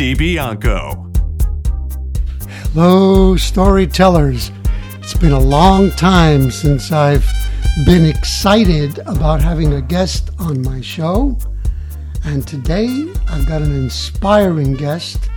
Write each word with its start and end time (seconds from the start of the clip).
DiBianco. 0.00 1.14
Hello, 2.72 3.36
storytellers. 3.36 4.50
It's 4.94 5.12
been 5.12 5.32
a 5.32 5.38
long 5.38 5.90
time 5.90 6.50
since 6.50 6.90
I've 6.90 7.30
been 7.84 8.06
excited 8.06 8.98
about 9.00 9.42
having 9.42 9.74
a 9.74 9.82
guest 9.82 10.30
on 10.38 10.62
my 10.62 10.80
show. 10.80 11.36
And 12.24 12.48
today 12.48 13.12
I've 13.28 13.46
got 13.46 13.60
an 13.60 13.74
inspiring 13.74 14.72
guest 14.72 15.28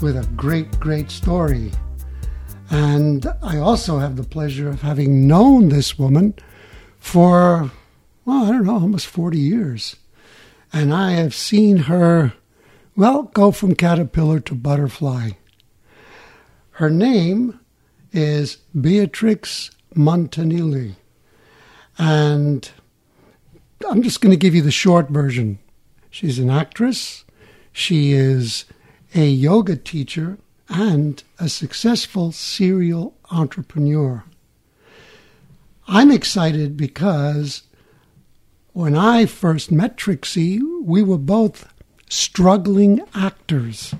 with 0.00 0.16
a 0.16 0.26
great, 0.36 0.80
great 0.80 1.10
story. 1.10 1.70
And 2.70 3.26
I 3.42 3.58
also 3.58 3.98
have 3.98 4.16
the 4.16 4.24
pleasure 4.24 4.70
of 4.70 4.80
having 4.80 5.26
known 5.26 5.68
this 5.68 5.98
woman 5.98 6.32
for, 6.98 7.70
well, 8.24 8.46
I 8.46 8.52
don't 8.52 8.64
know, 8.64 8.72
almost 8.72 9.06
40 9.06 9.38
years. 9.38 9.96
And 10.72 10.94
I 10.94 11.10
have 11.10 11.34
seen 11.34 11.76
her 11.76 12.32
well, 12.98 13.22
go 13.22 13.52
from 13.52 13.76
caterpillar 13.76 14.40
to 14.40 14.56
butterfly. 14.56 15.30
Her 16.72 16.90
name 16.90 17.60
is 18.10 18.56
Beatrix 18.78 19.70
Montanelli. 19.94 20.96
And 21.96 22.68
I'm 23.88 24.02
just 24.02 24.20
going 24.20 24.32
to 24.32 24.36
give 24.36 24.52
you 24.52 24.62
the 24.62 24.72
short 24.72 25.10
version. 25.10 25.60
She's 26.10 26.40
an 26.40 26.50
actress, 26.50 27.24
she 27.72 28.10
is 28.10 28.64
a 29.14 29.28
yoga 29.28 29.76
teacher, 29.76 30.38
and 30.68 31.22
a 31.38 31.48
successful 31.48 32.32
serial 32.32 33.14
entrepreneur. 33.30 34.24
I'm 35.86 36.10
excited 36.10 36.76
because 36.76 37.62
when 38.72 38.96
I 38.96 39.24
first 39.26 39.70
met 39.70 39.96
Trixie, 39.96 40.60
we 40.82 41.00
were 41.04 41.16
both 41.16 41.72
struggling 42.08 43.00
actors 43.14 43.94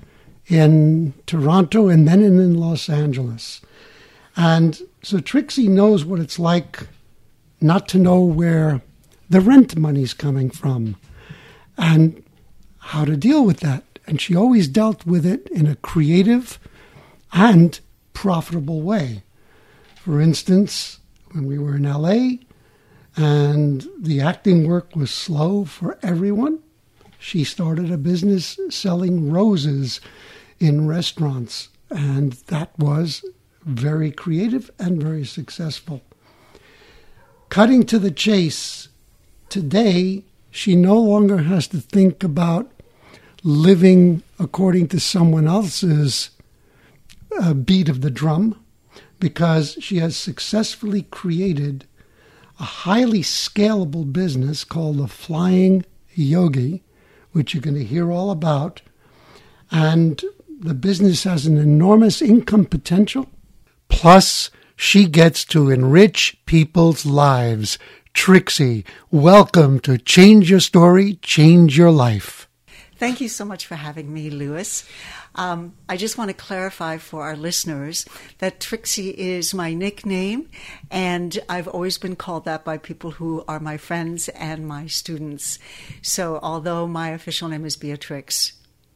in 0.47 1.15
Toronto 1.27 1.89
and 1.89 2.09
then 2.09 2.23
in 2.23 2.55
Los 2.55 2.89
Angeles. 2.89 3.61
And 4.37 4.81
so 5.03 5.21
Trixie 5.21 5.69
knows 5.69 6.05
what 6.05 6.21
it's 6.21 6.39
like 6.39 6.87
not 7.61 7.89
to 7.89 7.99
know 7.99 8.21
where 8.21 8.83
the 9.29 9.41
rent 9.41 9.77
money's 9.77 10.15
coming 10.15 10.49
from 10.49 10.97
and 11.77 12.23
how 12.79 13.05
to 13.05 13.17
deal 13.17 13.45
with 13.45 13.61
that. 13.61 13.85
And 14.07 14.21
she 14.21 14.35
always 14.35 14.69
dealt 14.69 15.05
with 15.05 15.27
it 15.27 15.49
in 15.49 15.67
a 15.67 15.77
creative 15.77 16.59
and 17.33 17.79
profitable 18.15 18.81
way. 18.81 19.23
For 19.97 20.21
instance, 20.21 21.01
when 21.33 21.47
we 21.47 21.59
were 21.59 21.77
in 21.77 21.83
LA 21.83 22.39
and 23.17 23.87
the 23.99 24.21
acting 24.23 24.67
work 24.67 24.97
was 24.97 25.11
slow 25.11 25.65
for 25.65 25.99
everyone, 26.03 26.61
she 27.19 27.45
started 27.45 27.91
a 27.91 27.99
business 27.99 28.59
selling 28.71 29.31
roses 29.31 30.01
in 30.61 30.87
restaurants, 30.87 31.69
and 31.91 32.33
that 32.49 32.77
was 32.79 33.25
very 33.65 34.11
creative 34.11 34.71
and 34.79 35.03
very 35.03 35.25
successful. 35.25 36.03
Cutting 37.49 37.85
to 37.85 37.99
the 37.99 38.11
chase, 38.11 38.89
today 39.49 40.25
she 40.51 40.77
no 40.77 40.99
longer 40.99 41.39
has 41.39 41.69
to 41.69 41.79
think 41.79 42.23
about 42.23 42.71
living 43.43 44.23
according 44.39 44.89
to 44.89 45.01
someone 45.01 45.47
else's 45.47 46.31
uh, 47.41 47.55
beat 47.55 47.89
of 47.89 48.01
the 48.01 48.11
drum 48.11 48.59
because 49.21 49.77
she 49.81 49.99
has 49.99 50.17
successfully 50.17 51.03
created 51.03 51.85
a 52.61 52.65
highly 52.65 53.23
scalable 53.23 54.11
business 54.13 54.65
called 54.65 54.99
the 54.99 55.09
Flying 55.09 55.85
Yogi 56.15 56.83
which 57.39 57.55
you're 57.55 57.63
going 57.63 57.77
to 57.77 57.85
hear 57.85 58.11
all 58.11 58.33
about. 58.33 58.83
And 59.71 60.21
the 60.59 60.75
business 60.75 61.23
has 61.23 61.47
an 61.47 61.57
enormous 61.57 62.21
income 62.21 62.65
potential. 62.65 63.29
Plus, 63.89 64.51
she 64.75 65.07
gets 65.07 65.45
to 65.47 65.71
enrich 65.71 66.37
people's 66.47 67.07
lives. 67.07 67.79
Trixie, 68.13 68.85
welcome 69.13 69.79
to 69.81 69.99
Change 69.99 70.51
Your 70.51 70.59
Story, 70.59 71.15
Change 71.23 71.79
Your 71.79 71.93
Life. 71.93 72.48
Thank 72.99 73.21
you 73.21 73.29
so 73.29 73.45
much 73.45 73.67
for 73.67 73.77
having 73.77 74.13
me, 74.13 74.29
Lewis. 74.29 74.85
Um, 75.37 75.75
I 75.89 75.97
just 75.97 76.19
want 76.19 76.31
to 76.31 76.35
clarify 76.35 76.99
for 76.99 77.23
our 77.23 77.37
listeners 77.37 78.05
that 78.39 78.61
Trixie 78.61 79.11
is 79.11 79.55
my 79.55 79.73
nickname, 79.73 80.49
and 80.91 81.39
I've 81.49 81.69
always 81.69 81.97
been 81.97 82.17
called 82.17 82.45
that 82.47 82.65
by 82.65 82.77
people 82.77 83.13
who 83.13 83.45
are 83.47 83.61
my 83.61 83.77
friends 83.77 84.29
and 84.31 84.67
my 84.67 84.89
students. 84.89 85.61
So, 86.03 86.41
although 86.43 86.89
my 86.89 87.11
official 87.11 87.49
name 87.49 87.65
is 87.65 87.77
Beatrix, 87.77 88.55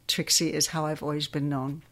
Trixie 0.08 0.52
is 0.52 0.68
how 0.68 0.86
I've 0.86 1.02
always 1.02 1.28
been 1.28 1.48
known. 1.48 1.82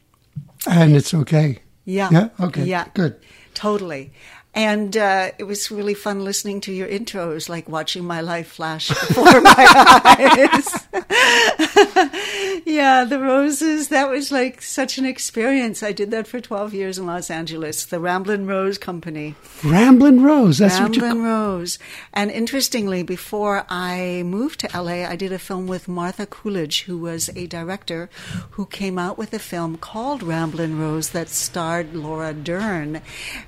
And 0.69 0.97
it's 0.97 1.15
okay. 1.15 1.61
Yeah. 1.85 2.09
Yeah. 2.11 2.29
Okay. 2.41 2.65
Yeah. 2.65 2.89
Good. 2.95 3.21
Totally. 3.55 4.13
And 4.53 4.97
uh, 4.97 5.31
it 5.39 5.45
was 5.45 5.71
really 5.71 5.95
fun 5.95 6.25
listening 6.25 6.61
to 6.63 6.73
your 6.73 6.89
intro. 6.89 7.31
It 7.31 7.35
was 7.35 7.49
like 7.49 7.69
watching 7.69 8.05
my 8.05 8.21
life 8.21 8.49
flash 8.49 8.89
before 8.89 9.41
my 9.41 10.03
eyes. 10.19 10.87
yeah, 12.67 13.05
the 13.05 13.21
roses, 13.21 13.89
that 13.89 14.09
was 14.09 14.33
like 14.33 14.61
such 14.61 14.99
an 14.99 15.05
experience. 15.05 15.83
I 15.85 15.93
did 15.93 16.11
that 16.11 16.27
for 16.27 16.41
12 16.41 16.75
years 16.75 16.99
in 16.99 17.07
Los 17.07 17.31
Angeles, 17.31 17.85
the 17.85 18.01
Ramblin' 18.01 18.47
Rose 18.47 18.77
Company. 18.77 19.37
Ramblin' 19.65 20.23
Rose, 20.23 20.59
that's 20.59 20.81
Ramblin' 20.81 21.09
what 21.09 21.17
you 21.17 21.25
Rose. 21.25 21.79
And 22.13 22.31
interestingly, 22.31 23.05
before 23.05 23.65
I 23.69 24.23
moved 24.25 24.61
to 24.61 24.69
LA, 24.75 25.07
I 25.09 25.15
did 25.15 25.33
a 25.33 25.39
film 25.39 25.69
with 25.69 25.87
Martha 25.87 26.27
Coolidge, 26.27 26.83
who 26.83 26.99
was 26.99 27.31
a 27.37 27.47
director 27.47 28.11
who 28.53 28.67
came 28.67 28.99
out 28.99 29.17
with 29.17 29.33
a 29.33 29.39
film 29.39 29.77
called 29.77 30.23
Ramblin' 30.23 30.79
Rose 30.79 31.11
that 31.11 31.29
starred 31.29 31.95
Laura 31.95 32.33
Dern. 32.33 33.01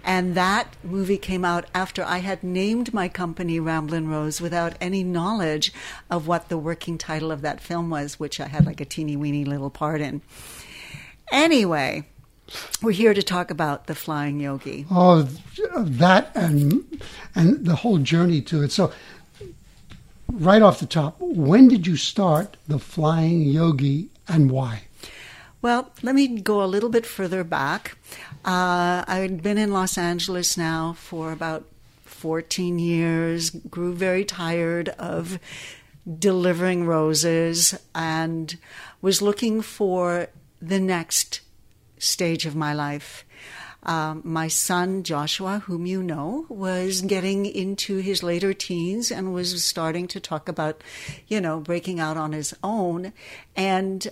And 0.04 0.34
that 0.34 0.76
movie 0.92 1.16
came 1.16 1.44
out 1.44 1.64
after 1.74 2.04
I 2.04 2.18
had 2.18 2.44
named 2.44 2.92
my 2.92 3.08
company 3.08 3.58
Ramblin' 3.58 4.08
Rose 4.08 4.42
without 4.42 4.74
any 4.78 5.02
knowledge 5.02 5.72
of 6.10 6.26
what 6.26 6.50
the 6.50 6.58
working 6.58 6.98
title 6.98 7.32
of 7.32 7.40
that 7.40 7.62
film 7.62 7.88
was, 7.88 8.20
which 8.20 8.38
I 8.38 8.46
had 8.46 8.66
like 8.66 8.80
a 8.80 8.84
teeny 8.84 9.16
weeny 9.16 9.44
little 9.46 9.70
part 9.70 10.02
in. 10.02 10.20
Anyway, 11.32 12.06
we're 12.82 12.92
here 12.92 13.14
to 13.14 13.22
talk 13.22 13.50
about 13.50 13.86
the 13.86 13.94
flying 13.94 14.38
yogi. 14.38 14.84
Oh, 14.90 15.22
that 15.78 16.30
and 16.34 17.02
and 17.34 17.64
the 17.64 17.76
whole 17.76 17.98
journey 17.98 18.42
to 18.42 18.62
it. 18.62 18.70
So, 18.70 18.92
right 20.30 20.60
off 20.60 20.78
the 20.78 20.86
top, 20.86 21.16
when 21.18 21.68
did 21.68 21.86
you 21.86 21.96
start 21.96 22.58
the 22.68 22.78
flying 22.78 23.42
yogi 23.44 24.10
and 24.28 24.50
why? 24.50 24.82
Well, 25.62 25.90
let 26.02 26.14
me 26.14 26.40
go 26.40 26.62
a 26.62 26.66
little 26.66 26.90
bit 26.90 27.06
further 27.06 27.44
back. 27.44 27.96
Uh, 28.44 29.04
I'd 29.06 29.42
been 29.42 29.58
in 29.58 29.72
Los 29.72 29.96
Angeles 29.96 30.56
now 30.56 30.94
for 30.94 31.30
about 31.30 31.64
14 32.04 32.78
years, 32.78 33.50
grew 33.50 33.94
very 33.94 34.24
tired 34.24 34.88
of 34.90 35.38
delivering 36.18 36.84
roses, 36.84 37.78
and 37.94 38.56
was 39.00 39.22
looking 39.22 39.62
for 39.62 40.28
the 40.60 40.80
next 40.80 41.40
stage 41.98 42.44
of 42.44 42.56
my 42.56 42.72
life. 42.72 43.24
Um, 43.84 44.22
my 44.24 44.46
son 44.46 45.02
Joshua, 45.02 45.60
whom 45.66 45.86
you 45.86 46.02
know, 46.02 46.46
was 46.48 47.02
getting 47.02 47.46
into 47.46 47.96
his 47.96 48.22
later 48.22 48.54
teens 48.54 49.10
and 49.10 49.34
was 49.34 49.64
starting 49.64 50.06
to 50.08 50.20
talk 50.20 50.48
about, 50.48 50.82
you 51.26 51.40
know, 51.40 51.58
breaking 51.58 51.98
out 51.98 52.16
on 52.16 52.32
his 52.32 52.54
own. 52.62 53.12
And 53.56 54.08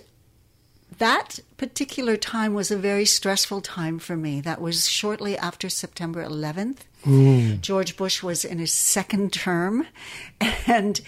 that 1.01 1.39
particular 1.57 2.15
time 2.15 2.53
was 2.53 2.69
a 2.69 2.77
very 2.77 3.05
stressful 3.05 3.59
time 3.61 3.97
for 3.97 4.15
me. 4.15 4.39
That 4.39 4.61
was 4.61 4.87
shortly 4.87 5.35
after 5.35 5.67
September 5.67 6.23
11th. 6.23 6.81
Mm. 7.03 7.59
George 7.61 7.97
Bush 7.97 8.21
was 8.21 8.45
in 8.45 8.59
his 8.59 8.71
second 8.71 9.33
term. 9.33 9.87
And, 10.67 11.01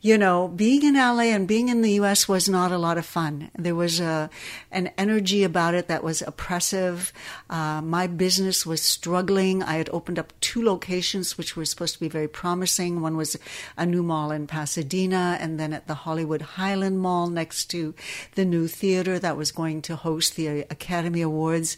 you 0.00 0.16
know, 0.16 0.48
being 0.48 0.82
in 0.82 0.94
LA 0.94 1.30
and 1.34 1.46
being 1.46 1.68
in 1.68 1.82
the 1.82 1.92
US 1.92 2.26
was 2.26 2.48
not 2.48 2.72
a 2.72 2.78
lot 2.78 2.96
of 2.96 3.04
fun. 3.04 3.50
There 3.58 3.74
was 3.74 4.00
a, 4.00 4.30
an 4.70 4.90
energy 4.96 5.44
about 5.44 5.74
it 5.74 5.88
that 5.88 6.02
was 6.02 6.22
oppressive. 6.22 7.12
Uh, 7.50 7.82
my 7.82 8.06
business 8.06 8.64
was 8.64 8.80
struggling. 8.80 9.62
I 9.62 9.74
had 9.74 9.90
opened 9.92 10.18
up 10.18 10.32
two 10.40 10.64
locations 10.64 11.36
which 11.36 11.54
were 11.54 11.66
supposed 11.66 11.94
to 11.94 12.00
be 12.00 12.08
very 12.08 12.28
promising. 12.28 13.02
One 13.02 13.16
was 13.16 13.36
a 13.76 13.84
new 13.84 14.02
mall 14.02 14.30
in 14.30 14.46
Pasadena, 14.46 15.36
and 15.40 15.60
then 15.60 15.72
at 15.74 15.86
the 15.86 15.94
Hollywood 15.94 16.42
Highland 16.42 17.00
Mall 17.00 17.28
next 17.28 17.66
to 17.66 17.94
the 18.34 18.44
new 18.44 18.68
theater 18.68 19.18
that 19.18 19.36
was 19.36 19.52
going 19.52 19.82
to 19.82 19.96
host 19.96 20.36
the 20.36 20.60
Academy 20.70 21.20
Awards. 21.20 21.76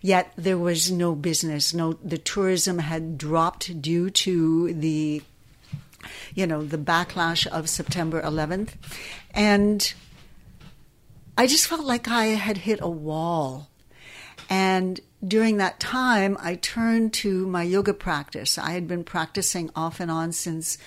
Yet 0.00 0.32
there 0.36 0.58
was 0.58 0.90
no 0.90 1.14
business. 1.14 1.72
No, 1.72 1.92
the 1.92 2.18
tourism 2.18 2.80
had 2.80 3.18
dropped 3.18 3.80
due 3.80 4.10
to 4.10 4.72
the 4.74 5.22
you 6.34 6.46
know, 6.46 6.62
the 6.62 6.78
backlash 6.78 7.46
of 7.46 7.68
September 7.68 8.20
11th. 8.22 8.74
And 9.32 9.92
I 11.36 11.46
just 11.46 11.66
felt 11.66 11.84
like 11.84 12.08
I 12.08 12.26
had 12.26 12.58
hit 12.58 12.78
a 12.82 12.88
wall. 12.88 13.68
And 14.50 15.00
during 15.26 15.56
that 15.58 15.80
time, 15.80 16.36
I 16.40 16.56
turned 16.56 17.12
to 17.14 17.46
my 17.46 17.62
yoga 17.62 17.94
practice. 17.94 18.58
I 18.58 18.70
had 18.70 18.86
been 18.88 19.04
practicing 19.04 19.70
off 19.74 20.00
and 20.00 20.10
on 20.10 20.32
since 20.32 20.78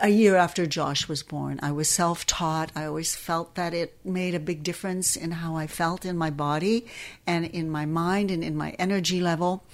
a 0.00 0.08
year 0.08 0.36
after 0.36 0.66
Josh 0.66 1.08
was 1.08 1.22
born. 1.22 1.58
I 1.62 1.72
was 1.72 1.88
self 1.88 2.26
taught. 2.26 2.70
I 2.74 2.84
always 2.84 3.16
felt 3.16 3.54
that 3.54 3.72
it 3.72 3.96
made 4.04 4.34
a 4.34 4.40
big 4.40 4.62
difference 4.62 5.16
in 5.16 5.30
how 5.32 5.56
I 5.56 5.66
felt 5.66 6.04
in 6.04 6.16
my 6.16 6.30
body 6.30 6.86
and 7.26 7.46
in 7.46 7.70
my 7.70 7.86
mind 7.86 8.30
and 8.30 8.44
in 8.44 8.56
my 8.56 8.70
energy 8.78 9.20
level. 9.20 9.64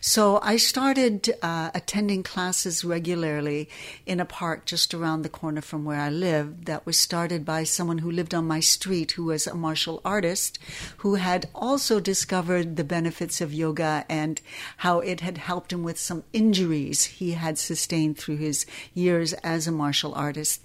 So 0.00 0.38
I 0.42 0.56
started 0.56 1.34
uh, 1.42 1.70
attending 1.74 2.22
classes 2.22 2.84
regularly 2.84 3.68
in 4.06 4.20
a 4.20 4.24
park 4.24 4.66
just 4.66 4.94
around 4.94 5.22
the 5.22 5.28
corner 5.28 5.60
from 5.60 5.84
where 5.84 6.00
I 6.00 6.10
lived 6.10 6.66
that 6.66 6.86
was 6.86 6.98
started 6.98 7.44
by 7.44 7.64
someone 7.64 7.98
who 7.98 8.10
lived 8.10 8.34
on 8.34 8.46
my 8.46 8.60
street 8.60 9.12
who 9.12 9.24
was 9.24 9.46
a 9.46 9.54
martial 9.54 10.00
artist 10.04 10.58
who 10.98 11.16
had 11.16 11.48
also 11.54 11.98
discovered 11.98 12.76
the 12.76 12.84
benefits 12.84 13.40
of 13.40 13.52
yoga 13.52 14.04
and 14.08 14.40
how 14.78 15.00
it 15.00 15.20
had 15.20 15.38
helped 15.38 15.72
him 15.72 15.82
with 15.82 15.98
some 15.98 16.24
injuries 16.32 17.04
he 17.04 17.32
had 17.32 17.58
sustained 17.58 18.16
through 18.18 18.36
his 18.36 18.64
years 18.94 19.32
as 19.34 19.66
a 19.66 19.71
a 19.72 19.76
martial 19.76 20.14
artist. 20.14 20.62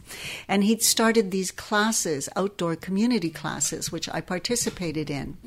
And 0.48 0.64
he'd 0.64 0.84
started 0.84 1.32
these 1.32 1.52
classes, 1.52 2.30
outdoor 2.36 2.76
community 2.76 3.30
classes, 3.30 3.92
which 3.92 4.10
I 4.10 4.22
participated 4.22 5.10
in. 5.10 5.38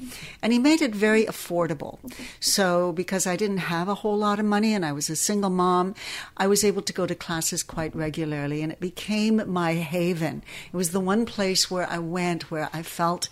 And 0.42 0.52
he 0.52 0.58
made 0.58 0.82
it 0.82 0.94
very 0.94 1.24
affordable. 1.26 1.98
So, 2.40 2.92
because 2.92 3.26
I 3.26 3.36
didn't 3.36 3.58
have 3.58 3.88
a 3.88 3.96
whole 3.96 4.16
lot 4.16 4.38
of 4.38 4.44
money 4.44 4.74
and 4.74 4.84
I 4.84 4.92
was 4.92 5.10
a 5.10 5.16
single 5.16 5.50
mom, 5.50 5.94
I 6.36 6.46
was 6.46 6.64
able 6.64 6.82
to 6.82 6.92
go 6.92 7.06
to 7.06 7.14
classes 7.14 7.62
quite 7.62 7.94
regularly. 7.94 8.62
And 8.62 8.72
it 8.72 8.80
became 8.80 9.42
my 9.50 9.74
haven. 9.74 10.42
It 10.72 10.76
was 10.76 10.90
the 10.90 11.00
one 11.00 11.26
place 11.26 11.70
where 11.70 11.88
I 11.88 11.98
went 11.98 12.50
where 12.50 12.68
I 12.72 12.82
felt 12.82 13.28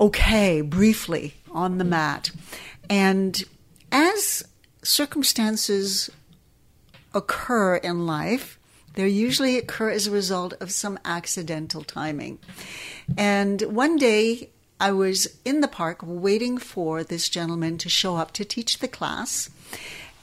okay 0.00 0.60
briefly 0.62 1.34
on 1.50 1.78
the 1.78 1.84
mat. 1.84 2.30
And 2.88 3.42
as 3.92 4.42
circumstances 4.82 6.10
occur 7.14 7.76
in 7.76 8.06
life, 8.06 8.58
they 8.94 9.08
usually 9.08 9.56
occur 9.56 9.90
as 9.90 10.06
a 10.06 10.10
result 10.10 10.54
of 10.60 10.70
some 10.70 10.98
accidental 11.04 11.84
timing. 11.84 12.38
And 13.16 13.62
one 13.62 13.96
day 13.96 14.50
I 14.78 14.92
was 14.92 15.38
in 15.44 15.60
the 15.60 15.68
park 15.68 16.00
waiting 16.02 16.58
for 16.58 17.04
this 17.04 17.28
gentleman 17.28 17.78
to 17.78 17.88
show 17.88 18.16
up 18.16 18.32
to 18.32 18.44
teach 18.44 18.78
the 18.78 18.88
class. 18.88 19.50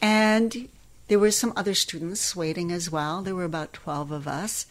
And 0.01 0.69
there 1.07 1.19
were 1.19 1.31
some 1.31 1.53
other 1.55 1.73
students 1.73 2.35
waiting 2.35 2.71
as 2.71 2.91
well. 2.91 3.21
There 3.21 3.35
were 3.35 3.43
about 3.43 3.73
12 3.73 4.11
of 4.11 4.27
us. 4.27 4.65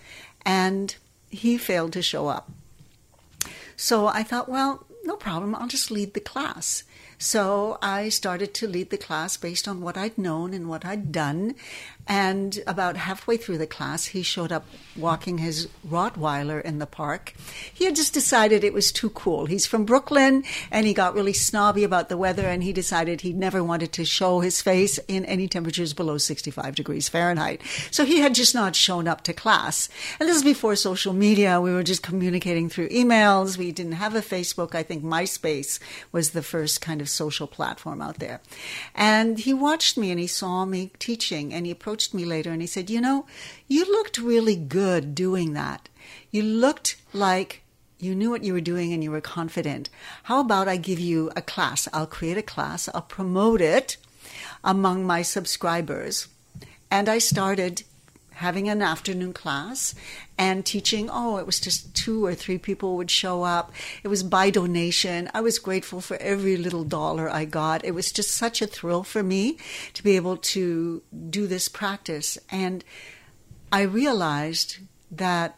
And 0.45 0.95
he 1.31 1.59
failed 1.59 1.93
to 1.95 2.03
show 2.03 2.29
up. 2.29 2.51
So 3.77 4.07
I 4.07 4.23
thought, 4.23 4.49
well, 4.49 4.86
no 5.07 5.17
problem. 5.17 5.55
I'll 5.55 5.69
just 5.69 5.91
lead 5.91 6.15
the 6.15 6.21
class. 6.21 6.83
So 7.19 7.79
I 7.81 8.11
started 8.11 8.53
to 8.55 8.69
lead 8.69 8.91
the 8.91 8.99
class 8.99 9.37
based 9.37 9.67
on 9.67 9.81
what 9.81 9.97
I'd 9.97 10.19
known 10.19 10.53
and 10.53 10.69
what 10.69 10.85
I'd 10.85 11.13
done. 11.13 11.55
And 12.09 12.61
about 12.69 12.97
halfway 12.97 13.37
through 13.37 13.59
the 13.59 13.67
class, 13.67 14.07
he 14.07 14.23
showed 14.23 14.53
up 14.53 14.65
walking 14.97 15.39
his 15.39 15.67
Rottweiler 15.89 16.63
in 16.63 16.79
the 16.79 16.87
park. 16.87 17.33
He 17.73 17.85
had 17.85 17.97
just 17.97 18.15
decided 18.15 18.63
it 18.63 18.73
was 18.73 18.93
too 18.93 19.11
cool. 19.11 19.47
He's 19.47 19.67
from 19.67 19.85
Brooklyn 19.85 20.45
and 20.71 20.87
he 20.87 20.95
got 20.95 21.15
really 21.15 21.33
snobby 21.33 21.83
about 21.83 22.09
the 22.09 22.17
weather 22.17 22.47
and 22.47 22.63
he 22.63 22.73
decided 22.73 23.23
he 23.23 23.33
never 23.33 23.65
wanted 23.65 23.93
to 23.95 24.05
show 24.05 24.39
his 24.39 24.63
face 24.63 24.99
in 25.09 25.25
any 25.25 25.49
temperatures 25.49 25.95
below 25.95 26.17
65 26.17 26.77
degrees 26.77 27.09
Fahrenheit. 27.09 27.61
So 27.91 28.05
he 28.05 28.21
had 28.21 28.35
just 28.35 28.55
not 28.55 28.77
shown 28.77 29.09
up 29.09 29.23
to 29.23 29.33
class. 29.33 29.89
And 30.21 30.29
this 30.29 30.37
is 30.37 30.45
before 30.45 30.77
social 30.77 31.13
media. 31.13 31.61
We 31.61 31.73
were 31.73 31.83
just 31.83 32.05
communicating 32.05 32.69
through 32.69 32.91
emails. 32.91 33.59
We 33.59 33.73
didn't 33.73 33.93
have 33.93 34.15
a 34.15 34.21
Facebook. 34.21 34.77
I 34.77 34.85
think 34.85 34.96
MySpace 35.01 35.79
was 36.13 36.31
the 36.31 36.43
first 36.43 36.81
kind 36.81 37.01
of 37.01 37.09
social 37.09 37.47
platform 37.47 38.01
out 38.01 38.19
there. 38.19 38.41
And 38.95 39.39
he 39.39 39.53
watched 39.53 39.97
me 39.99 40.11
and 40.11 40.21
he 40.21 40.27
saw 40.27 40.65
me 40.65 40.93
teaching 40.99 41.53
and 41.53 41.67
he 41.67 41.73
approached 41.73 41.97
approached 41.97 42.15
me 42.15 42.25
later 42.25 42.51
and 42.51 42.61
he 42.61 42.67
said, 42.67 42.91
You 42.91 43.01
know, 43.01 43.27
you 43.69 43.85
looked 43.85 44.19
really 44.19 44.57
good 44.57 45.15
doing 45.15 45.55
that. 45.55 45.89
You 46.31 46.43
looked 46.43 46.97
like 47.13 47.63
you 47.99 48.15
knew 48.15 48.31
what 48.31 48.45
you 48.45 48.53
were 48.53 48.61
doing 48.61 48.93
and 48.93 49.03
you 49.03 49.11
were 49.11 49.21
confident. 49.21 49.89
How 50.25 50.41
about 50.41 50.69
I 50.69 50.77
give 50.77 51.01
you 51.01 51.31
a 51.35 51.43
class? 51.43 51.89
I'll 51.93 52.07
create 52.07 52.37
a 52.37 52.43
class, 52.43 52.89
I'll 52.93 53.03
promote 53.03 53.61
it 53.61 53.97
among 54.63 55.07
my 55.07 55.23
subscribers. 55.23 56.29
And 56.91 57.09
I 57.09 57.19
started 57.19 57.85
having 58.37 58.69
an 58.69 58.83
afternoon 58.83 59.33
class 59.33 59.95
and 60.37 60.65
teaching. 60.65 61.09
Oh, 61.11 61.39
it 61.39 61.47
was 61.47 61.59
just 61.59 61.95
two 61.95 62.25
or 62.25 62.35
three 62.35 62.59
people 62.59 62.97
would 62.97 63.11
show 63.11 63.43
up. 63.43 63.73
It 64.03 64.09
was 64.09 64.23
by 64.23 64.51
donation. 64.51 65.31
I 65.33 65.41
was 65.41 65.59
grateful 65.59 66.03
for 66.03 66.19
every 66.19 66.59
little 66.59 66.85
dollar 66.85 67.31
I 67.31 67.47
got. 67.47 67.83
It 67.83 67.93
was 67.93 68.13
just 68.13 68.31
such 68.33 68.61
a 68.61 68.67
thrill 68.67 69.05
for 69.05 69.23
me 69.23 69.57
to 69.95 70.03
be 70.03 70.17
able 70.17 70.37
to 70.37 71.03
do 71.31 71.47
this 71.47 71.69
practice. 71.69 72.37
And 72.51 72.85
I 73.73 73.83
realized 73.83 74.79
that 75.11 75.57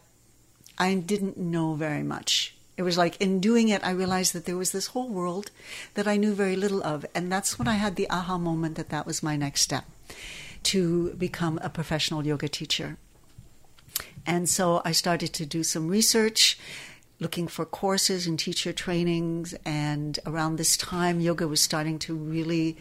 I 0.77 0.95
didn't 0.95 1.37
know 1.37 1.73
very 1.73 2.03
much. 2.03 2.55
It 2.77 2.83
was 2.83 2.97
like 2.97 3.21
in 3.21 3.41
doing 3.41 3.67
it, 3.67 3.83
I 3.83 3.91
realized 3.91 4.31
that 4.31 4.45
there 4.45 4.55
was 4.55 4.71
this 4.71 4.87
whole 4.87 5.09
world 5.09 5.51
that 5.95 6.07
I 6.07 6.15
knew 6.15 6.33
very 6.33 6.55
little 6.55 6.81
of. 6.81 7.05
And 7.13 7.29
that's 7.29 7.59
when 7.59 7.67
I 7.67 7.73
had 7.73 7.97
the 7.97 8.09
aha 8.09 8.37
moment 8.37 8.77
that 8.77 8.87
that 8.89 9.05
was 9.05 9.21
my 9.21 9.35
next 9.35 9.61
step 9.63 9.83
to 10.63 11.13
become 11.13 11.59
a 11.61 11.69
professional 11.69 12.25
yoga 12.25 12.47
teacher. 12.47 12.97
And 14.25 14.47
so 14.47 14.81
I 14.85 14.91
started 14.91 15.33
to 15.33 15.45
do 15.45 15.63
some 15.63 15.87
research, 15.87 16.59
looking 17.19 17.47
for 17.47 17.65
courses 17.65 18.27
and 18.27 18.37
teacher 18.37 18.71
trainings. 18.73 19.53
And 19.65 20.19
around 20.25 20.57
this 20.57 20.77
time, 20.77 21.19
yoga 21.19 21.47
was 21.47 21.61
starting 21.61 21.99
to 21.99 22.15
really 22.15 22.77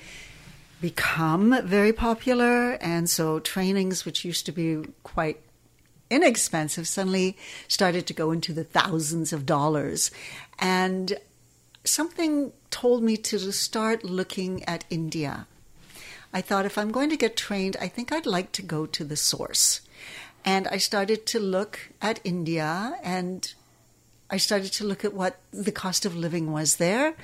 become 0.80 1.66
very 1.66 1.92
popular. 1.92 2.72
And 2.74 3.08
so 3.08 3.40
trainings, 3.40 4.04
which 4.04 4.24
used 4.24 4.46
to 4.46 4.52
be 4.52 4.84
quite 5.02 5.40
inexpensive, 6.10 6.86
suddenly 6.86 7.36
started 7.66 8.06
to 8.06 8.14
go 8.14 8.30
into 8.30 8.52
the 8.52 8.64
thousands 8.64 9.32
of 9.32 9.46
dollars. 9.46 10.10
And 10.58 11.18
something 11.84 12.52
told 12.70 13.02
me 13.02 13.16
to 13.16 13.52
start 13.52 14.04
looking 14.04 14.64
at 14.64 14.84
India 14.90 15.46
I 16.32 16.40
thought 16.40 16.66
if 16.66 16.76
I'm 16.76 16.92
going 16.92 17.10
to 17.10 17.16
get 17.16 17.36
trained, 17.36 17.76
I 17.80 17.88
think 17.88 18.12
I'd 18.12 18.26
like 18.26 18.52
to 18.52 18.62
go 18.62 18.86
to 18.86 19.04
the 19.04 19.16
source. 19.16 19.80
And 20.44 20.68
I 20.68 20.78
started 20.78 21.26
to 21.26 21.40
look 21.40 21.90
at 22.00 22.20
India 22.24 22.98
and 23.02 23.52
I 24.30 24.36
started 24.36 24.72
to 24.74 24.84
look 24.84 25.04
at 25.04 25.14
what 25.14 25.40
the 25.52 25.72
cost 25.72 26.04
of 26.04 26.14
living 26.14 26.52
was 26.52 26.76
there 26.76 27.14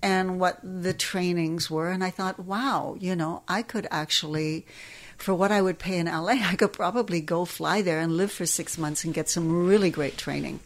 and 0.00 0.38
what 0.38 0.60
the 0.62 0.94
trainings 0.94 1.68
were. 1.68 1.90
And 1.90 2.04
I 2.04 2.10
thought, 2.10 2.38
wow, 2.38 2.96
you 3.00 3.16
know, 3.16 3.42
I 3.48 3.62
could 3.62 3.88
actually, 3.90 4.66
for 5.18 5.34
what 5.34 5.50
I 5.50 5.60
would 5.60 5.80
pay 5.80 5.98
in 5.98 6.06
LA, 6.06 6.28
I 6.44 6.54
could 6.54 6.72
probably 6.72 7.20
go 7.20 7.44
fly 7.44 7.82
there 7.82 7.98
and 7.98 8.16
live 8.16 8.30
for 8.30 8.46
six 8.46 8.78
months 8.78 9.04
and 9.04 9.12
get 9.12 9.28
some 9.28 9.66
really 9.66 9.90
great 9.90 10.16
training. 10.16 10.60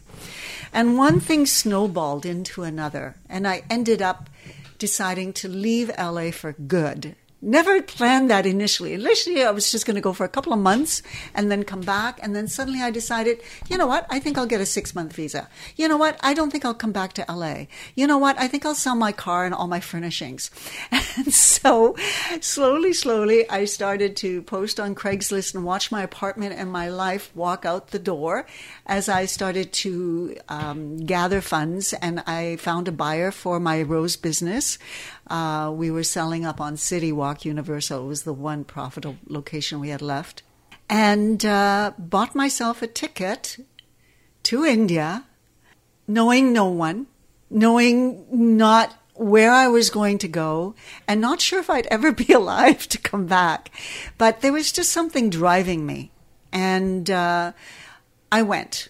And 0.71 0.95
one 0.95 1.19
thing 1.19 1.47
snowballed 1.47 2.25
into 2.25 2.61
another. 2.61 3.15
And 3.27 3.47
I 3.47 3.63
ended 3.67 4.03
up 4.03 4.29
deciding 4.77 5.33
to 5.33 5.47
leave 5.47 5.91
LA 5.97 6.29
for 6.29 6.53
good 6.53 7.15
Never 7.41 7.81
planned 7.81 8.29
that 8.29 8.45
initially. 8.45 8.93
Initially, 8.93 9.43
I 9.43 9.51
was 9.51 9.71
just 9.71 9.85
going 9.85 9.95
to 9.95 10.01
go 10.01 10.11
for 10.11 10.25
a 10.25 10.29
couple 10.29 10.51
of 10.51 10.59
months 10.59 11.01
and 11.33 11.49
then 11.49 11.63
come 11.63 11.79
back. 11.79 12.19
And 12.21 12.35
then 12.35 12.49
suddenly 12.49 12.81
I 12.81 12.91
decided, 12.91 13.41
you 13.69 13.77
know 13.77 13.87
what? 13.87 14.05
I 14.09 14.19
think 14.19 14.37
I'll 14.37 14.45
get 14.45 14.59
a 14.59 14.65
six 14.65 14.93
month 14.93 15.13
visa. 15.13 15.47
You 15.77 15.87
know 15.87 15.95
what? 15.95 16.19
I 16.21 16.33
don't 16.33 16.51
think 16.51 16.65
I'll 16.65 16.73
come 16.73 16.91
back 16.91 17.13
to 17.13 17.25
LA. 17.29 17.67
You 17.95 18.07
know 18.07 18.17
what? 18.17 18.37
I 18.37 18.49
think 18.49 18.65
I'll 18.65 18.75
sell 18.75 18.95
my 18.95 19.13
car 19.13 19.45
and 19.45 19.53
all 19.53 19.67
my 19.67 19.79
furnishings. 19.79 20.51
And 21.17 21.33
so 21.33 21.97
slowly, 22.39 22.93
slowly, 22.93 23.49
I 23.49 23.65
started 23.65 24.15
to 24.17 24.41
post 24.43 24.79
on 24.79 24.95
Craigslist 24.95 25.55
and 25.55 25.65
watch 25.65 25.91
my 25.91 26.03
apartment 26.03 26.53
and 26.55 26.71
my 26.71 26.89
life 26.89 27.35
walk 27.35 27.65
out 27.65 27.87
the 27.87 27.99
door 27.99 28.45
as 28.85 29.09
I 29.09 29.25
started 29.25 29.73
to 29.73 30.37
um, 30.47 30.97
gather 30.97 31.41
funds. 31.41 31.93
And 31.93 32.21
I 32.27 32.57
found 32.57 32.87
a 32.87 32.91
buyer 32.91 33.31
for 33.31 33.59
my 33.59 33.81
rose 33.81 34.15
business. 34.15 34.77
Uh, 35.29 35.71
we 35.73 35.91
were 35.91 36.03
selling 36.03 36.45
up 36.45 36.59
on 36.59 36.75
City 36.75 37.11
Walk 37.11 37.45
Universal. 37.45 38.05
It 38.05 38.07
was 38.07 38.23
the 38.23 38.33
one 38.33 38.63
profitable 38.63 39.17
location 39.27 39.79
we 39.79 39.89
had 39.89 40.01
left. 40.01 40.41
And 40.89 41.45
uh, 41.45 41.93
bought 41.99 42.33
myself 42.33 42.81
a 42.81 42.87
ticket 42.87 43.57
to 44.43 44.65
India, 44.65 45.25
knowing 46.07 46.51
no 46.51 46.65
one, 46.65 47.05
knowing 47.49 48.25
not 48.31 48.95
where 49.13 49.51
I 49.51 49.67
was 49.67 49.89
going 49.89 50.17
to 50.19 50.27
go, 50.27 50.73
and 51.07 51.21
not 51.21 51.41
sure 51.41 51.59
if 51.59 51.69
I'd 51.69 51.85
ever 51.91 52.11
be 52.11 52.33
alive 52.33 52.87
to 52.89 52.97
come 52.97 53.27
back. 53.27 53.69
But 54.17 54.41
there 54.41 54.53
was 54.53 54.71
just 54.71 54.91
something 54.91 55.29
driving 55.29 55.85
me. 55.85 56.11
And 56.51 57.09
uh, 57.11 57.51
I 58.31 58.41
went. 58.41 58.89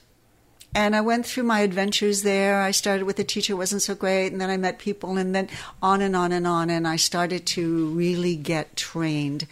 And 0.76 0.96
I 0.96 1.02
went 1.02 1.26
through 1.26 1.44
my 1.44 1.62
adventures 1.62 2.22
there. 2.22 2.62
I 2.62 2.72
started 2.72 3.06
with 3.06 3.18
a 3.20 3.24
teacher, 3.24 3.56
wasn't 3.56 3.82
so 3.82 3.96
great, 3.96 4.32
and 4.32 4.40
then 4.40 4.52
I 4.52 4.58
met 4.58 4.78
people, 4.78 5.18
and 5.18 5.34
then 5.34 5.50
on 5.82 6.02
and 6.02 6.16
on 6.16 6.32
and 6.32 6.46
on. 6.46 6.70
And 6.70 6.88
I 6.88 6.96
started 6.96 7.46
to 7.48 7.88
really 7.88 8.36
get 8.36 8.76
trained. 8.76 9.48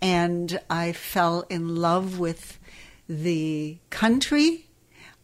And 0.00 0.58
I 0.70 0.92
fell 0.92 1.44
in 1.50 1.76
love 1.76 2.18
with 2.18 2.58
the 3.08 3.78
country. 3.90 4.66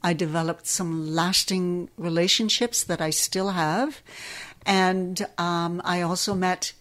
I 0.03 0.13
developed 0.13 0.67
some 0.67 1.15
lasting 1.15 1.89
relationships 1.97 2.85
that 2.85 3.01
I 3.01 3.11
still 3.11 3.51
have. 3.51 4.03
And 4.67 5.27
um, 5.39 5.81
I 5.85 6.03
also 6.03 6.35
met 6.35 6.73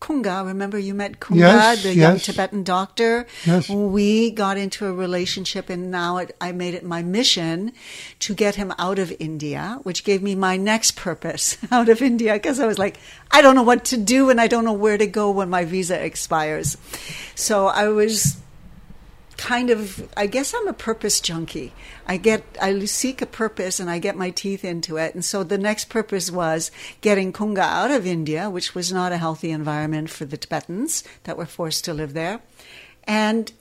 Kunga. 0.00 0.44
Remember, 0.44 0.78
you 0.78 0.94
met 0.94 1.20
Kunga, 1.20 1.40
Yes, 1.40 1.82
the 1.82 1.94
young. 1.94 2.18
Tibetan 2.18 2.62
doctor. 2.62 3.26
Yes. 3.44 3.68
We 3.68 4.30
got 4.30 4.58
into 4.58 4.86
a 4.86 4.92
relationship, 4.92 5.70
and 5.70 5.90
now 5.90 6.18
it, 6.18 6.36
I 6.40 6.52
made 6.52 6.74
it 6.74 6.84
my 6.84 7.02
mission 7.02 7.72
to 8.20 8.34
get 8.34 8.56
him 8.56 8.72
out 8.78 8.98
of 8.98 9.12
India, 9.18 9.78
which 9.82 10.04
gave 10.04 10.22
me 10.22 10.34
my 10.34 10.56
next 10.56 10.96
purpose 10.96 11.56
out 11.72 11.88
of 11.88 12.02
India 12.02 12.34
because 12.34 12.60
I 12.60 12.66
was 12.66 12.78
like, 12.78 12.98
I 13.30 13.42
don't 13.42 13.54
know 13.54 13.62
what 13.62 13.86
to 13.86 13.96
do, 13.96 14.30
and 14.30 14.40
I 14.40 14.46
don't 14.46 14.64
know 14.64 14.72
where 14.72 14.98
to 14.98 15.06
go 15.06 15.30
when 15.30 15.48
my 15.50 15.64
visa 15.64 16.02
expires. 16.02 16.76
So 17.34 17.66
I 17.66 17.88
was 17.88 18.36
kind 19.36 19.70
of 19.70 20.08
i 20.16 20.26
guess 20.26 20.54
i'm 20.54 20.66
a 20.66 20.72
purpose 20.72 21.20
junkie. 21.20 21.72
I 22.06 22.16
get 22.16 22.42
i 22.60 22.78
seek 22.84 23.20
a 23.20 23.26
purpose 23.26 23.80
and 23.80 23.90
i 23.90 23.98
get 23.98 24.16
my 24.16 24.30
teeth 24.30 24.64
into 24.64 24.96
it. 24.96 25.14
And 25.14 25.24
so 25.24 25.42
the 25.42 25.58
next 25.58 25.88
purpose 25.88 26.30
was 26.30 26.70
getting 27.00 27.32
kunga 27.32 27.60
out 27.60 27.90
of 27.90 28.06
india 28.06 28.48
which 28.50 28.74
was 28.74 28.92
not 28.92 29.12
a 29.12 29.18
healthy 29.18 29.50
environment 29.50 30.10
for 30.10 30.24
the 30.24 30.36
tibetans 30.36 31.04
that 31.24 31.36
were 31.36 31.46
forced 31.46 31.84
to 31.84 31.94
live 31.94 32.12
there. 32.12 32.40
And 33.04 33.52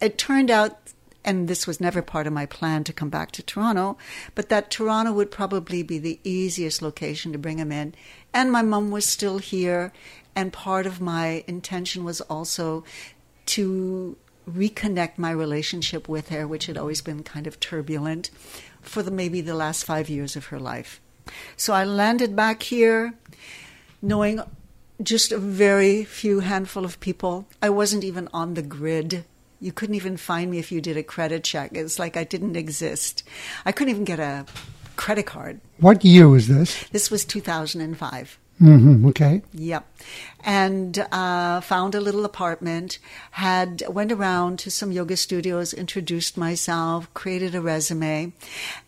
it 0.00 0.18
turned 0.18 0.50
out 0.50 0.78
and 1.26 1.48
this 1.48 1.66
was 1.66 1.80
never 1.80 2.02
part 2.02 2.28
of 2.28 2.32
my 2.32 2.46
plan 2.46 2.84
to 2.84 2.92
come 2.92 3.10
back 3.10 3.32
to 3.32 3.42
Toronto, 3.42 3.98
but 4.36 4.48
that 4.48 4.70
Toronto 4.70 5.12
would 5.12 5.32
probably 5.32 5.82
be 5.82 5.98
the 5.98 6.20
easiest 6.22 6.80
location 6.80 7.32
to 7.32 7.38
bring 7.38 7.58
him 7.58 7.72
in. 7.72 7.96
And 8.32 8.52
my 8.52 8.62
mom 8.62 8.92
was 8.92 9.04
still 9.04 9.38
here, 9.38 9.92
and 10.36 10.52
part 10.52 10.86
of 10.86 11.00
my 11.00 11.42
intention 11.48 12.04
was 12.04 12.20
also 12.20 12.84
to 13.46 14.16
reconnect 14.50 15.18
my 15.18 15.30
relationship 15.30 16.08
with 16.08 16.28
her, 16.28 16.46
which 16.46 16.66
had 16.66 16.78
always 16.78 17.02
been 17.02 17.22
kind 17.22 17.46
of 17.46 17.60
turbulent 17.60 18.30
for 18.80 19.02
the 19.02 19.10
maybe 19.10 19.40
the 19.40 19.54
last 19.54 19.84
five 19.84 20.08
years 20.08 20.36
of 20.36 20.46
her 20.46 20.60
life. 20.60 21.00
So 21.56 21.72
I 21.72 21.84
landed 21.84 22.36
back 22.36 22.62
here 22.62 23.14
knowing 24.00 24.40
just 25.02 25.32
a 25.32 25.38
very 25.38 26.04
few 26.04 26.40
handful 26.40 26.84
of 26.84 27.00
people. 27.00 27.46
I 27.60 27.70
wasn't 27.70 28.04
even 28.04 28.28
on 28.32 28.54
the 28.54 28.62
grid. 28.62 29.24
You 29.60 29.72
couldn't 29.72 29.96
even 29.96 30.16
find 30.16 30.50
me 30.50 30.58
if 30.58 30.70
you 30.70 30.80
did 30.80 30.96
a 30.96 31.02
credit 31.02 31.44
check. 31.44 31.72
It's 31.74 31.98
like 31.98 32.16
I 32.16 32.24
didn't 32.24 32.56
exist. 32.56 33.24
I 33.64 33.72
couldn't 33.72 33.90
even 33.90 34.04
get 34.04 34.20
a 34.20 34.46
credit 34.96 35.26
card. 35.26 35.60
What 35.78 36.04
year 36.04 36.28
was 36.28 36.48
this? 36.48 36.88
This 36.90 37.10
was 37.10 37.24
2005. 37.24 38.38
Hmm 38.58 39.06
Okay. 39.08 39.42
Yep. 39.52 39.86
And 40.44 40.98
uh, 41.12 41.60
found 41.60 41.94
a 41.94 42.00
little 42.00 42.24
apartment, 42.24 42.98
had 43.32 43.82
went 43.88 44.12
around 44.12 44.58
to 44.60 44.70
some 44.70 44.92
yoga 44.92 45.16
studios, 45.16 45.74
introduced 45.74 46.36
myself, 46.36 47.12
created 47.14 47.54
a 47.54 47.60
resume. 47.60 48.32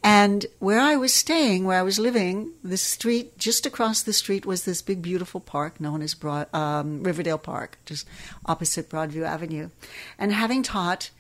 And 0.02 0.46
where 0.58 0.80
I 0.80 0.96
was 0.96 1.12
staying, 1.12 1.64
where 1.64 1.78
I 1.78 1.82
was 1.82 1.98
living, 1.98 2.52
the 2.62 2.76
street, 2.76 3.36
just 3.38 3.66
across 3.66 4.02
the 4.02 4.12
street 4.12 4.46
was 4.46 4.64
this 4.64 4.80
big, 4.80 5.02
beautiful 5.02 5.40
park 5.40 5.80
known 5.80 6.00
as 6.00 6.14
Broad, 6.14 6.52
um, 6.54 7.02
Riverdale 7.02 7.38
Park, 7.38 7.78
just 7.84 8.06
opposite 8.46 8.88
Broadview 8.88 9.24
Avenue. 9.24 9.70
And 10.18 10.32
having 10.32 10.62
taught 10.62 11.10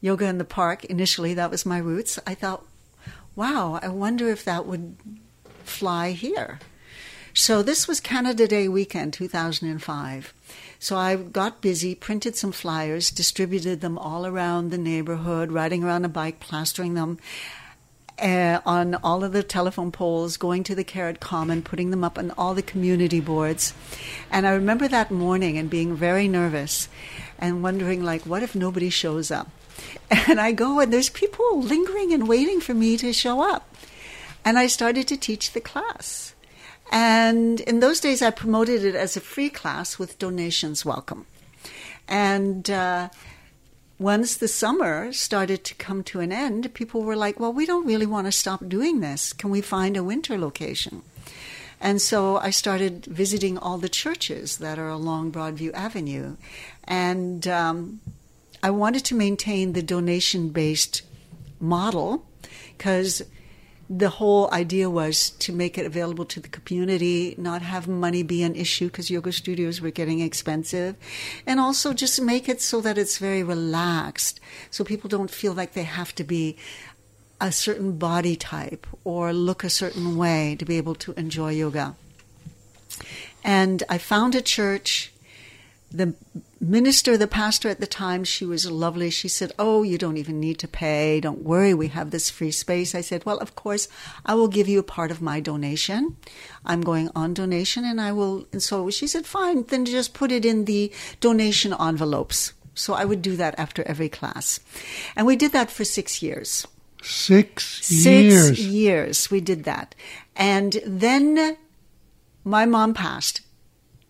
yoga 0.00 0.26
in 0.26 0.38
the 0.38 0.44
park 0.44 0.84
initially, 0.84 1.32
that 1.34 1.50
was 1.50 1.64
my 1.64 1.78
roots, 1.78 2.18
I 2.26 2.34
thought, 2.34 2.64
wow, 3.36 3.78
I 3.82 3.88
wonder 3.88 4.28
if 4.28 4.44
that 4.44 4.66
would 4.66 4.96
fly 5.64 6.10
here. 6.10 6.58
So 7.38 7.62
this 7.62 7.86
was 7.86 8.00
Canada 8.00 8.48
Day 8.48 8.66
weekend, 8.66 9.12
2005. 9.12 10.32
So 10.78 10.96
I 10.96 11.16
got 11.16 11.60
busy, 11.60 11.94
printed 11.94 12.34
some 12.34 12.50
flyers, 12.50 13.10
distributed 13.10 13.82
them 13.82 13.98
all 13.98 14.24
around 14.24 14.70
the 14.70 14.78
neighborhood, 14.78 15.52
riding 15.52 15.84
around 15.84 16.06
a 16.06 16.08
bike, 16.08 16.40
plastering 16.40 16.94
them 16.94 17.18
uh, 18.18 18.60
on 18.64 18.94
all 18.94 19.22
of 19.22 19.32
the 19.32 19.42
telephone 19.42 19.92
poles, 19.92 20.38
going 20.38 20.64
to 20.64 20.74
the 20.74 20.82
Carrot 20.82 21.20
Common, 21.20 21.60
putting 21.60 21.90
them 21.90 22.02
up 22.02 22.16
on 22.16 22.30
all 22.38 22.54
the 22.54 22.62
community 22.62 23.20
boards. 23.20 23.74
And 24.30 24.46
I 24.46 24.54
remember 24.54 24.88
that 24.88 25.10
morning 25.10 25.58
and 25.58 25.68
being 25.68 25.94
very 25.94 26.28
nervous 26.28 26.88
and 27.38 27.62
wondering, 27.62 28.02
like, 28.02 28.22
what 28.22 28.42
if 28.42 28.54
nobody 28.54 28.88
shows 28.88 29.30
up? 29.30 29.50
And 30.26 30.40
I 30.40 30.52
go 30.52 30.80
and 30.80 30.90
there's 30.90 31.10
people 31.10 31.60
lingering 31.60 32.14
and 32.14 32.26
waiting 32.26 32.62
for 32.62 32.72
me 32.72 32.96
to 32.96 33.12
show 33.12 33.42
up. 33.42 33.76
And 34.42 34.58
I 34.58 34.68
started 34.68 35.06
to 35.08 35.18
teach 35.18 35.52
the 35.52 35.60
class. 35.60 36.25
And 36.90 37.60
in 37.60 37.80
those 37.80 38.00
days, 38.00 38.22
I 38.22 38.30
promoted 38.30 38.84
it 38.84 38.94
as 38.94 39.16
a 39.16 39.20
free 39.20 39.50
class 39.50 39.98
with 39.98 40.18
donations 40.18 40.84
welcome. 40.84 41.26
And 42.08 42.70
uh, 42.70 43.08
once 43.98 44.36
the 44.36 44.48
summer 44.48 45.12
started 45.12 45.64
to 45.64 45.74
come 45.74 46.02
to 46.04 46.20
an 46.20 46.32
end, 46.32 46.72
people 46.74 47.02
were 47.02 47.16
like, 47.16 47.40
well, 47.40 47.52
we 47.52 47.66
don't 47.66 47.86
really 47.86 48.06
want 48.06 48.26
to 48.26 48.32
stop 48.32 48.68
doing 48.68 49.00
this. 49.00 49.32
Can 49.32 49.50
we 49.50 49.60
find 49.60 49.96
a 49.96 50.04
winter 50.04 50.38
location? 50.38 51.02
And 51.80 52.00
so 52.00 52.36
I 52.38 52.50
started 52.50 53.04
visiting 53.06 53.58
all 53.58 53.78
the 53.78 53.88
churches 53.88 54.58
that 54.58 54.78
are 54.78 54.88
along 54.88 55.32
Broadview 55.32 55.72
Avenue. 55.74 56.36
And 56.84 57.46
um, 57.48 58.00
I 58.62 58.70
wanted 58.70 59.04
to 59.06 59.14
maintain 59.14 59.72
the 59.72 59.82
donation 59.82 60.50
based 60.50 61.02
model 61.60 62.24
because 62.76 63.22
the 63.88 64.08
whole 64.08 64.52
idea 64.52 64.90
was 64.90 65.30
to 65.30 65.52
make 65.52 65.78
it 65.78 65.86
available 65.86 66.24
to 66.24 66.40
the 66.40 66.48
community, 66.48 67.34
not 67.38 67.62
have 67.62 67.86
money 67.86 68.22
be 68.22 68.42
an 68.42 68.56
issue 68.56 68.86
because 68.86 69.10
yoga 69.10 69.32
studios 69.32 69.80
were 69.80 69.90
getting 69.90 70.20
expensive, 70.20 70.96
and 71.46 71.60
also 71.60 71.92
just 71.92 72.20
make 72.20 72.48
it 72.48 72.60
so 72.60 72.80
that 72.80 72.98
it's 72.98 73.18
very 73.18 73.42
relaxed, 73.42 74.40
so 74.70 74.82
people 74.82 75.08
don't 75.08 75.30
feel 75.30 75.52
like 75.52 75.72
they 75.72 75.84
have 75.84 76.14
to 76.16 76.24
be 76.24 76.56
a 77.40 77.52
certain 77.52 77.96
body 77.98 78.34
type 78.34 78.86
or 79.04 79.32
look 79.32 79.62
a 79.62 79.70
certain 79.70 80.16
way 80.16 80.56
to 80.58 80.64
be 80.64 80.78
able 80.78 80.94
to 80.94 81.12
enjoy 81.12 81.52
yoga. 81.52 81.94
And 83.44 83.82
I 83.88 83.98
found 83.98 84.34
a 84.34 84.40
church. 84.40 85.12
The 85.92 86.14
minister, 86.60 87.16
the 87.16 87.26
pastor 87.26 87.68
at 87.68 87.80
the 87.80 87.86
time, 87.86 88.24
she 88.24 88.44
was 88.44 88.70
lovely. 88.70 89.10
She 89.10 89.28
said, 89.28 89.52
Oh, 89.58 89.82
you 89.82 89.98
don't 89.98 90.16
even 90.16 90.40
need 90.40 90.58
to 90.60 90.68
pay. 90.68 91.20
Don't 91.20 91.42
worry, 91.42 91.74
we 91.74 91.88
have 91.88 92.10
this 92.10 92.30
free 92.30 92.50
space. 92.50 92.94
I 92.94 93.00
said, 93.00 93.24
Well, 93.24 93.38
of 93.38 93.54
course, 93.54 93.88
I 94.24 94.34
will 94.34 94.48
give 94.48 94.68
you 94.68 94.78
a 94.78 94.82
part 94.84 95.10
of 95.10 95.22
my 95.22 95.40
donation. 95.40 96.16
I'm 96.64 96.80
going 96.80 97.10
on 97.14 97.34
donation, 97.34 97.84
and 97.84 98.00
I 98.00 98.12
will. 98.12 98.46
And 98.52 98.62
so 98.62 98.90
she 98.90 99.06
said, 99.06 99.26
Fine, 99.26 99.64
then 99.64 99.84
just 99.84 100.14
put 100.14 100.32
it 100.32 100.44
in 100.44 100.64
the 100.64 100.92
donation 101.20 101.74
envelopes. 101.78 102.52
So 102.74 102.92
I 102.94 103.04
would 103.04 103.22
do 103.22 103.36
that 103.36 103.58
after 103.58 103.82
every 103.84 104.08
class. 104.08 104.60
And 105.16 105.26
we 105.26 105.36
did 105.36 105.52
that 105.52 105.70
for 105.70 105.84
six 105.84 106.22
years. 106.22 106.66
Six, 107.02 107.86
Six 107.86 107.98
years. 108.04 108.66
years 108.66 109.30
we 109.30 109.40
did 109.40 109.64
that. 109.64 109.94
And 110.34 110.80
then 110.84 111.56
my 112.44 112.66
mom 112.66 112.92
passed. 112.94 113.40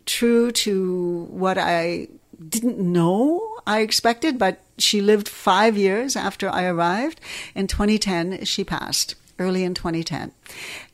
True 0.06 0.50
to 0.52 1.26
what 1.30 1.58
I 1.58 2.08
didn't 2.48 2.78
know 2.78 3.56
I 3.66 3.80
expected, 3.80 4.38
but 4.38 4.60
she 4.78 5.00
lived 5.00 5.28
five 5.28 5.76
years 5.76 6.16
after 6.16 6.48
I 6.48 6.64
arrived. 6.64 7.20
In 7.54 7.66
2010, 7.66 8.44
she 8.44 8.64
passed, 8.64 9.14
early 9.38 9.64
in 9.64 9.74
2010. 9.74 10.32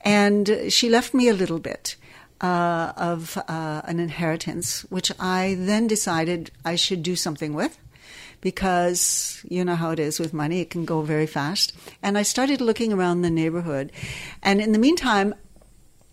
And 0.02 0.66
she 0.68 0.88
left 0.88 1.14
me 1.14 1.28
a 1.28 1.34
little 1.34 1.58
bit. 1.58 1.96
Uh, 2.40 2.92
of 2.96 3.38
uh, 3.46 3.82
an 3.84 4.00
inheritance, 4.00 4.80
which 4.90 5.12
I 5.20 5.54
then 5.60 5.86
decided 5.86 6.50
I 6.64 6.74
should 6.74 7.04
do 7.04 7.14
something 7.14 7.54
with 7.54 7.78
because 8.42 9.40
you 9.48 9.64
know 9.64 9.76
how 9.76 9.92
it 9.92 9.98
is 9.98 10.20
with 10.20 10.34
money, 10.34 10.60
it 10.60 10.68
can 10.68 10.84
go 10.84 11.00
very 11.00 11.26
fast. 11.26 11.72
And 12.02 12.18
I 12.18 12.22
started 12.22 12.60
looking 12.60 12.92
around 12.92 13.22
the 13.22 13.30
neighborhood. 13.30 13.92
And 14.42 14.60
in 14.60 14.72
the 14.72 14.78
meantime, 14.78 15.34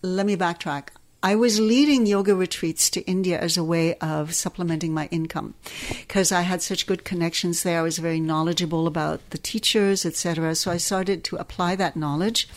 let 0.02 0.24
me 0.24 0.36
backtrack. 0.36 0.90
I 1.22 1.34
was 1.34 1.60
leading 1.60 2.06
yoga 2.06 2.34
retreats 2.34 2.88
to 2.90 3.02
India 3.02 3.38
as 3.38 3.58
a 3.58 3.64
way 3.64 3.94
of 3.96 4.34
supplementing 4.34 4.94
my 4.94 5.06
income 5.10 5.52
because 5.90 6.32
I 6.32 6.40
had 6.40 6.62
such 6.62 6.86
good 6.86 7.04
connections 7.04 7.62
there. 7.62 7.80
I 7.80 7.82
was 7.82 7.98
very 7.98 8.20
knowledgeable 8.20 8.86
about 8.86 9.20
the 9.28 9.36
teachers, 9.36 10.06
etc. 10.06 10.54
So 10.54 10.70
I 10.70 10.78
started 10.78 11.22
to 11.24 11.36
apply 11.36 11.76
that 11.76 11.94
knowledge 11.94 12.48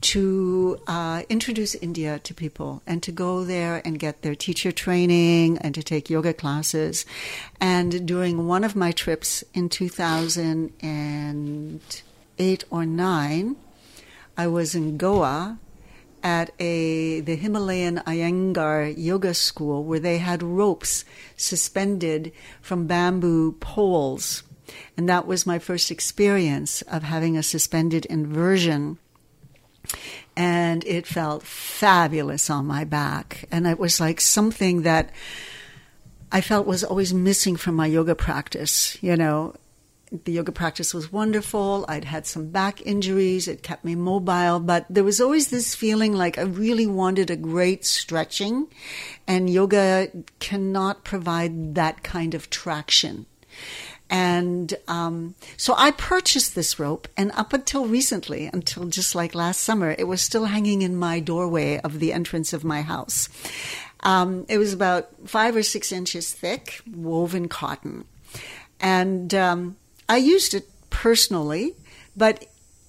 to 0.00 0.80
uh, 0.86 1.24
introduce 1.28 1.74
India 1.74 2.18
to 2.20 2.32
people 2.32 2.80
and 2.86 3.02
to 3.02 3.12
go 3.12 3.44
there 3.44 3.82
and 3.84 3.98
get 3.98 4.22
their 4.22 4.34
teacher 4.34 4.72
training 4.72 5.58
and 5.58 5.74
to 5.74 5.82
take 5.82 6.08
yoga 6.08 6.32
classes. 6.32 7.04
And 7.60 8.06
during 8.06 8.46
one 8.46 8.64
of 8.64 8.74
my 8.74 8.90
trips 8.90 9.44
in 9.52 9.68
2008 9.68 12.64
or 12.70 12.86
9, 12.86 13.56
I 14.38 14.46
was 14.46 14.74
in 14.74 14.96
Goa 14.96 15.58
at 16.22 16.50
a 16.58 17.20
the 17.20 17.36
Himalayan 17.36 18.02
Iyengar 18.06 18.94
yoga 18.96 19.34
school 19.34 19.84
where 19.84 20.00
they 20.00 20.18
had 20.18 20.42
ropes 20.42 21.04
suspended 21.36 22.32
from 22.60 22.86
bamboo 22.86 23.52
poles. 23.52 24.42
And 24.96 25.08
that 25.08 25.26
was 25.26 25.46
my 25.46 25.58
first 25.58 25.90
experience 25.90 26.82
of 26.82 27.02
having 27.02 27.36
a 27.36 27.42
suspended 27.42 28.04
inversion. 28.06 28.98
And 30.36 30.84
it 30.84 31.06
felt 31.06 31.42
fabulous 31.42 32.50
on 32.50 32.66
my 32.66 32.84
back. 32.84 33.46
And 33.50 33.66
it 33.66 33.78
was 33.78 34.00
like 34.00 34.20
something 34.20 34.82
that 34.82 35.10
I 36.30 36.42
felt 36.42 36.66
was 36.66 36.84
always 36.84 37.14
missing 37.14 37.56
from 37.56 37.74
my 37.74 37.86
yoga 37.86 38.14
practice, 38.14 39.02
you 39.02 39.16
know 39.16 39.54
the 40.10 40.32
yoga 40.32 40.52
practice 40.52 40.94
was 40.94 41.12
wonderful. 41.12 41.84
I'd 41.88 42.04
had 42.04 42.26
some 42.26 42.50
back 42.50 42.80
injuries. 42.86 43.48
It 43.48 43.62
kept 43.62 43.84
me 43.84 43.94
mobile, 43.94 44.60
but 44.60 44.86
there 44.88 45.04
was 45.04 45.20
always 45.20 45.50
this 45.50 45.74
feeling 45.74 46.14
like 46.14 46.38
I 46.38 46.42
really 46.42 46.86
wanted 46.86 47.30
a 47.30 47.36
great 47.36 47.84
stretching 47.84 48.68
and 49.26 49.50
yoga 49.50 50.08
cannot 50.40 51.04
provide 51.04 51.74
that 51.74 52.02
kind 52.02 52.34
of 52.34 52.50
traction. 52.50 53.26
And 54.10 54.74
um, 54.88 55.34
so 55.56 55.74
I 55.76 55.90
purchased 55.90 56.54
this 56.54 56.78
rope, 56.78 57.08
and 57.16 57.30
up 57.32 57.52
until 57.52 57.86
recently, 57.86 58.48
until 58.50 58.86
just 58.86 59.14
like 59.14 59.34
last 59.34 59.60
summer, 59.60 59.94
it 59.98 60.04
was 60.04 60.22
still 60.22 60.46
hanging 60.46 60.80
in 60.80 60.96
my 60.96 61.20
doorway 61.20 61.78
of 61.80 61.98
the 61.98 62.14
entrance 62.14 62.54
of 62.54 62.64
my 62.64 62.80
house. 62.80 63.28
Um, 64.00 64.46
it 64.48 64.56
was 64.56 64.72
about 64.72 65.10
five 65.26 65.54
or 65.54 65.62
six 65.62 65.92
inches 65.92 66.32
thick, 66.32 66.80
woven 66.90 67.48
cotton. 67.48 68.06
And 68.80 69.34
um, 69.34 69.76
I 70.08 70.16
used 70.16 70.54
it 70.54 70.68
personally, 70.90 71.74
but 72.16 72.46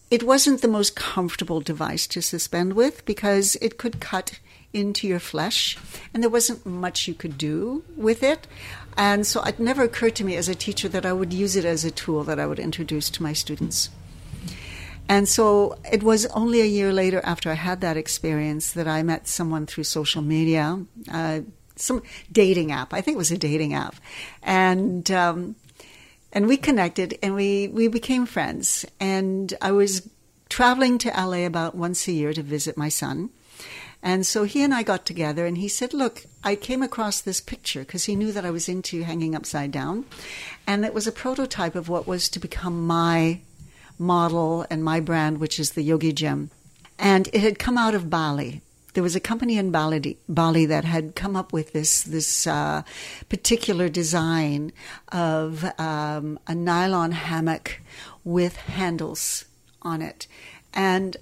it 0.10 0.24
wasn't 0.24 0.62
the 0.62 0.68
most 0.68 0.96
comfortable 0.96 1.62
device 1.62 2.08
to 2.08 2.22
suspend 2.22 2.74
with 2.74 3.06
because 3.06 3.56
it 3.62 3.78
could 3.78 4.00
cut 4.00 4.40
into 4.72 5.08
your 5.08 5.20
flesh 5.20 5.78
and 6.14 6.22
there 6.22 6.30
wasn't 6.30 6.66
much 6.66 7.08
you 7.08 7.14
could 7.14 7.38
do 7.38 7.84
with 7.96 8.24
it. 8.24 8.48
And 8.98 9.26
so 9.26 9.42
it 9.44 9.60
never 9.60 9.84
occurred 9.84 10.16
to 10.18 10.24
me 10.24 10.36
as 10.36 10.50
a 10.50 10.56
teacher 10.56 10.90
that 10.90 11.06
I 11.06 11.14
would 11.14 11.34
use 11.34 11.56
it 11.56 11.66
as 11.66 11.86
a 11.86 11.92
tool 11.92 12.24
that 12.26 12.40
I 12.40 12.46
would 12.46 12.60
introduce 12.60 13.10
to 13.12 13.24
my 13.24 13.34
students. 13.34 13.90
And 15.08 15.28
so 15.28 15.78
it 15.92 16.04
was 16.04 16.28
only 16.28 16.62
a 16.62 16.66
year 16.66 16.94
later 16.94 17.22
after 17.24 17.50
I 17.50 17.56
had 17.56 17.82
that 17.82 17.98
experience 17.98 18.74
that 18.74 18.88
I 18.88 19.02
met 19.02 19.28
someone 19.28 19.66
through 19.66 19.86
social 19.86 20.22
media, 20.22 20.86
uh, 21.12 21.42
some 21.76 22.04
dating 22.32 22.72
app. 22.72 22.94
I 22.94 23.02
think 23.02 23.16
it 23.16 23.18
was 23.18 23.32
a 23.32 23.38
dating 23.38 23.74
app. 23.74 23.96
And 24.44 25.10
um, 25.10 25.56
and 26.32 26.48
we 26.48 26.58
connected 26.58 27.18
and 27.22 27.36
we, 27.36 27.68
we 27.68 27.88
became 27.88 28.26
friends. 28.26 28.86
And 29.00 29.54
I 29.62 29.72
was 29.72 30.08
traveling 30.50 30.98
to 31.00 31.10
LA 31.10 31.46
about 31.46 31.76
once 31.76 32.08
a 32.08 32.12
year 32.12 32.34
to 32.34 32.44
visit 32.44 32.78
my 32.78 32.90
son. 32.90 33.30
And 34.02 34.26
so 34.26 34.44
he 34.44 34.64
and 34.64 34.74
I 34.74 34.84
got 34.84 35.06
together 35.06 35.46
and 35.46 35.58
he 35.58 35.68
said, 35.68 35.94
Look, 35.94 36.24
I 36.44 36.56
came 36.56 36.82
across 36.82 37.20
this 37.20 37.42
picture 37.42 37.82
because 37.82 38.06
he 38.06 38.16
knew 38.16 38.32
that 38.32 38.46
I 38.46 38.52
was 38.52 38.70
into 38.70 39.04
hanging 39.04 39.36
upside 39.36 39.72
down. 39.72 40.06
And 40.66 40.86
it 40.86 40.94
was 40.94 41.08
a 41.08 41.12
prototype 41.12 41.76
of 41.76 41.90
what 41.90 42.08
was 42.08 42.30
to 42.30 42.40
become 42.40 42.88
my 42.88 43.42
model 43.98 44.66
and 44.70 44.84
my 44.84 45.02
brand, 45.02 45.40
which 45.40 45.60
is 45.60 45.72
the 45.72 45.84
Yogi 45.84 46.14
Gym. 46.14 46.50
And 46.98 47.28
it 47.34 47.42
had 47.42 47.60
come 47.60 47.78
out 47.78 47.94
of 47.94 48.10
Bali 48.10 48.62
there 48.94 49.04
was 49.04 49.16
a 49.16 49.20
company 49.20 49.58
in 49.58 49.72
Bali, 49.72 50.18
Bali 50.28 50.66
that 50.66 50.84
had 50.84 51.16
come 51.16 51.36
up 51.36 51.54
with 51.54 51.74
this 51.74 52.02
this 52.02 52.48
uh, 52.48 52.84
particular 53.30 53.90
design 53.90 54.72
of 55.12 55.66
um, 55.80 56.40
a 56.48 56.56
nylon 56.56 57.12
hammock 57.12 57.82
with 58.24 58.56
handles 58.56 59.46
on 59.82 60.02
it, 60.02 60.28
and 60.74 61.18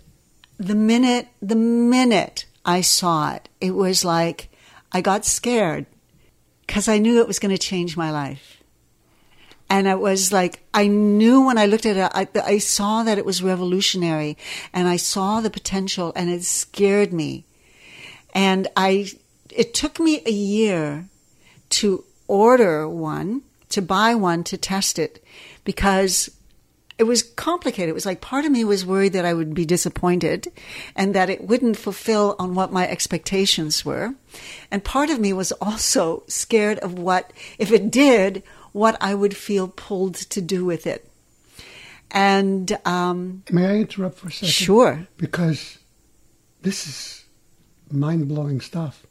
the 0.57 0.75
minute 0.75 1.27
the 1.41 1.55
minute 1.55 2.45
I 2.65 2.81
saw 2.81 3.33
it, 3.33 3.49
it 3.61 3.71
was 3.71 4.03
like 4.03 4.49
I 4.91 5.01
got 5.01 5.25
scared 5.25 5.85
because 6.65 6.87
I 6.87 6.97
knew 6.97 7.19
it 7.19 7.27
was 7.27 7.39
going 7.39 7.55
to 7.55 7.61
change 7.61 7.95
my 7.95 8.11
life. 8.11 8.57
And 9.69 9.87
it 9.87 9.99
was 9.99 10.31
like, 10.31 10.63
I 10.73 10.87
knew 10.87 11.45
when 11.45 11.57
I 11.57 11.65
looked 11.65 11.85
at 11.85 11.97
it, 11.97 12.11
I, 12.13 12.27
I, 12.41 12.57
saw 12.57 13.03
that 13.03 13.17
it 13.17 13.25
was 13.25 13.43
revolutionary 13.43 14.37
and 14.73 14.87
I 14.87 14.95
saw 14.95 15.41
the 15.41 15.49
potential 15.49 16.13
and 16.15 16.29
it 16.29 16.43
scared 16.45 17.11
me. 17.11 17.45
And 18.37 18.67
I, 18.77 19.09
it 19.49 19.73
took 19.73 19.99
me 19.99 20.21
a 20.23 20.31
year 20.31 21.09
to 21.69 22.03
order 22.27 22.87
one, 22.87 23.41
to 23.69 23.81
buy 23.81 24.13
one, 24.13 24.43
to 24.43 24.59
test 24.59 24.99
it 24.99 25.25
because 25.63 26.29
it 26.99 27.05
was 27.05 27.23
complicated. 27.23 27.89
It 27.89 27.95
was 27.95 28.05
like 28.05 28.21
part 28.21 28.45
of 28.45 28.51
me 28.51 28.63
was 28.63 28.85
worried 28.85 29.13
that 29.13 29.25
I 29.25 29.33
would 29.33 29.55
be 29.55 29.65
disappointed 29.65 30.51
and 30.95 31.15
that 31.15 31.31
it 31.31 31.45
wouldn't 31.45 31.77
fulfill 31.77 32.35
on 32.37 32.53
what 32.53 32.71
my 32.71 32.87
expectations 32.87 33.83
were. 33.83 34.13
And 34.69 34.83
part 34.83 35.09
of 35.09 35.19
me 35.19 35.33
was 35.33 35.51
also 35.53 36.21
scared 36.27 36.77
of 36.77 36.93
what, 36.93 37.33
if 37.57 37.71
it 37.71 37.89
did, 37.89 38.43
what 38.71 38.97
I 39.01 39.15
would 39.15 39.35
feel 39.35 39.67
pulled 39.67 40.13
to 40.13 40.41
do 40.41 40.63
with 40.63 40.85
it. 40.85 41.09
And 42.11 42.77
um, 42.85 43.41
may 43.49 43.65
I 43.65 43.75
interrupt 43.77 44.19
for 44.19 44.27
a 44.27 44.31
second? 44.31 44.49
Sure. 44.49 45.07
Because 45.17 45.79
this 46.61 46.87
is 46.87 47.23
mind 47.91 48.27
blowing 48.27 48.61
stuff. 48.61 49.05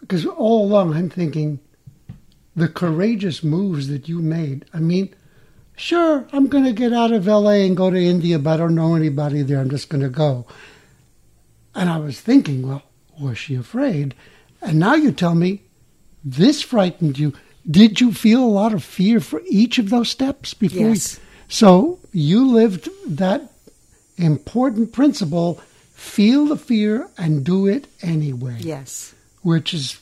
Because 0.00 0.26
all 0.26 0.64
along 0.64 0.94
I'm 0.94 1.10
thinking 1.10 1.60
the 2.56 2.68
courageous 2.68 3.44
moves 3.44 3.88
that 3.88 4.08
you 4.08 4.20
made. 4.20 4.64
I 4.72 4.78
mean, 4.78 5.14
sure, 5.76 6.26
I'm 6.32 6.48
going 6.48 6.64
to 6.64 6.72
get 6.72 6.92
out 6.92 7.12
of 7.12 7.26
LA 7.26 7.62
and 7.64 7.76
go 7.76 7.90
to 7.90 7.98
India, 7.98 8.38
but 8.38 8.54
I 8.54 8.56
don't 8.58 8.74
know 8.74 8.94
anybody 8.94 9.42
there. 9.42 9.60
I'm 9.60 9.70
just 9.70 9.88
going 9.88 10.02
to 10.02 10.08
go. 10.08 10.46
And 11.74 11.88
I 11.88 11.98
was 11.98 12.20
thinking, 12.20 12.66
well, 12.66 12.82
was 13.20 13.38
she 13.38 13.54
afraid? 13.54 14.14
And 14.60 14.78
now 14.78 14.94
you 14.94 15.12
tell 15.12 15.34
me 15.34 15.62
this 16.24 16.62
frightened 16.62 17.18
you. 17.18 17.32
Did 17.70 18.00
you 18.00 18.12
feel 18.12 18.42
a 18.42 18.46
lot 18.46 18.72
of 18.72 18.82
fear 18.82 19.20
for 19.20 19.42
each 19.48 19.78
of 19.78 19.90
those 19.90 20.10
steps 20.10 20.54
before? 20.54 20.88
Yes. 20.88 21.16
You, 21.16 21.22
so 21.48 21.98
you 22.12 22.46
lived 22.46 22.88
that 23.06 23.52
important 24.16 24.92
principle 24.92 25.60
feel 26.00 26.46
the 26.46 26.56
fear 26.56 27.10
and 27.18 27.44
do 27.44 27.66
it 27.66 27.86
anyway. 28.00 28.56
Yes. 28.58 29.14
Which 29.42 29.74
is 29.74 30.00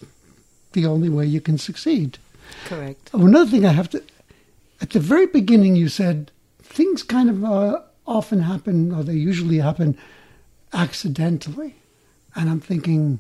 the 0.73 0.87
only 0.87 1.09
way 1.09 1.27
you 1.27 1.41
can 1.41 1.59
succeed. 1.59 2.19
Correct. 2.67 3.11
Oh, 3.13 3.27
another 3.27 3.51
thing 3.51 3.67
I 3.67 3.73
have 3.73 3.91
to, 3.91 4.03
at 4.81 4.91
the 4.91 5.01
very 5.01 5.27
beginning, 5.27 5.75
you 5.75 5.89
said 5.89 6.31
things 6.63 7.03
kind 7.03 7.29
of 7.29 7.45
uh, 7.45 7.83
often 8.07 8.43
happen, 8.43 8.95
or 8.95 9.03
they 9.03 9.15
usually 9.15 9.59
happen 9.59 9.99
accidentally. 10.73 11.75
And 12.37 12.49
I'm 12.49 12.61
thinking, 12.61 13.19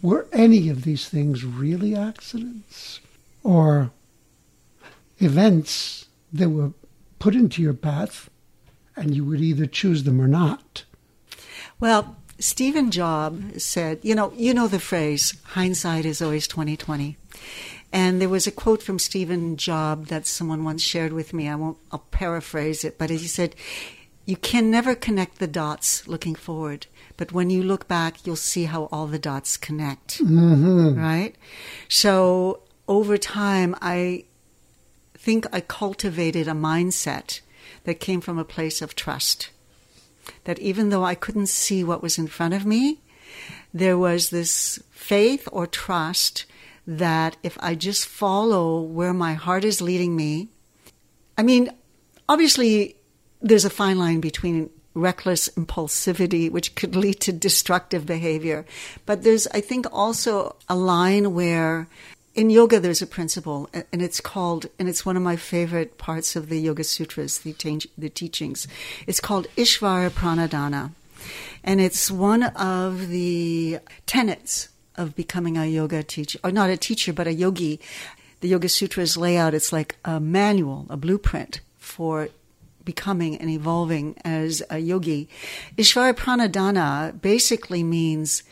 were 0.00 0.26
any 0.32 0.70
of 0.70 0.84
these 0.84 1.10
things 1.10 1.44
really 1.44 1.94
accidents? 1.94 3.00
Or 3.42 3.90
events 5.18 6.06
that 6.32 6.48
were 6.48 6.72
put 7.18 7.34
into 7.34 7.60
your 7.60 7.74
path 7.74 8.30
and 8.96 9.14
you 9.14 9.24
would 9.26 9.42
either 9.42 9.66
choose 9.66 10.04
them 10.04 10.20
or 10.20 10.28
not? 10.28 10.84
Well, 11.80 12.16
Stephen 12.38 12.90
Job 12.90 13.58
said, 13.58 14.00
you 14.02 14.14
know, 14.14 14.32
you 14.36 14.54
know 14.54 14.68
the 14.68 14.80
phrase, 14.80 15.34
hindsight 15.44 16.04
is 16.04 16.22
always 16.22 16.46
2020. 16.46 17.16
And 17.92 18.20
there 18.20 18.28
was 18.28 18.46
a 18.46 18.52
quote 18.52 18.82
from 18.82 18.98
Stephen 18.98 19.56
Job 19.56 20.06
that 20.06 20.26
someone 20.26 20.64
once 20.64 20.82
shared 20.82 21.12
with 21.12 21.32
me. 21.32 21.48
I 21.48 21.54
won't, 21.54 21.78
I'll 21.90 22.00
paraphrase 22.10 22.84
it, 22.84 22.98
but 22.98 23.10
he 23.10 23.18
said, 23.18 23.54
you 24.26 24.36
can 24.36 24.70
never 24.70 24.94
connect 24.94 25.38
the 25.38 25.46
dots 25.46 26.06
looking 26.06 26.34
forward, 26.34 26.86
but 27.16 27.32
when 27.32 27.48
you 27.48 27.62
look 27.62 27.88
back, 27.88 28.26
you'll 28.26 28.36
see 28.36 28.64
how 28.64 28.90
all 28.92 29.06
the 29.06 29.18
dots 29.18 29.56
connect. 29.56 30.18
Mm-hmm. 30.18 31.00
Right? 31.00 31.34
So 31.88 32.60
over 32.86 33.16
time, 33.16 33.74
I 33.80 34.24
think 35.14 35.46
I 35.50 35.62
cultivated 35.62 36.46
a 36.46 36.52
mindset 36.52 37.40
that 37.84 38.00
came 38.00 38.20
from 38.20 38.38
a 38.38 38.44
place 38.44 38.82
of 38.82 38.94
trust 38.94 39.48
that 40.44 40.58
even 40.58 40.90
though 40.90 41.04
I 41.04 41.14
couldn't 41.14 41.48
see 41.48 41.84
what 41.84 42.02
was 42.02 42.18
in 42.18 42.26
front 42.26 42.54
of 42.54 42.66
me, 42.66 43.00
there 43.72 43.98
was 43.98 44.30
this 44.30 44.78
faith 44.90 45.48
or 45.52 45.66
trust 45.66 46.44
that 46.86 47.36
if 47.42 47.58
I 47.60 47.74
just 47.74 48.06
follow 48.06 48.80
where 48.80 49.12
my 49.12 49.34
heart 49.34 49.64
is 49.64 49.82
leading 49.82 50.16
me, 50.16 50.48
I 51.36 51.42
mean, 51.42 51.70
obviously, 52.28 52.96
there's 53.40 53.66
a 53.66 53.70
fine 53.70 53.98
line 53.98 54.20
between 54.20 54.70
reckless 54.94 55.48
impulsivity, 55.50 56.50
which 56.50 56.74
could 56.74 56.96
lead 56.96 57.20
to 57.20 57.32
destructive 57.32 58.04
behavior. 58.06 58.66
But 59.06 59.22
there's, 59.22 59.46
I 59.48 59.60
think, 59.60 59.86
also 59.92 60.56
a 60.68 60.74
line 60.74 61.34
where 61.34 61.88
in 62.34 62.50
yoga 62.50 62.78
there's 62.78 63.02
a 63.02 63.06
principle 63.06 63.68
and 63.72 64.02
it's 64.02 64.20
called 64.20 64.66
and 64.78 64.88
it's 64.88 65.04
one 65.04 65.16
of 65.16 65.22
my 65.22 65.36
favorite 65.36 65.98
parts 65.98 66.36
of 66.36 66.48
the 66.48 66.60
yoga 66.60 66.84
sutras 66.84 67.38
the, 67.38 67.54
the 67.96 68.08
teachings. 68.08 68.68
It's 69.06 69.20
called 69.20 69.46
ishvara 69.56 70.10
pranidhana. 70.10 70.92
And 71.64 71.80
it's 71.80 72.10
one 72.10 72.44
of 72.44 73.08
the 73.08 73.78
tenets 74.06 74.68
of 74.96 75.14
becoming 75.16 75.56
a 75.56 75.66
yoga 75.66 76.02
teacher 76.02 76.38
or 76.44 76.50
not 76.50 76.70
a 76.70 76.76
teacher 76.76 77.12
but 77.12 77.26
a 77.26 77.32
yogi. 77.32 77.80
The 78.40 78.48
yoga 78.48 78.68
sutras 78.68 79.16
lay 79.16 79.36
out 79.36 79.54
it's 79.54 79.72
like 79.72 79.96
a 80.04 80.20
manual 80.20 80.86
a 80.88 80.96
blueprint 80.96 81.60
for 81.78 82.28
becoming 82.88 83.36
and 83.36 83.50
evolving 83.50 84.16
as 84.24 84.62
a 84.70 84.78
yogi. 84.78 85.28
Ishvara 85.76 86.14
pranidhana 86.14 87.20
basically 87.20 87.82
means, 87.82 88.42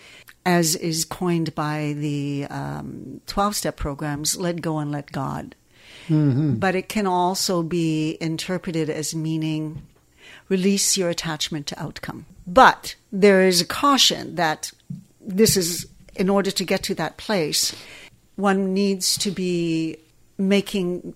as 0.46 0.76
is 0.76 1.04
coined 1.04 1.54
by 1.56 1.94
the 1.98 2.46
12 2.48 3.20
um, 3.38 3.52
step 3.52 3.76
programs, 3.76 4.36
let 4.36 4.62
go 4.62 4.78
and 4.78 4.92
let 4.92 5.10
God. 5.10 5.56
Mm-hmm. 6.08 6.54
But 6.54 6.76
it 6.76 6.88
can 6.88 7.06
also 7.06 7.64
be 7.64 8.16
interpreted 8.20 8.88
as 8.88 9.14
meaning 9.14 9.82
release 10.48 10.96
your 10.96 11.10
attachment 11.10 11.66
to 11.66 11.82
outcome. 11.82 12.26
But 12.46 12.94
there 13.10 13.42
is 13.42 13.60
a 13.60 13.66
caution 13.66 14.36
that 14.36 14.70
this 15.20 15.56
is, 15.56 15.84
in 16.14 16.30
order 16.30 16.52
to 16.52 16.64
get 16.64 16.84
to 16.84 16.94
that 16.94 17.16
place, 17.16 17.74
one 18.36 18.72
needs 18.72 19.18
to 19.18 19.32
be 19.32 19.96
making 20.38 21.12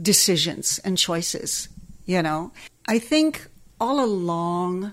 decisions 0.00 0.78
and 0.84 0.98
choices, 0.98 1.70
you 2.04 2.20
know. 2.20 2.52
I 2.86 2.98
think 2.98 3.46
all 3.80 4.04
along 4.04 4.92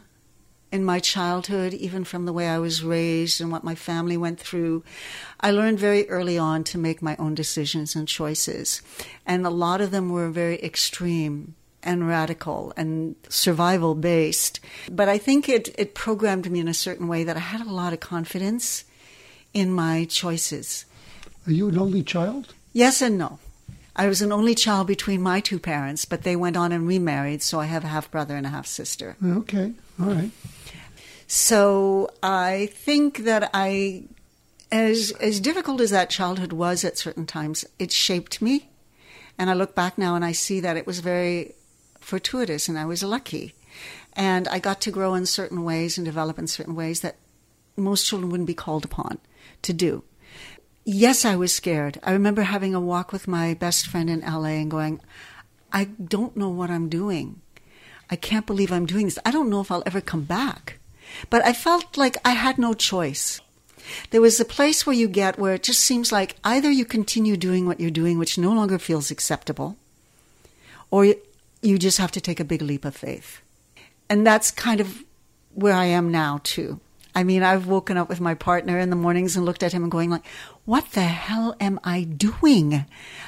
in 0.72 0.86
my 0.86 1.00
childhood, 1.00 1.74
even 1.74 2.04
from 2.04 2.26
the 2.26 2.34
way 2.34 2.48
I 2.48 2.60
was 2.60 2.84
raised 2.84 3.42
and 3.42 3.52
what 3.52 3.64
my 3.64 3.76
family 3.76 4.18
went 4.18 4.40
through, 4.40 4.84
I 5.40 5.52
learned 5.52 5.80
very 5.80 6.10
early 6.10 6.38
on 6.38 6.64
to 6.66 6.78
make 6.78 7.02
my 7.02 7.16
own 7.18 7.36
decisions 7.36 7.96
and 7.96 8.08
choices. 8.08 8.82
And 9.26 9.46
a 9.46 9.50
lot 9.50 9.82
of 9.82 9.92
them 9.92 10.10
were 10.10 10.30
very 10.30 10.62
extreme 10.64 11.56
and 11.84 12.08
radical 12.08 12.74
and 12.78 13.16
survival 13.28 13.96
based. 13.96 14.60
But 14.90 15.10
I 15.10 15.18
think 15.18 15.50
it, 15.50 15.74
it 15.78 15.94
programmed 15.94 16.50
me 16.50 16.60
in 16.60 16.68
a 16.68 16.74
certain 16.74 17.08
way 17.08 17.24
that 17.24 17.38
I 17.38 17.40
had 17.42 17.62
a 17.62 17.72
lot 17.72 17.94
of 17.94 18.00
confidence 18.00 18.86
in 19.54 19.74
my 19.74 20.06
choices. 20.06 20.86
Are 21.48 21.52
you 21.52 21.70
an 21.70 21.78
only 21.78 22.04
child? 22.04 22.54
Yes 22.72 23.02
and 23.02 23.18
no. 23.18 23.40
I 24.02 24.08
was 24.08 24.24
an 24.24 24.32
only 24.32 24.56
child 24.56 24.88
between 24.88 25.22
my 25.22 25.42
two 25.42 25.60
parents, 25.60 26.06
but 26.06 26.24
they 26.24 26.36
went 26.36 26.58
on 26.58 26.72
and 26.72 26.88
remarried, 26.88 27.44
so 27.44 27.60
I 27.60 27.66
have 27.66 27.84
a 27.84 27.90
half 27.90 28.10
brother 28.10 28.36
and 28.36 28.48
a 28.48 28.50
half 28.50 28.66
sister. 28.66 29.16
Okay, 29.24 29.74
all 30.02 30.08
right. 30.08 30.32
So 31.28 32.10
I 32.24 32.72
think 32.74 33.26
that 33.26 33.52
I, 33.54 34.06
as 34.72 35.12
as 35.20 35.40
difficult 35.40 35.82
as 35.82 35.92
that 35.92 36.10
childhood 36.10 36.52
was 36.52 36.84
at 36.84 36.98
certain 36.98 37.28
times, 37.28 37.64
it 37.78 37.92
shaped 37.92 38.42
me, 38.42 38.72
and 39.38 39.52
I 39.52 39.54
look 39.54 39.76
back 39.76 40.00
now 40.00 40.16
and 40.16 40.26
I 40.26 40.32
see 40.32 40.60
that 40.62 40.78
it 40.78 40.88
was 40.88 41.00
very 41.00 41.54
fortuitous, 42.00 42.68
and 42.68 42.80
I 42.80 42.86
was 42.86 43.04
lucky, 43.04 43.54
and 44.14 44.48
I 44.48 44.58
got 44.58 44.82
to 44.82 44.90
grow 44.90 45.14
in 45.14 45.28
certain 45.28 45.64
ways 45.64 46.00
and 46.00 46.06
develop 46.06 46.40
in 46.40 46.48
certain 46.48 46.74
ways 46.74 47.02
that 47.02 47.18
most 47.78 48.08
children 48.08 48.32
wouldn't 48.32 48.48
be 48.48 48.56
called 48.56 48.84
upon 48.84 49.20
to 49.62 49.74
do. 49.74 50.04
Yes, 50.84 51.26
I 51.26 51.36
was 51.36 51.54
scared. 51.54 52.00
I 52.04 52.12
remember 52.12 52.41
having 52.41 52.74
a 52.74 52.80
walk 52.80 53.12
with 53.12 53.28
my 53.28 53.54
best 53.54 53.88
friend 53.88 54.10
in 54.10 54.22
LA 54.22 54.58
and 54.60 54.72
going, 54.72 55.00
I 55.72 55.86
don't 55.86 56.36
know 56.36 56.50
what 56.50 56.72
I'm 56.72 56.89
doing. 56.89 57.41
I 58.10 58.15
can't 58.15 58.48
believe 58.48 58.72
I'm 58.72 58.88
doing 58.88 59.06
this. 59.06 59.20
I 59.26 59.32
don't 59.32 59.50
know 59.50 59.62
if 59.62 59.72
I'll 59.72 59.84
ever 59.86 60.02
come 60.02 60.24
back. 60.24 60.80
But 61.30 61.46
I 61.46 61.54
felt 61.54 61.98
like 61.98 62.17
I 62.26 62.32
had 62.32 62.58
no 62.58 62.74
choice. 62.74 63.41
There 64.10 64.22
was 64.22 64.39
a 64.39 64.46
place 64.46 64.86
where 64.86 64.96
you 64.96 65.08
get 65.08 65.38
where 65.38 65.54
it 65.54 65.63
just 65.63 65.82
seems 65.82 66.12
like 66.12 66.36
either 66.44 66.70
you 66.72 66.86
continue 66.86 67.38
doing 67.38 67.67
what 67.67 67.80
you're 67.80 67.91
doing, 67.91 68.17
which 68.17 68.38
no 68.38 68.52
longer 68.52 68.80
feels 68.80 69.12
acceptable, 69.12 69.78
or 70.89 71.15
you 71.62 71.78
just 71.78 71.98
have 71.98 72.12
to 72.12 72.22
take 72.22 72.39
a 72.39 72.46
big 72.46 72.62
leap 72.62 72.86
of 72.86 72.96
faith. 72.96 73.41
And 74.10 74.26
that's 74.26 74.52
kind 74.52 74.82
of 74.82 75.04
where 75.54 75.74
I 75.74 75.86
am 75.86 76.12
now, 76.12 76.39
too. 76.44 76.80
I 77.13 77.24
mean, 77.24 77.43
I've 77.43 77.67
woken 77.67 77.97
up 77.97 78.10
with 78.10 78.21
my 78.21 78.34
partner 78.34 78.80
in 78.80 78.89
the 78.89 78.95
mornings 78.95 79.36
and 79.36 79.45
looked 79.45 79.63
at 79.63 79.74
him 79.74 79.84
and 79.84 79.91
going 79.91 80.10
like, 80.10 80.26
what 80.65 80.91
the 80.91 81.02
hell 81.02 81.56
am 81.60 81.80
I 81.84 82.04
doing? 82.04 82.86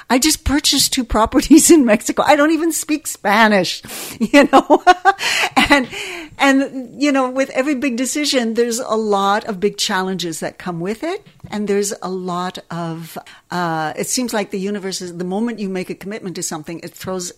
I 0.09 0.19
just 0.19 0.45
purchased 0.45 0.93
two 0.93 1.03
properties 1.03 1.71
in 1.71 1.85
Mexico. 1.85 2.23
I 2.23 2.35
don't 2.35 2.51
even 2.51 2.71
speak 2.71 3.07
Spanish, 3.07 3.81
you 4.19 4.47
know? 4.51 4.83
and, 5.69 5.89
and, 6.37 7.01
you 7.01 7.11
know, 7.11 7.29
with 7.29 7.49
every 7.49 7.75
big 7.75 7.97
decision, 7.97 8.53
there's 8.53 8.79
a 8.79 8.95
lot 8.95 9.45
of 9.45 9.59
big 9.59 9.77
challenges 9.77 10.39
that 10.39 10.57
come 10.57 10.79
with 10.79 11.03
it. 11.03 11.25
And 11.49 11.67
there's 11.67 11.93
a 12.01 12.09
lot 12.09 12.59
of, 12.71 13.17
uh, 13.51 13.93
it 13.97 14.07
seems 14.07 14.33
like 14.33 14.51
the 14.51 14.59
universe 14.59 15.01
is, 15.01 15.17
the 15.17 15.25
moment 15.25 15.59
you 15.59 15.69
make 15.69 15.89
a 15.89 15.95
commitment 15.95 16.35
to 16.37 16.43
something, 16.43 16.79
it 16.79 16.93
throws 16.93 17.33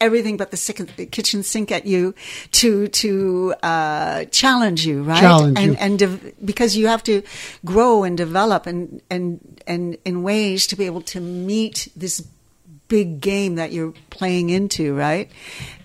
everything 0.00 0.36
but 0.36 0.50
the 0.50 1.08
kitchen 1.10 1.42
sink 1.42 1.70
at 1.70 1.86
you 1.86 2.14
to 2.52 2.88
to 2.88 3.54
uh, 3.62 4.24
challenge 4.26 4.86
you, 4.86 5.02
right? 5.02 5.20
Challenge 5.20 5.58
and 5.58 5.72
you. 5.72 5.76
and 5.78 5.98
de- 5.98 6.32
because 6.44 6.76
you 6.76 6.86
have 6.86 7.02
to 7.04 7.22
grow 7.64 8.04
and 8.04 8.16
develop 8.16 8.66
and 8.66 9.02
and 9.10 9.62
and 9.66 9.96
in 10.04 10.22
ways 10.22 10.66
to 10.68 10.76
be 10.76 10.86
able 10.86 11.02
to 11.02 11.20
meet 11.20 11.88
this 11.96 12.26
big 12.88 13.20
game 13.20 13.54
that 13.54 13.72
you're 13.72 13.94
playing 14.10 14.50
into, 14.50 14.94
right? 14.94 15.30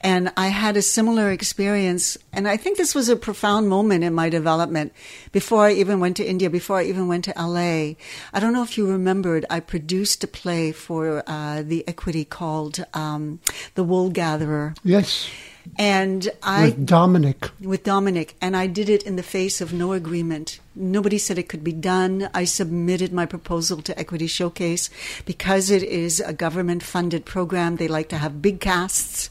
And 0.05 0.31
I 0.37 0.47
had 0.47 0.77
a 0.77 0.81
similar 0.81 1.31
experience. 1.31 2.17
And 2.31 2.47
I 2.47 2.57
think 2.57 2.77
this 2.77 2.93
was 2.93 3.09
a 3.09 3.15
profound 3.15 3.69
moment 3.69 4.03
in 4.03 4.13
my 4.13 4.29
development 4.29 4.93
before 5.31 5.65
I 5.65 5.73
even 5.73 5.99
went 5.99 6.17
to 6.17 6.25
India, 6.25 6.49
before 6.49 6.77
I 6.77 6.83
even 6.83 7.07
went 7.07 7.25
to 7.25 7.33
LA. 7.35 7.95
I 8.33 8.39
don't 8.39 8.53
know 8.53 8.63
if 8.63 8.77
you 8.77 8.87
remembered, 8.87 9.45
I 9.49 9.59
produced 9.59 10.23
a 10.23 10.27
play 10.27 10.71
for 10.71 11.23
uh, 11.27 11.63
the 11.63 11.83
Equity 11.87 12.25
called 12.25 12.85
um, 12.93 13.39
The 13.73 13.83
Wool 13.83 14.09
Gatherer. 14.09 14.75
Yes 14.83 15.29
and 15.77 16.29
I 16.43 16.65
with 16.65 16.85
Dominic 16.85 17.49
with 17.59 17.83
Dominic, 17.83 18.35
and 18.41 18.55
I 18.55 18.67
did 18.67 18.89
it 18.89 19.03
in 19.03 19.15
the 19.15 19.23
face 19.23 19.61
of 19.61 19.73
no 19.73 19.93
agreement. 19.93 20.59
Nobody 20.75 21.17
said 21.17 21.37
it 21.37 21.49
could 21.49 21.63
be 21.63 21.71
done. 21.71 22.29
I 22.33 22.43
submitted 22.45 23.11
my 23.13 23.25
proposal 23.25 23.81
to 23.81 23.97
Equity 23.99 24.27
Showcase 24.27 24.89
because 25.25 25.69
it 25.69 25.83
is 25.83 26.19
a 26.19 26.33
government-funded 26.33 27.25
program. 27.25 27.77
They 27.77 27.87
like 27.87 28.09
to 28.09 28.17
have 28.17 28.41
big 28.41 28.59
casts. 28.59 29.29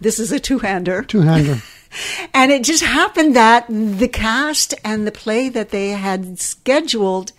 This 0.00 0.18
is 0.18 0.32
a 0.32 0.38
two-hander. 0.38 1.02
Two-hander. 1.02 1.62
and 2.34 2.52
it 2.52 2.62
just 2.62 2.84
happened 2.84 3.34
that 3.36 3.66
the 3.68 4.08
cast 4.08 4.74
and 4.84 5.06
the 5.06 5.12
play 5.12 5.48
that 5.48 5.70
they 5.70 5.90
had 5.90 6.38
scheduled 6.38 7.32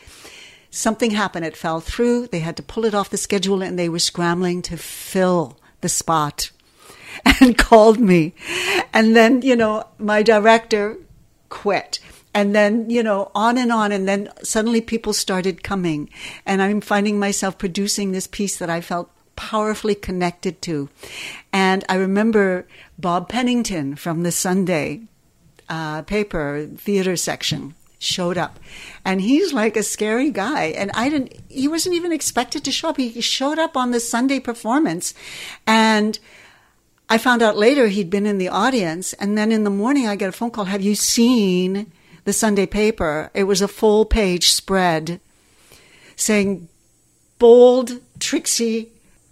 something 0.69 1.11
happened. 1.11 1.45
It 1.45 1.57
fell 1.57 1.79
through. 1.79 2.27
They 2.27 2.39
had 2.39 2.57
to 2.57 2.63
pull 2.63 2.85
it 2.85 2.93
off 2.93 3.09
the 3.09 3.17
schedule 3.17 3.61
and 3.61 3.77
they 3.77 3.89
were 3.89 3.99
scrambling 3.99 4.61
to 4.63 4.77
fill 4.77 5.57
the 5.81 5.89
spot. 5.89 6.51
and 7.41 7.57
called 7.57 7.99
me. 7.99 8.33
And 8.93 9.15
then, 9.15 9.41
you 9.41 9.55
know, 9.55 9.85
my 9.97 10.23
director 10.23 10.97
quit. 11.49 11.99
And 12.33 12.55
then, 12.55 12.89
you 12.89 13.01
know, 13.01 13.31
on 13.33 13.57
and 13.57 13.71
on. 13.71 13.91
And 13.91 14.07
then 14.07 14.29
suddenly 14.43 14.81
people 14.81 15.13
started 15.13 15.63
coming. 15.63 16.09
And 16.45 16.61
I'm 16.61 16.81
finding 16.81 17.19
myself 17.19 17.57
producing 17.57 18.11
this 18.11 18.27
piece 18.27 18.57
that 18.57 18.69
I 18.69 18.81
felt 18.81 19.09
powerfully 19.39 19.95
connected 19.95 20.61
to. 20.63 20.89
And 21.53 21.85
I 21.87 21.95
remember 21.95 22.67
Bob 22.97 23.29
Pennington 23.29 23.95
from 23.95 24.23
the 24.23 24.31
Sunday 24.31 25.03
uh, 25.69 26.01
paper 26.01 26.67
theater 26.77 27.15
section 27.15 27.73
showed 28.01 28.37
up 28.37 28.59
and 29.03 29.19
he's 29.21 29.51
like 29.51 29.75
a 29.75 29.83
scary 29.83 30.31
guy 30.31 30.67
and 30.67 30.89
i 30.93 31.09
didn't 31.09 31.33
he 31.49 31.67
wasn't 31.67 31.93
even 31.93 32.13
expected 32.13 32.63
to 32.63 32.71
show 32.71 32.87
up 32.87 32.95
he 32.95 33.19
showed 33.19 33.59
up 33.59 33.75
on 33.75 33.91
the 33.91 33.99
sunday 33.99 34.39
performance 34.39 35.13
and 35.67 36.17
I 37.11 37.17
found 37.17 37.41
out 37.41 37.57
later 37.57 37.87
he'd 37.87 38.11
been 38.11 38.27
in 38.27 38.37
the 38.37 38.49
audience, 38.49 39.13
and 39.13 39.35
then 39.35 39.51
in 39.51 39.63
the 39.63 39.71
morning 39.71 40.07
I 40.07 40.15
get 40.15 40.29
a 40.29 40.31
phone 40.31 40.51
call. 40.51 40.65
Have 40.65 40.83
you 40.83 40.93
seen 40.93 41.91
the 42.23 42.33
Sunday 42.33 42.67
paper? 42.67 43.31
It 43.33 43.45
was 43.45 43.63
a 43.63 43.67
full 43.67 44.05
page 44.05 44.51
spread 44.51 45.19
saying, 46.15 46.69
bold, 47.39 47.99
Trixie, 48.19 48.89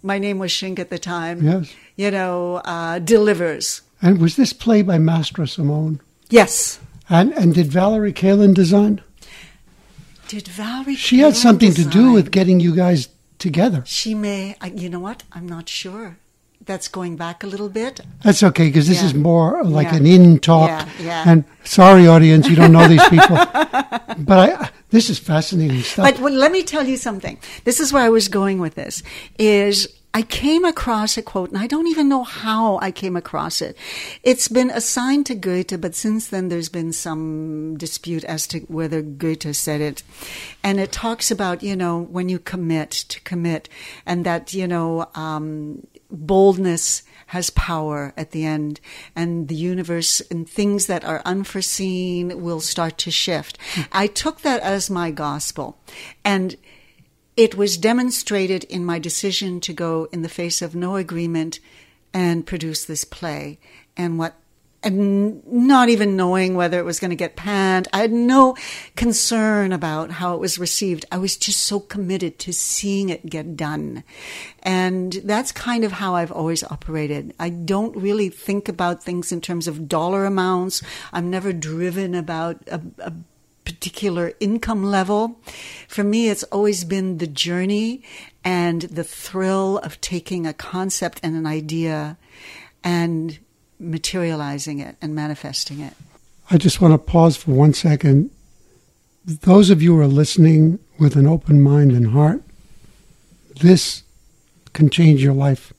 my 0.08 0.18
name 0.18 0.38
was 0.38 0.50
Shink 0.50 0.78
at 0.78 0.88
the 0.88 0.98
time, 0.98 1.44
yes. 1.44 1.72
you 1.96 2.10
know, 2.10 2.56
uh, 2.64 2.98
delivers. 2.98 3.82
And 4.00 4.18
was 4.20 4.36
this 4.36 4.52
play 4.54 4.80
by 4.82 4.96
Mastrosimone? 4.96 6.00
Yes. 6.30 6.80
And, 7.10 7.32
and 7.34 7.54
did 7.54 7.66
Valerie 7.66 8.14
Kalin 8.14 8.54
design? 8.54 9.02
Did 10.28 10.48
Valerie 10.48 10.94
She 10.96 11.18
had 11.20 11.36
something 11.36 11.72
design? 11.72 11.92
to 11.92 11.98
do 11.98 12.12
with 12.12 12.30
getting 12.30 12.58
you 12.58 12.74
guys 12.74 13.08
together. 13.38 13.82
She 13.86 14.14
may, 14.14 14.56
you 14.74 14.88
know 14.88 15.00
what? 15.00 15.24
I'm 15.32 15.46
not 15.46 15.68
sure 15.68 16.16
that's 16.64 16.88
going 16.88 17.16
back 17.16 17.42
a 17.42 17.46
little 17.46 17.68
bit. 17.68 18.00
That's 18.22 18.42
okay 18.42 18.66
because 18.68 18.88
this 18.88 19.00
Yeah. 19.00 19.06
is 19.06 19.14
more 19.14 19.62
like 19.64 19.88
Yeah. 19.88 19.96
an 19.96 20.06
in 20.06 20.38
talk. 20.38 20.68
Yeah, 20.68 20.88
yeah. 21.00 21.24
And 21.30 21.44
sorry, 21.64 22.06
audience, 22.06 22.48
you 22.48 22.56
don't 22.56 22.72
know 22.72 22.86
these 22.88 23.08
people, 23.08 23.36
but 24.30 24.38
I, 24.38 24.70
this 24.90 25.08
is 25.08 25.18
fascinating 25.18 25.82
stuff. 25.82 26.04
But 26.04 26.20
well, 26.20 26.32
let 26.32 26.52
me 26.52 26.62
tell 26.62 26.86
you 26.86 26.96
something. 26.96 27.38
This 27.64 27.80
is 27.80 27.92
where 27.92 28.02
I 28.02 28.10
was 28.10 28.28
going 28.28 28.58
with 28.58 28.74
this. 28.74 29.02
Is 29.38 29.88
I 30.14 30.22
came 30.22 30.64
across 30.64 31.16
a 31.16 31.22
quote, 31.22 31.50
and 31.50 31.58
I 31.58 31.66
don't 31.66 31.86
even 31.86 32.08
know 32.08 32.24
how 32.24 32.78
I 32.78 32.90
came 32.90 33.14
across 33.14 33.60
it. 33.60 33.76
It's 34.22 34.48
been 34.48 34.70
assigned 34.70 35.26
to 35.26 35.34
Goethe, 35.34 35.80
but 35.80 35.94
since 35.94 36.28
then 36.28 36.48
there's 36.48 36.70
been 36.70 36.92
some 36.92 37.76
dispute 37.76 38.24
as 38.24 38.46
to 38.48 38.60
whether 38.60 39.02
Goethe 39.02 39.54
said 39.54 39.80
it. 39.80 40.02
And 40.64 40.80
it 40.80 40.92
talks 40.92 41.30
about, 41.30 41.62
you 41.62 41.76
know, 41.76 42.00
when 42.00 42.28
you 42.28 42.38
commit 42.38 42.90
to 42.90 43.20
commit, 43.20 43.68
and 44.06 44.24
that, 44.24 44.54
you 44.54 44.66
know, 44.66 45.08
um, 45.14 45.86
boldness 46.10 47.02
has 47.26 47.50
power 47.50 48.14
at 48.16 48.30
the 48.30 48.46
end, 48.46 48.80
and 49.14 49.48
the 49.48 49.54
universe 49.54 50.22
and 50.30 50.48
things 50.48 50.86
that 50.86 51.04
are 51.04 51.20
unforeseen 51.26 52.42
will 52.42 52.60
start 52.60 52.96
to 52.98 53.10
shift. 53.10 53.58
I 53.92 54.06
took 54.06 54.40
that 54.40 54.62
as 54.62 54.88
my 54.88 55.10
gospel. 55.10 55.78
And 56.24 56.56
it 57.38 57.54
was 57.54 57.78
demonstrated 57.78 58.64
in 58.64 58.84
my 58.84 58.98
decision 58.98 59.60
to 59.60 59.72
go 59.72 60.08
in 60.10 60.22
the 60.22 60.28
face 60.28 60.60
of 60.60 60.74
no 60.74 60.96
agreement 60.96 61.60
and 62.12 62.44
produce 62.44 62.84
this 62.84 63.04
play. 63.04 63.60
And 63.96 64.18
what 64.18 64.34
and 64.82 65.44
not 65.46 65.88
even 65.88 66.16
knowing 66.16 66.54
whether 66.54 66.78
it 66.78 66.84
was 66.84 67.00
going 67.00 67.10
to 67.10 67.16
get 67.16 67.34
panned. 67.34 67.88
I 67.92 67.98
had 67.98 68.12
no 68.12 68.56
concern 68.94 69.72
about 69.72 70.12
how 70.12 70.34
it 70.34 70.40
was 70.40 70.58
received. 70.58 71.04
I 71.10 71.18
was 71.18 71.36
just 71.36 71.62
so 71.62 71.80
committed 71.80 72.38
to 72.40 72.52
seeing 72.52 73.08
it 73.08 73.26
get 73.26 73.56
done. 73.56 74.04
And 74.62 75.14
that's 75.24 75.50
kind 75.50 75.82
of 75.82 75.92
how 75.92 76.14
I've 76.14 76.30
always 76.30 76.62
operated. 76.62 77.34
I 77.40 77.50
don't 77.50 77.96
really 77.96 78.28
think 78.28 78.68
about 78.68 79.02
things 79.02 79.32
in 79.32 79.40
terms 79.40 79.66
of 79.66 79.88
dollar 79.88 80.24
amounts. 80.24 80.80
I'm 81.12 81.28
never 81.28 81.52
driven 81.52 82.14
about 82.14 82.62
a, 82.68 82.80
a 83.00 83.12
particular 83.68 84.32
income 84.40 84.82
level. 84.82 85.38
For 85.88 86.02
me, 86.02 86.30
it's 86.30 86.42
always 86.44 86.84
been 86.84 87.18
the 87.18 87.26
journey 87.26 88.02
and 88.42 88.80
the 88.82 89.04
thrill 89.04 89.76
of 89.78 90.00
taking 90.00 90.46
a 90.46 90.54
concept 90.54 91.20
and 91.22 91.36
an 91.36 91.46
idea 91.46 92.16
and 92.82 93.38
materializing 93.78 94.78
it 94.78 94.96
and 95.02 95.14
manifesting 95.14 95.80
it. 95.80 95.92
I 96.50 96.56
just 96.56 96.80
want 96.80 96.94
to 96.94 96.98
pause 96.98 97.36
for 97.36 97.50
one 97.50 97.74
second. 97.74 98.30
Those 99.26 99.68
of 99.68 99.82
you 99.82 99.96
who 99.96 100.00
are 100.00 100.06
listening 100.06 100.78
with 100.98 101.14
an 101.14 101.26
open 101.26 101.60
mind 101.60 101.92
and 101.92 102.08
heart, 102.08 102.42
this 103.60 104.02
can 104.72 104.88
change 104.88 105.22
your 105.22 105.34
life 105.34 105.74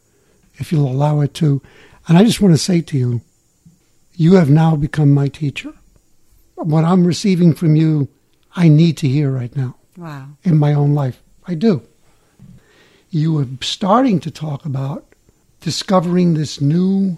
if 0.58 0.71
you'll 0.71 0.91
allow 0.91 1.21
it 1.21 1.34
to. 1.36 1.60
And 2.08 2.19
I 2.19 2.23
just 2.23 2.39
want 2.39 2.54
to 2.54 2.60
say 2.60 2.82
to 2.82 2.97
you, 2.99 3.21
you 4.13 4.36
have 4.36 4.52
now 4.52 4.75
become 4.75 5.12
my 5.12 5.28
teacher. 5.28 5.73
What 6.63 6.84
I'm 6.84 7.06
receiving 7.06 7.54
from 7.54 7.76
you, 7.76 8.08
I 8.56 8.67
need 8.67 8.98
to 8.98 9.08
hear 9.08 9.32
right 9.32 9.56
now. 9.56 9.76
Wow. 9.98 10.30
In 10.43 10.58
my 10.58 10.74
own 10.74 10.93
life. 10.93 11.22
I 11.45 11.56
do. 11.56 11.82
You 13.10 13.39
are 13.39 13.48
starting 13.62 14.19
to 14.22 14.32
talk 14.32 14.65
about 14.65 15.06
discovering 15.62 16.34
this 16.34 16.62
new 16.62 17.17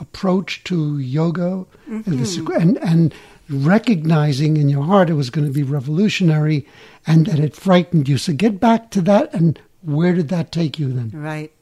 approach 0.00 0.64
to 0.64 0.98
yoga 0.98 1.64
mm-hmm. 1.88 2.10
and, 2.10 2.18
this, 2.18 2.36
and, 2.36 2.78
and 2.78 3.14
recognizing 3.48 4.56
in 4.56 4.68
your 4.68 4.84
heart 4.84 5.10
it 5.10 5.14
was 5.14 5.30
going 5.30 5.46
to 5.46 5.52
be 5.52 5.62
revolutionary 5.62 6.66
and 7.06 7.26
that 7.26 7.38
it 7.38 7.54
frightened 7.54 8.08
you. 8.08 8.18
So 8.18 8.32
get 8.32 8.60
back 8.60 8.90
to 8.92 9.00
that 9.02 9.32
and 9.32 9.60
where 9.82 10.14
did 10.14 10.28
that 10.28 10.52
take 10.52 10.78
you 10.78 10.92
then? 10.92 11.10
Right. 11.12 11.52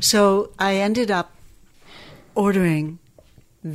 So 0.00 0.50
I 0.58 0.76
ended 0.76 1.10
up 1.10 1.32
ordering 2.34 2.98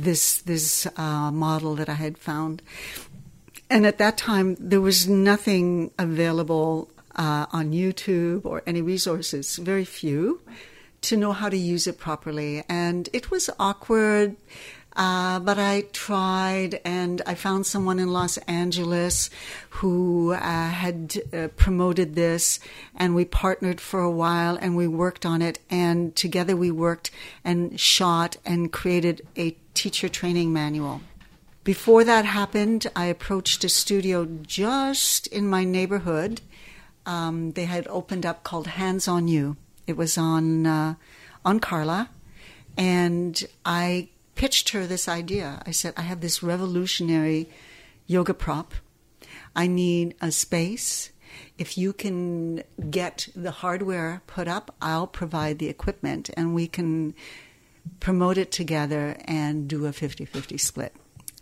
this 0.02 0.42
this 0.42 0.86
uh, 0.96 1.30
model 1.30 1.74
that 1.76 1.88
I 1.88 1.94
had 1.94 2.18
found, 2.18 2.62
and 3.70 3.86
at 3.86 3.98
that 3.98 4.16
time 4.16 4.56
there 4.58 4.80
was 4.80 5.08
nothing 5.08 5.90
available 5.98 6.90
uh, 7.16 7.46
on 7.52 7.72
YouTube 7.72 8.44
or 8.44 8.62
any 8.66 8.82
resources, 8.82 9.56
very 9.56 9.84
few 9.84 10.40
to 11.02 11.16
know 11.16 11.32
how 11.32 11.48
to 11.48 11.56
use 11.56 11.86
it 11.86 11.98
properly. 11.98 12.64
And 12.68 13.08
it 13.12 13.30
was 13.30 13.50
awkward. 13.58 14.36
Uh, 14.96 15.40
but 15.40 15.58
I 15.58 15.82
tried, 15.92 16.80
and 16.84 17.20
I 17.26 17.34
found 17.34 17.66
someone 17.66 17.98
in 17.98 18.12
Los 18.12 18.36
Angeles 18.46 19.28
who 19.70 20.32
uh, 20.32 20.38
had 20.38 21.20
uh, 21.32 21.48
promoted 21.56 22.14
this, 22.14 22.60
and 22.94 23.12
we 23.12 23.24
partnered 23.24 23.80
for 23.80 23.98
a 23.98 24.10
while, 24.10 24.56
and 24.56 24.76
we 24.76 24.86
worked 24.86 25.26
on 25.26 25.42
it, 25.42 25.58
and 25.68 26.14
together 26.14 26.54
we 26.54 26.70
worked 26.70 27.10
and 27.42 27.78
shot 27.80 28.36
and 28.46 28.72
created 28.72 29.26
a 29.36 29.56
teacher 29.74 30.08
training 30.08 30.52
manual. 30.52 31.02
Before 31.64 32.04
that 32.04 32.24
happened, 32.24 32.86
I 32.94 33.06
approached 33.06 33.64
a 33.64 33.68
studio 33.68 34.26
just 34.42 35.26
in 35.28 35.48
my 35.48 35.64
neighborhood. 35.64 36.40
Um, 37.06 37.52
they 37.52 37.64
had 37.64 37.86
opened 37.88 38.24
up 38.24 38.44
called 38.44 38.66
Hands 38.66 39.06
on 39.08 39.28
You 39.28 39.56
it 39.86 39.96
was 39.96 40.16
on 40.16 40.66
uh, 40.66 40.94
on 41.44 41.60
Carlaw, 41.60 42.08
and 42.76 43.44
I 43.64 44.08
pitched 44.34 44.70
her 44.70 44.86
this 44.86 45.08
idea. 45.08 45.62
I 45.66 45.70
said, 45.70 45.94
I 45.96 46.02
have 46.02 46.20
this 46.20 46.42
revolutionary 46.42 47.48
yoga 48.06 48.34
prop. 48.34 48.74
I 49.54 49.66
need 49.66 50.14
a 50.20 50.32
space. 50.32 51.10
If 51.58 51.78
you 51.78 51.92
can 51.92 52.62
get 52.90 53.28
the 53.34 53.50
hardware 53.50 54.22
put 54.26 54.48
up, 54.48 54.74
I'll 54.80 55.06
provide 55.06 55.58
the 55.58 55.68
equipment 55.68 56.30
and 56.36 56.54
we 56.54 56.66
can 56.66 57.14
promote 58.00 58.38
it 58.38 58.52
together 58.52 59.16
and 59.24 59.68
do 59.68 59.86
a 59.86 59.92
50 59.92 60.24
50 60.24 60.58
split. 60.58 60.94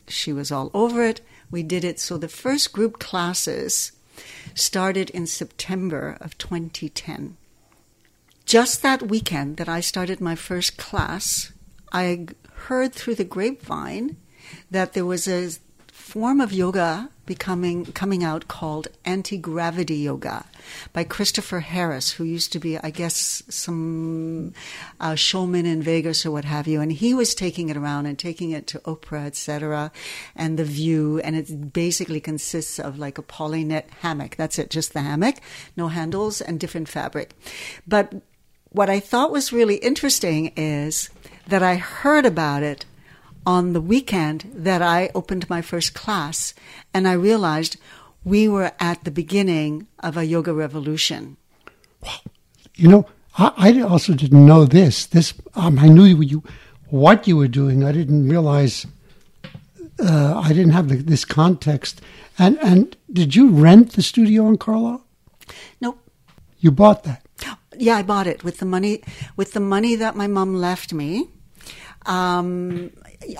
She 0.08 0.32
was 0.32 0.50
all 0.50 0.70
over 0.74 1.04
it. 1.04 1.20
We 1.50 1.62
did 1.62 1.84
it. 1.84 2.00
So 2.00 2.18
the 2.18 2.28
first 2.28 2.72
group 2.72 2.98
classes 2.98 3.92
started 4.54 5.10
in 5.10 5.26
September 5.26 6.16
of 6.20 6.36
2010 6.38 7.36
just 8.44 8.82
that 8.82 9.02
weekend 9.02 9.56
that 9.56 9.68
I 9.68 9.80
started 9.80 10.20
my 10.20 10.34
first 10.34 10.76
class, 10.76 11.52
I 11.92 12.26
heard 12.66 12.92
through 12.92 13.14
the 13.16 13.24
grapevine 13.24 14.16
that 14.70 14.92
there 14.92 15.06
was 15.06 15.28
a 15.28 15.52
form 16.12 16.42
of 16.42 16.52
yoga 16.52 17.08
becoming 17.24 17.86
coming 17.86 18.22
out 18.22 18.46
called 18.46 18.86
anti-gravity 19.02 19.96
yoga 19.96 20.44
by 20.92 21.02
Christopher 21.02 21.60
Harris, 21.60 22.10
who 22.10 22.24
used 22.24 22.52
to 22.52 22.58
be, 22.58 22.76
I 22.76 22.90
guess, 22.90 23.42
some 23.48 24.52
uh, 25.00 25.14
showman 25.14 25.64
in 25.64 25.80
Vegas 25.80 26.26
or 26.26 26.30
what 26.30 26.44
have 26.44 26.68
you, 26.68 26.82
and 26.82 26.92
he 26.92 27.14
was 27.14 27.34
taking 27.34 27.70
it 27.70 27.78
around 27.78 28.04
and 28.04 28.18
taking 28.18 28.50
it 28.50 28.66
to 28.66 28.78
Oprah, 28.80 29.24
etc., 29.24 29.90
and 30.36 30.58
The 30.58 30.66
View, 30.66 31.18
and 31.20 31.34
it 31.34 31.72
basically 31.72 32.20
consists 32.20 32.78
of 32.78 32.98
like 32.98 33.16
a 33.16 33.22
poly 33.22 33.64
knit 33.64 33.88
hammock. 34.00 34.36
That's 34.36 34.58
it, 34.58 34.68
just 34.68 34.92
the 34.92 35.00
hammock, 35.00 35.36
no 35.78 35.88
handles 35.88 36.42
and 36.42 36.60
different 36.60 36.90
fabric, 36.90 37.32
but 37.86 38.12
what 38.68 38.90
I 38.90 39.00
thought 39.00 39.32
was 39.32 39.50
really 39.50 39.76
interesting 39.76 40.52
is 40.56 41.08
that 41.48 41.62
I 41.62 41.76
heard 41.76 42.26
about 42.26 42.62
it 42.62 42.84
on 43.44 43.72
the 43.72 43.80
weekend 43.80 44.50
that 44.54 44.82
I 44.82 45.10
opened 45.14 45.48
my 45.50 45.62
first 45.62 45.94
class, 45.94 46.54
and 46.94 47.08
I 47.08 47.12
realized 47.12 47.76
we 48.24 48.48
were 48.48 48.72
at 48.78 49.04
the 49.04 49.10
beginning 49.10 49.86
of 49.98 50.16
a 50.16 50.24
yoga 50.24 50.52
revolution. 50.52 51.36
Wow. 52.02 52.20
You 52.76 52.88
know, 52.88 53.06
I, 53.38 53.52
I 53.56 53.80
also 53.82 54.14
didn't 54.14 54.46
know 54.46 54.64
this. 54.64 55.06
This 55.06 55.34
um, 55.54 55.78
I 55.78 55.88
knew 55.88 56.04
you, 56.04 56.42
what 56.88 57.26
you 57.26 57.36
were 57.36 57.48
doing. 57.48 57.84
I 57.84 57.92
didn't 57.92 58.28
realize. 58.28 58.86
Uh, 59.98 60.40
I 60.42 60.48
didn't 60.48 60.72
have 60.72 60.88
the, 60.88 60.96
this 60.96 61.24
context. 61.24 62.00
And 62.38 62.58
and 62.60 62.96
did 63.12 63.34
you 63.34 63.50
rent 63.50 63.92
the 63.92 64.02
studio 64.02 64.48
in 64.48 64.58
Carlisle? 64.58 65.04
Nope. 65.80 65.98
You 66.60 66.70
bought 66.70 67.04
that. 67.04 67.22
Yeah, 67.76 67.96
I 67.96 68.02
bought 68.02 68.26
it 68.26 68.44
with 68.44 68.58
the 68.58 68.66
money 68.66 69.02
with 69.36 69.52
the 69.52 69.60
money 69.60 69.96
that 69.96 70.14
my 70.16 70.26
mom 70.26 70.54
left 70.54 70.92
me. 70.92 71.28
Um, 72.06 72.90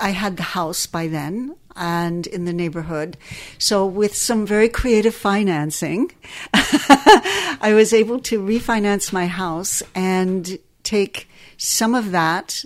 I 0.00 0.10
had 0.10 0.36
the 0.36 0.42
house 0.42 0.86
by 0.86 1.08
then 1.08 1.56
and 1.74 2.26
in 2.26 2.44
the 2.44 2.52
neighborhood. 2.52 3.16
So 3.58 3.86
with 3.86 4.14
some 4.14 4.46
very 4.46 4.68
creative 4.68 5.14
financing, 5.14 6.12
I 6.54 7.72
was 7.74 7.92
able 7.92 8.20
to 8.20 8.40
refinance 8.40 9.12
my 9.12 9.26
house 9.26 9.82
and 9.94 10.58
take 10.82 11.28
some 11.56 11.94
of 11.94 12.10
that 12.10 12.64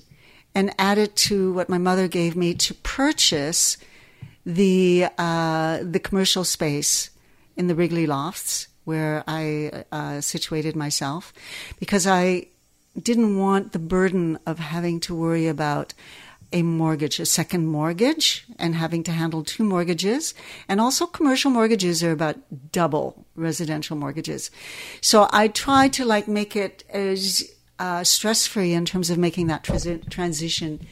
and 0.55 0.75
add 0.79 0.99
it 0.99 1.17
to 1.17 1.53
what 1.53 1.69
my 1.69 1.79
mother 1.79 2.09
gave 2.09 2.35
me 2.35 2.55
to 2.55 2.75
purchase 2.75 3.77
the 4.45 5.07
uh, 5.19 5.81
the 5.83 5.99
commercial 5.99 6.45
space 6.45 7.11
in 7.57 7.67
the 7.67 7.75
Wrigley 7.75 8.07
Lofts 8.07 8.69
where 8.85 9.25
I 9.27 9.85
uh, 9.91 10.21
situated 10.21 10.77
myself 10.77 11.33
because 11.81 12.07
I 12.07 12.47
didn't 13.01 13.39
want 13.39 13.73
the 13.73 13.79
burden 13.79 14.39
of 14.47 14.59
having 14.59 15.01
to 15.01 15.15
worry 15.15 15.47
about 15.47 15.95
a 16.53 16.63
mortgage, 16.63 17.19
a 17.19 17.27
second 17.27 17.67
mortgage, 17.67 18.45
and 18.59 18.75
having 18.75 19.03
to 19.05 19.13
handle 19.13 19.43
two 19.43 19.65
mortgages. 19.65 20.33
And 20.69 20.81
also, 20.81 21.07
commercial 21.07 21.51
mortgages 21.51 22.03
are 22.03 22.13
about 22.13 22.37
double 22.73 23.27
residential 23.35 23.97
mortgages. 23.97 24.51
So 25.01 25.29
I 25.33 25.49
tried 25.49 25.93
to 25.95 26.05
like 26.05 26.29
make 26.29 26.55
it 26.57 26.85
as 26.91 27.51
uh, 27.79 28.05
stress 28.05 28.47
free 28.47 28.73
in 28.73 28.85
terms 28.85 29.11
of 29.11 29.19
making 29.19 29.49
that 29.49 29.65
transition 29.65 30.87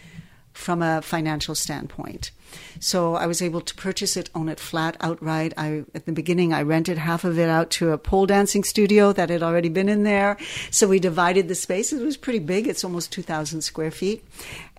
from 0.55 0.81
a 0.81 1.03
financial 1.03 1.55
standpoint. 1.55 2.31
So 2.81 3.17
I 3.17 3.27
was 3.27 3.43
able 3.43 3.61
to 3.61 3.75
purchase 3.75 4.17
it, 4.17 4.31
own 4.35 4.49
it 4.49 4.61
flat 4.61 4.97
outright. 5.01 5.53
I, 5.57 5.85
at 5.95 6.07
the 6.07 6.13
beginning, 6.13 6.53
I 6.53 6.63
rented 6.63 6.97
half 6.97 7.25
of 7.25 7.39
it 7.39 7.49
out 7.49 7.71
to 7.73 7.91
a 7.91 7.99
pole 7.99 8.27
dancing 8.27 8.63
studio 8.63 9.13
that 9.13 9.31
had 9.31 9.43
already 9.43 9.69
been 9.69 9.89
in 9.89 10.05
there. 10.05 10.37
So 10.71 10.87
we 10.87 11.01
divided 11.01 11.49
the 11.49 11.57
space. 11.57 11.93
It 11.93 12.05
was 12.05 12.17
pretty 12.17 12.39
big. 12.39 12.69
It's 12.69 12.85
almost 12.85 13.13
2,000 13.13 13.63
square 13.63 13.91
feet. 13.91 14.25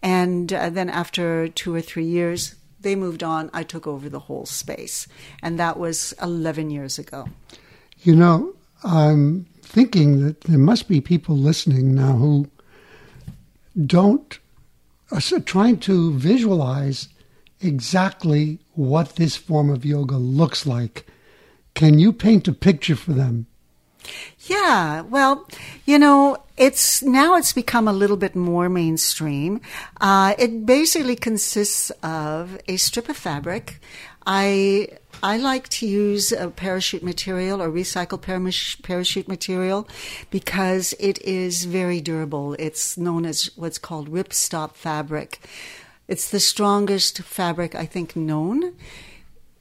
And 0.02 0.52
uh, 0.54 0.70
then 0.70 0.90
after 0.90 1.50
two 1.50 1.76
or 1.76 1.82
three 1.82 2.06
years, 2.06 2.56
they 2.80 2.96
moved 2.96 3.24
on. 3.24 3.50
I 3.54 3.64
took 3.64 3.86
over 3.86 4.08
the 4.08 4.20
whole 4.20 4.46
space. 4.46 5.08
And 5.44 5.60
that 5.60 5.78
was 5.78 6.14
11 6.22 6.70
years 6.70 6.98
ago. 6.98 7.28
You 8.04 8.16
know, 8.16 8.56
I'm 8.84 9.46
thinking 9.62 10.24
that 10.26 10.42
there 10.42 10.60
must 10.60 10.88
be 10.88 11.02
people 11.02 11.36
listening 11.36 11.94
now 11.96 12.14
who 12.14 12.48
don't 13.86 14.40
trying 15.39 15.80
to 15.80 16.13
visualize 16.13 17.10
exactly 17.62 18.60
what 18.74 19.15
this 19.15 19.36
form 19.36 19.70
of 19.70 19.86
yoga 19.86 20.18
looks 20.18 20.65
like. 20.65 21.06
Can 21.74 22.00
you 22.00 22.13
paint 22.13 22.48
a 22.48 22.54
picture 22.54 22.96
for 22.96 23.13
them 23.13 23.48
Yeah, 24.48 25.02
well, 25.02 25.48
you 25.86 25.98
know, 26.00 26.38
it's 26.58 27.02
now 27.02 27.36
it's 27.36 27.54
become 27.54 27.88
a 27.88 27.94
little 27.94 28.18
bit 28.18 28.36
more 28.36 28.70
mainstream. 28.70 29.62
Uh, 30.00 30.36
it 30.38 30.65
basically 30.65 31.15
consists 31.15 31.91
of 32.04 32.60
a 32.68 32.78
strip 32.78 33.10
of 33.10 33.18
fabric. 33.18 33.82
I 34.26 34.89
I 35.23 35.38
like 35.38 35.69
to 35.69 35.88
use 35.88 36.32
a 36.32 36.49
parachute 36.49 37.04
material 37.04 37.62
or 37.62 37.69
recycled 37.69 38.21
parachute 38.21 39.28
material 39.28 39.88
because 40.30 40.93
it 40.99 41.21
is 41.21 41.65
very 41.65 41.99
durable. 42.01 42.56
It's 42.60 42.97
known 42.97 43.25
as 43.25 43.49
what's 43.56 43.78
called 43.78 44.12
ripstop 44.12 44.73
fabric. 44.75 45.39
It's 46.08 46.30
the 46.30 46.39
strongest 46.39 47.21
fabric 47.23 47.73
I 47.75 47.86
think 47.86 48.15
known. 48.15 48.75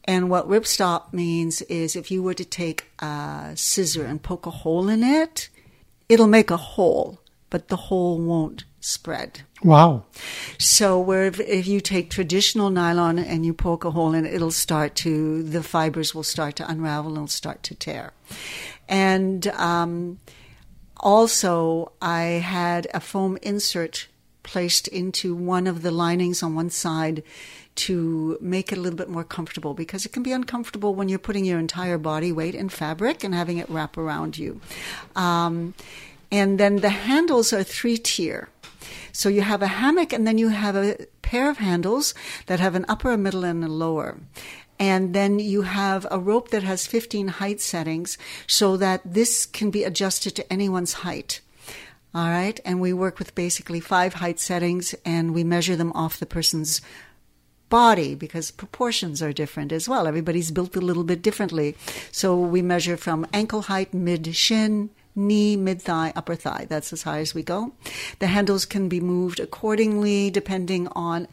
And 0.05 0.29
what 0.29 0.49
ripstop 0.49 1.13
means 1.13 1.63
is 1.63 1.97
if 1.97 2.11
you 2.11 2.23
were 2.23 2.35
to 2.35 2.45
take 2.45 2.91
a 2.99 3.53
scissor 3.55 4.05
and 4.05 4.23
poke 4.23 4.45
a 4.45 4.51
hole 4.51 4.89
in 4.89 5.03
it, 5.03 5.49
it'll 6.09 6.27
make 6.27 6.51
a 6.51 6.59
hole, 6.59 7.21
but 7.49 7.69
the 7.69 7.77
hole 7.77 8.21
won't 8.21 8.65
spread. 8.81 9.43
Wow. 9.65 10.05
So 10.59 11.01
where 11.01 11.25
if, 11.25 11.41
if, 11.41 11.67
you 11.67 11.81
take 11.81 12.11
traditional 12.11 12.69
nylon 12.69 13.19
and 13.19 13.47
you 13.47 13.55
poke 13.55 13.87
a 13.87 13.91
hole 13.91 14.13
in 14.13 14.27
it, 14.27 14.35
it'll 14.35 14.51
start 14.51 14.95
to, 14.97 15.43
the 15.43 15.63
fibers 15.63 16.15
will 16.15 16.23
start 16.23 16.57
to 16.57 16.71
unravel 16.71 17.13
and 17.13 17.17
it'll 17.17 17.29
start 17.29 17.63
to 17.65 17.75
tear. 17.75 18.13
And 18.91 19.47
um, 19.49 20.21
also, 20.99 21.93
I 22.03 22.23
had 22.23 22.89
a 22.93 23.01
foam 23.01 23.39
insert 23.41 24.09
placed 24.43 24.87
into 24.89 25.35
one 25.35 25.67
of 25.67 25.81
the 25.81 25.91
linings 25.91 26.43
on 26.43 26.55
one 26.55 26.69
side 26.69 27.23
to 27.77 28.37
make 28.43 28.71
it 28.71 28.77
a 28.77 28.81
little 28.83 28.99
bit 28.99 29.09
more 29.09 29.25
comfortable 29.25 29.73
because 29.73 30.05
it 30.05 30.13
can 30.13 30.23
be 30.23 30.33
uncomfortable 30.33 30.95
when 30.95 31.09
you're 31.09 31.19
putting 31.19 31.47
your 31.47 31.59
entire 31.59 31.97
body 31.97 32.31
weight 32.31 32.55
in 32.55 32.69
fabric 32.69 33.25
and 33.25 33.35
having 33.35 33.57
it 33.57 33.69
wrap 33.71 33.97
around 33.97 34.37
you. 34.37 34.61
Um, 35.17 35.73
and 36.31 36.61
then 36.61 36.77
the 36.77 36.91
handles 36.91 37.53
are 37.53 37.63
three 37.63 37.97
tier. 37.97 38.49
So 39.15 39.29
you 39.29 39.43
have 39.43 39.63
a 39.63 39.69
hammock 39.69 40.13
and 40.13 40.27
then 40.27 40.39
you 40.39 40.49
have 40.49 40.75
a 40.75 41.07
pair 41.23 41.49
of 41.49 41.59
handles 41.59 42.15
that 42.47 42.59
have 42.59 42.75
an 42.75 42.85
upper, 42.89 43.13
a 43.13 43.17
middle, 43.17 43.45
and 43.45 43.65
a 43.65 43.69
lower. 43.69 44.19
And 44.79 45.15
then 45.15 45.39
you 45.39 45.63
have 45.63 46.05
a 46.11 46.19
rope 46.19 46.49
that 46.51 46.65
has 46.65 46.89
15 46.89 47.29
height 47.29 47.61
settings 47.61 48.19
so 48.49 48.77
that 48.77 49.01
this 49.05 49.47
can 49.47 49.71
be 49.71 49.85
adjusted 49.85 50.35
to 50.35 50.53
anyone's 50.53 50.95
height. 51.05 51.41
All 52.13 52.29
right. 52.29 52.59
And 52.65 52.81
we 52.81 52.93
work 52.93 53.21
with 53.21 53.37
basically 53.37 53.79
five 53.79 54.15
height 54.15 54.41
settings 54.41 54.95
and 55.05 55.33
we 55.33 55.45
measure 55.45 55.77
them 55.77 55.93
off 55.93 56.19
the 56.19 56.27
person's 56.27 56.81
body 57.69 58.17
because 58.17 58.51
proportions 58.51 59.23
are 59.23 59.33
different 59.33 59.71
as 59.71 59.89
well. 59.89 60.09
Everybody's 60.09 60.51
built 60.51 60.75
a 60.75 60.81
little 60.81 61.05
bit 61.05 61.23
differently. 61.23 61.77
So 62.11 62.37
we 62.37 62.63
measure 62.63 62.97
from 62.97 63.27
ankle 63.33 63.63
height, 63.63 63.95
mid 63.95 64.35
shin, 64.35 64.91
knee, 65.15 65.57
mid 65.57 65.81
thigh, 65.81 66.13
upper 66.17 66.35
thigh. 66.35 66.67
That's 66.69 66.93
as 66.93 67.03
high 67.03 67.21
as 67.21 67.35
we 67.35 67.43
go. 67.43 67.73
The 68.19 68.27
handles 68.27 68.65
can 68.65 68.89
be 68.89 69.01
moved 69.01 69.41
accordingly 69.41 70.31
depending 70.31 70.89
on 70.89 71.29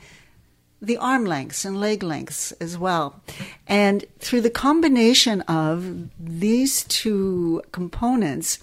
the 0.81 0.97
arm 0.97 1.25
lengths 1.25 1.63
and 1.63 1.79
leg 1.79 2.01
lengths 2.01 2.51
as 2.53 2.77
well. 2.77 3.21
And 3.67 4.03
through 4.19 4.41
the 4.41 4.49
combination 4.49 5.41
of 5.41 6.09
these 6.19 6.83
two 6.85 7.61
components, 7.71 8.57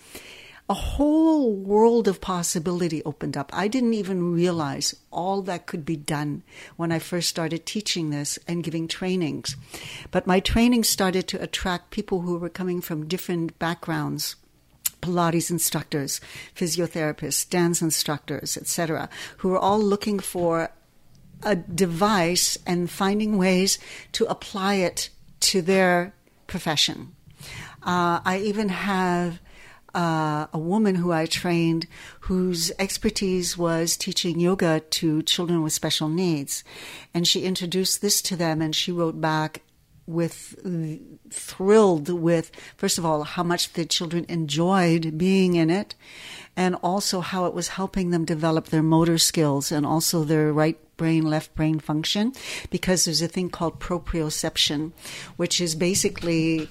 a 0.70 0.74
whole 0.74 1.54
world 1.54 2.08
of 2.08 2.20
possibility 2.20 3.02
opened 3.04 3.36
up. 3.36 3.50
I 3.54 3.68
didn't 3.68 3.94
even 3.94 4.34
realize 4.34 4.94
all 5.10 5.40
that 5.42 5.66
could 5.66 5.84
be 5.84 5.96
done 5.96 6.42
when 6.76 6.92
I 6.92 6.98
first 6.98 7.28
started 7.30 7.64
teaching 7.64 8.10
this 8.10 8.38
and 8.46 8.62
giving 8.62 8.86
trainings. 8.86 9.56
But 10.10 10.26
my 10.26 10.40
training 10.40 10.84
started 10.84 11.26
to 11.28 11.42
attract 11.42 11.90
people 11.90 12.20
who 12.20 12.36
were 12.36 12.50
coming 12.50 12.82
from 12.82 13.08
different 13.08 13.58
backgrounds. 13.58 14.36
Pilates 15.00 15.50
instructors, 15.50 16.20
physiotherapists, 16.54 17.48
dance 17.48 17.80
instructors, 17.82 18.56
etc., 18.56 19.08
who 19.38 19.52
are 19.52 19.58
all 19.58 19.80
looking 19.80 20.18
for 20.18 20.70
a 21.42 21.56
device 21.56 22.58
and 22.66 22.90
finding 22.90 23.38
ways 23.38 23.78
to 24.12 24.26
apply 24.26 24.74
it 24.74 25.10
to 25.40 25.62
their 25.62 26.14
profession. 26.46 27.14
Uh, 27.82 28.20
I 28.24 28.40
even 28.44 28.68
have 28.70 29.40
uh, 29.94 30.46
a 30.52 30.58
woman 30.58 30.96
who 30.96 31.12
I 31.12 31.26
trained 31.26 31.86
whose 32.20 32.70
expertise 32.78 33.56
was 33.56 33.96
teaching 33.96 34.38
yoga 34.38 34.80
to 34.80 35.22
children 35.22 35.62
with 35.62 35.72
special 35.72 36.08
needs. 36.08 36.64
And 37.14 37.26
she 37.26 37.44
introduced 37.44 38.02
this 38.02 38.20
to 38.22 38.36
them 38.36 38.60
and 38.60 38.74
she 38.74 38.92
wrote 38.92 39.20
back 39.20 39.62
with 40.08 40.56
thrilled 41.30 42.08
with 42.08 42.50
first 42.76 42.96
of 42.96 43.04
all 43.04 43.24
how 43.24 43.42
much 43.42 43.74
the 43.74 43.84
children 43.84 44.24
enjoyed 44.28 45.18
being 45.18 45.54
in 45.54 45.68
it 45.68 45.94
and 46.56 46.74
also 46.82 47.20
how 47.20 47.44
it 47.44 47.52
was 47.52 47.68
helping 47.68 48.10
them 48.10 48.24
develop 48.24 48.66
their 48.66 48.82
motor 48.82 49.18
skills 49.18 49.70
and 49.70 49.84
also 49.84 50.24
their 50.24 50.52
right 50.52 50.78
brain 50.96 51.24
left 51.24 51.54
brain 51.54 51.78
function 51.78 52.32
because 52.70 53.04
there's 53.04 53.22
a 53.22 53.28
thing 53.28 53.50
called 53.50 53.78
proprioception 53.78 54.92
which 55.36 55.60
is 55.60 55.74
basically 55.74 56.68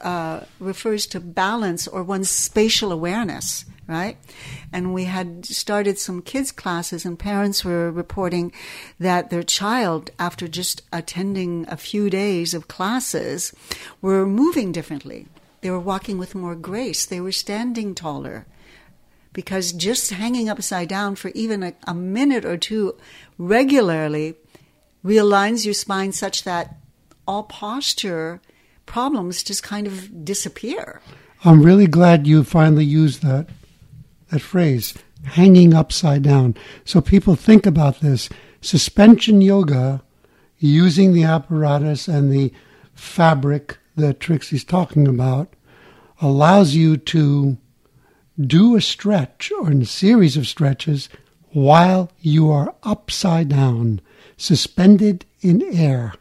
uh, 0.00 0.40
refers 0.60 1.06
to 1.06 1.20
balance 1.20 1.88
or 1.88 2.02
one's 2.02 2.30
spatial 2.30 2.92
awareness, 2.92 3.64
right? 3.86 4.16
And 4.72 4.94
we 4.94 5.04
had 5.04 5.44
started 5.44 5.98
some 5.98 6.22
kids' 6.22 6.52
classes, 6.52 7.04
and 7.04 7.18
parents 7.18 7.64
were 7.64 7.90
reporting 7.90 8.52
that 8.98 9.30
their 9.30 9.42
child, 9.42 10.10
after 10.18 10.48
just 10.48 10.82
attending 10.92 11.66
a 11.68 11.76
few 11.76 12.10
days 12.10 12.54
of 12.54 12.68
classes, 12.68 13.52
were 14.00 14.26
moving 14.26 14.72
differently. 14.72 15.26
They 15.60 15.70
were 15.70 15.80
walking 15.80 16.18
with 16.18 16.34
more 16.34 16.54
grace, 16.54 17.06
they 17.06 17.20
were 17.20 17.32
standing 17.32 17.94
taller. 17.94 18.46
Because 19.32 19.72
just 19.72 20.10
hanging 20.10 20.48
upside 20.48 20.88
down 20.88 21.16
for 21.16 21.32
even 21.34 21.64
a, 21.64 21.74
a 21.88 21.94
minute 21.94 22.44
or 22.44 22.56
two 22.56 22.96
regularly 23.36 24.36
realigns 25.04 25.64
your 25.64 25.74
spine 25.74 26.12
such 26.12 26.44
that 26.44 26.76
all 27.26 27.42
posture 27.42 28.40
problems 28.86 29.42
just 29.42 29.62
kind 29.62 29.86
of 29.88 30.24
disappear. 30.24 31.00
I'm 31.44 31.62
really 31.62 31.88
glad 31.88 32.26
you 32.26 32.44
finally 32.44 32.84
used 32.84 33.22
that 33.22 33.48
that 34.34 34.40
phrase, 34.40 34.94
hanging 35.24 35.72
upside 35.72 36.22
down. 36.22 36.56
So 36.84 37.00
people 37.00 37.36
think 37.36 37.66
about 37.66 38.00
this. 38.00 38.28
Suspension 38.60 39.40
yoga, 39.40 40.02
using 40.58 41.12
the 41.12 41.22
apparatus 41.24 42.08
and 42.08 42.32
the 42.32 42.52
fabric 42.94 43.78
that 43.96 44.20
Trixie's 44.20 44.64
talking 44.64 45.06
about, 45.06 45.54
allows 46.20 46.74
you 46.74 46.96
to 46.96 47.56
do 48.40 48.74
a 48.74 48.80
stretch 48.80 49.52
or 49.60 49.70
a 49.70 49.84
series 49.84 50.36
of 50.36 50.48
stretches 50.48 51.08
while 51.50 52.10
you 52.20 52.50
are 52.50 52.74
upside 52.82 53.48
down, 53.48 54.00
suspended 54.36 55.24
in 55.40 55.62
air. 55.62 56.14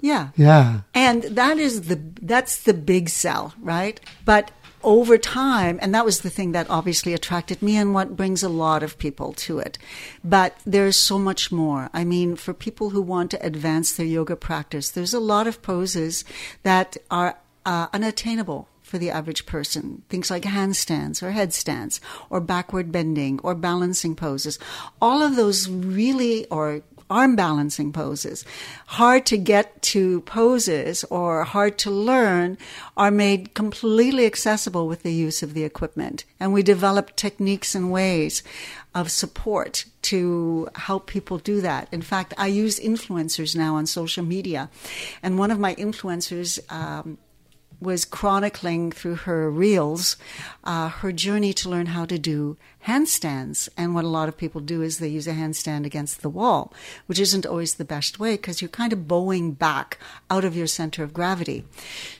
Yeah. 0.00 0.28
Yeah. 0.36 0.80
And 0.94 1.24
that 1.24 1.58
is 1.58 1.82
the 1.88 2.00
that's 2.22 2.62
the 2.62 2.74
big 2.74 3.10
sell, 3.10 3.54
right? 3.60 4.00
But 4.24 4.50
over 4.84 5.18
time, 5.18 5.78
and 5.82 5.94
that 5.94 6.04
was 6.04 6.20
the 6.20 6.30
thing 6.30 6.52
that 6.52 6.70
obviously 6.70 7.14
attracted 7.14 7.62
me 7.62 7.76
and 7.76 7.94
what 7.94 8.16
brings 8.16 8.42
a 8.42 8.48
lot 8.48 8.82
of 8.82 8.98
people 8.98 9.32
to 9.32 9.58
it. 9.58 9.78
But 10.22 10.56
there's 10.64 10.96
so 10.96 11.18
much 11.18 11.50
more. 11.50 11.90
I 11.92 12.04
mean, 12.04 12.36
for 12.36 12.54
people 12.54 12.90
who 12.90 13.02
want 13.02 13.30
to 13.32 13.44
advance 13.44 13.92
their 13.92 14.06
yoga 14.06 14.36
practice, 14.36 14.90
there's 14.90 15.14
a 15.14 15.20
lot 15.20 15.46
of 15.46 15.62
poses 15.62 16.24
that 16.62 16.96
are 17.10 17.38
uh, 17.66 17.88
unattainable 17.92 18.68
for 18.82 18.98
the 18.98 19.10
average 19.10 19.46
person. 19.46 20.02
Things 20.08 20.30
like 20.30 20.42
handstands 20.42 21.22
or 21.22 21.32
headstands 21.32 22.00
or 22.28 22.40
backward 22.40 22.92
bending 22.92 23.40
or 23.40 23.54
balancing 23.54 24.14
poses. 24.14 24.58
All 25.00 25.22
of 25.22 25.36
those 25.36 25.68
really, 25.68 26.46
or 26.46 26.82
arm 27.14 27.36
balancing 27.36 27.92
poses. 27.92 28.44
Hard 28.86 29.24
to 29.26 29.36
get 29.36 29.80
to 29.82 30.20
poses 30.22 31.04
or 31.04 31.44
hard 31.44 31.78
to 31.78 31.90
learn 31.90 32.58
are 32.96 33.10
made 33.12 33.54
completely 33.54 34.26
accessible 34.26 34.88
with 34.88 35.04
the 35.04 35.12
use 35.12 35.40
of 35.42 35.54
the 35.54 35.62
equipment. 35.62 36.24
And 36.40 36.52
we 36.52 36.62
develop 36.62 37.14
techniques 37.14 37.74
and 37.74 37.92
ways 37.92 38.42
of 38.94 39.10
support 39.10 39.84
to 40.02 40.68
help 40.74 41.06
people 41.06 41.38
do 41.38 41.60
that. 41.60 41.88
In 41.92 42.02
fact, 42.02 42.34
I 42.36 42.48
use 42.48 42.78
influencers 42.80 43.56
now 43.56 43.76
on 43.76 43.86
social 43.86 44.24
media. 44.24 44.68
And 45.22 45.38
one 45.38 45.50
of 45.52 45.58
my 45.58 45.74
influencers, 45.76 46.60
um, 46.70 47.18
was 47.84 48.04
chronicling 48.04 48.90
through 48.90 49.14
her 49.14 49.50
reels 49.50 50.16
uh, 50.64 50.88
her 50.88 51.12
journey 51.12 51.52
to 51.52 51.68
learn 51.68 51.86
how 51.86 52.04
to 52.06 52.18
do 52.18 52.56
handstands. 52.86 53.68
And 53.76 53.94
what 53.94 54.04
a 54.04 54.08
lot 54.08 54.28
of 54.28 54.36
people 54.36 54.60
do 54.60 54.82
is 54.82 54.98
they 54.98 55.08
use 55.08 55.28
a 55.28 55.32
handstand 55.32 55.86
against 55.86 56.22
the 56.22 56.28
wall, 56.28 56.72
which 57.06 57.20
isn't 57.20 57.46
always 57.46 57.74
the 57.74 57.84
best 57.84 58.18
way 58.18 58.32
because 58.32 58.60
you're 58.60 58.68
kind 58.68 58.92
of 58.92 59.06
bowing 59.06 59.52
back 59.52 59.98
out 60.30 60.44
of 60.44 60.56
your 60.56 60.66
center 60.66 61.04
of 61.04 61.14
gravity. 61.14 61.64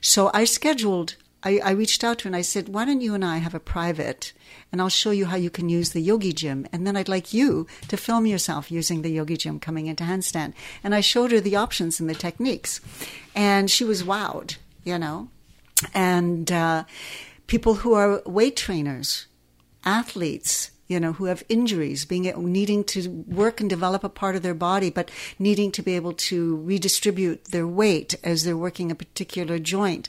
So 0.00 0.30
I 0.32 0.44
scheduled. 0.44 1.16
I, 1.42 1.60
I 1.62 1.70
reached 1.72 2.02
out 2.02 2.20
to 2.20 2.24
her 2.24 2.28
and 2.28 2.36
I 2.36 2.42
said, 2.42 2.68
Why 2.70 2.84
don't 2.84 3.02
you 3.02 3.14
and 3.14 3.24
I 3.24 3.38
have 3.38 3.54
a 3.54 3.60
private 3.60 4.32
and 4.72 4.80
I'll 4.80 4.88
show 4.88 5.10
you 5.10 5.26
how 5.26 5.36
you 5.36 5.50
can 5.50 5.68
use 5.68 5.90
the 5.90 6.00
yogi 6.00 6.32
gym. 6.32 6.66
And 6.72 6.86
then 6.86 6.96
I'd 6.96 7.08
like 7.08 7.32
you 7.32 7.66
to 7.88 7.96
film 7.96 8.26
yourself 8.26 8.72
using 8.72 9.02
the 9.02 9.10
yogi 9.10 9.36
gym 9.36 9.60
coming 9.60 9.86
into 9.86 10.04
handstand. 10.04 10.54
And 10.82 10.94
I 10.94 11.00
showed 11.00 11.32
her 11.32 11.40
the 11.40 11.56
options 11.56 12.00
and 12.00 12.10
the 12.10 12.14
techniques. 12.14 12.80
And 13.34 13.70
she 13.70 13.84
was 13.84 14.02
wowed, 14.02 14.56
you 14.82 14.98
know. 14.98 15.28
And 15.92 16.50
uh, 16.50 16.84
people 17.46 17.74
who 17.74 17.94
are 17.94 18.22
weight 18.26 18.56
trainers, 18.56 19.26
athletes, 19.84 20.70
you 20.86 21.00
know, 21.00 21.14
who 21.14 21.24
have 21.24 21.42
injuries, 21.48 22.04
being 22.04 22.30
needing 22.52 22.84
to 22.84 23.08
work 23.26 23.60
and 23.60 23.70
develop 23.70 24.04
a 24.04 24.08
part 24.08 24.36
of 24.36 24.42
their 24.42 24.54
body, 24.54 24.90
but 24.90 25.10
needing 25.38 25.72
to 25.72 25.82
be 25.82 25.96
able 25.96 26.12
to 26.12 26.56
redistribute 26.58 27.46
their 27.46 27.66
weight 27.66 28.14
as 28.22 28.44
they're 28.44 28.56
working 28.56 28.90
a 28.90 28.94
particular 28.94 29.58
joint. 29.58 30.08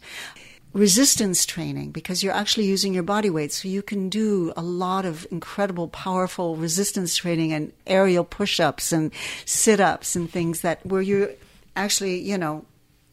Resistance 0.74 1.46
training, 1.46 1.92
because 1.92 2.22
you're 2.22 2.34
actually 2.34 2.66
using 2.66 2.94
your 2.94 3.04
body 3.04 3.30
weight, 3.30 3.54
so 3.54 3.70
you 3.70 3.82
can 3.82 4.10
do 4.10 4.52
a 4.58 4.62
lot 4.62 5.06
of 5.06 5.26
incredible, 5.32 5.88
powerful 5.88 6.58
resistance 6.58 7.16
training 7.16 7.54
and 7.54 7.72
aerial 7.88 8.26
push-ups 8.26 8.92
and 8.92 9.14
sit-ups 9.46 10.18
and 10.18 10.30
things 10.30 10.60
that 10.60 10.86
where 10.86 11.02
you're 11.02 11.32
actually, 11.78 12.20
you 12.20 12.38
know, 12.38 12.66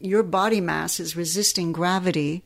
your 0.04 0.22
body 0.22 0.60
mass 0.60 1.00
is 1.00 1.16
resisting 1.16 1.72
gravity 1.72 2.42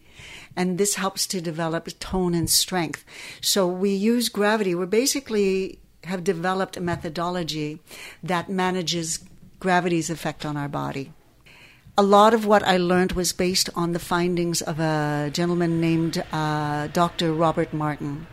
and 0.57 0.79
this 0.79 0.95
helps 0.95 1.27
to 1.27 1.41
develop 1.41 1.87
tone 1.99 2.35
and 2.35 2.49
strength. 2.49 3.05
So 3.41 3.67
we 3.67 3.91
use 3.91 4.29
gravity. 4.29 4.75
We 4.75 4.87
basically 4.87 5.79
have 6.05 6.25
developed 6.25 6.77
a 6.77 6.81
methodology 6.81 7.81
that 8.23 8.49
manages 8.49 9.21
gravity's 9.61 10.09
effect 10.11 10.47
on 10.47 10.57
our 10.57 10.69
body. 10.69 11.13
A 11.99 12.03
lot 12.03 12.35
of 12.35 12.45
what 12.45 12.63
I 12.63 12.77
learned 12.77 13.13
was 13.13 13.33
based 13.33 13.71
on 13.75 13.93
the 13.93 13.99
findings 13.99 14.61
of 14.61 14.79
a 14.79 15.31
gentleman 15.33 15.81
named 15.81 16.23
uh, 16.31 16.89
Dr. 16.89 17.33
Robert 17.33 17.73
Martin. 17.73 18.27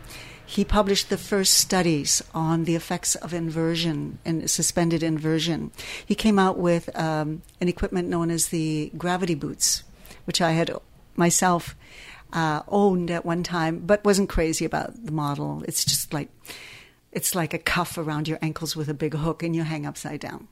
He 0.54 0.64
published 0.64 1.10
the 1.10 1.18
first 1.18 1.54
studies 1.54 2.22
on 2.32 2.62
the 2.62 2.76
effects 2.76 3.16
of 3.16 3.34
inversion 3.34 4.20
and 4.24 4.48
suspended 4.48 5.02
inversion. 5.02 5.72
He 6.06 6.14
came 6.14 6.38
out 6.38 6.56
with 6.58 6.96
um, 6.96 7.42
an 7.60 7.66
equipment 7.66 8.08
known 8.08 8.30
as 8.30 8.50
the 8.50 8.92
gravity 8.96 9.34
boots, 9.34 9.82
which 10.26 10.40
I 10.40 10.52
had 10.52 10.70
myself 11.16 11.74
uh, 12.32 12.62
owned 12.68 13.10
at 13.10 13.26
one 13.26 13.42
time, 13.42 13.80
but 13.80 14.04
wasn't 14.04 14.28
crazy 14.28 14.64
about 14.64 15.04
the 15.04 15.10
model. 15.10 15.64
It's 15.66 15.84
just 15.84 16.14
like 16.14 16.28
it's 17.10 17.34
like 17.34 17.52
a 17.52 17.58
cuff 17.58 17.98
around 17.98 18.28
your 18.28 18.38
ankles 18.40 18.76
with 18.76 18.88
a 18.88 18.94
big 18.94 19.14
hook, 19.14 19.42
and 19.42 19.56
you 19.56 19.64
hang 19.64 19.84
upside 19.84 20.20
down. 20.20 20.46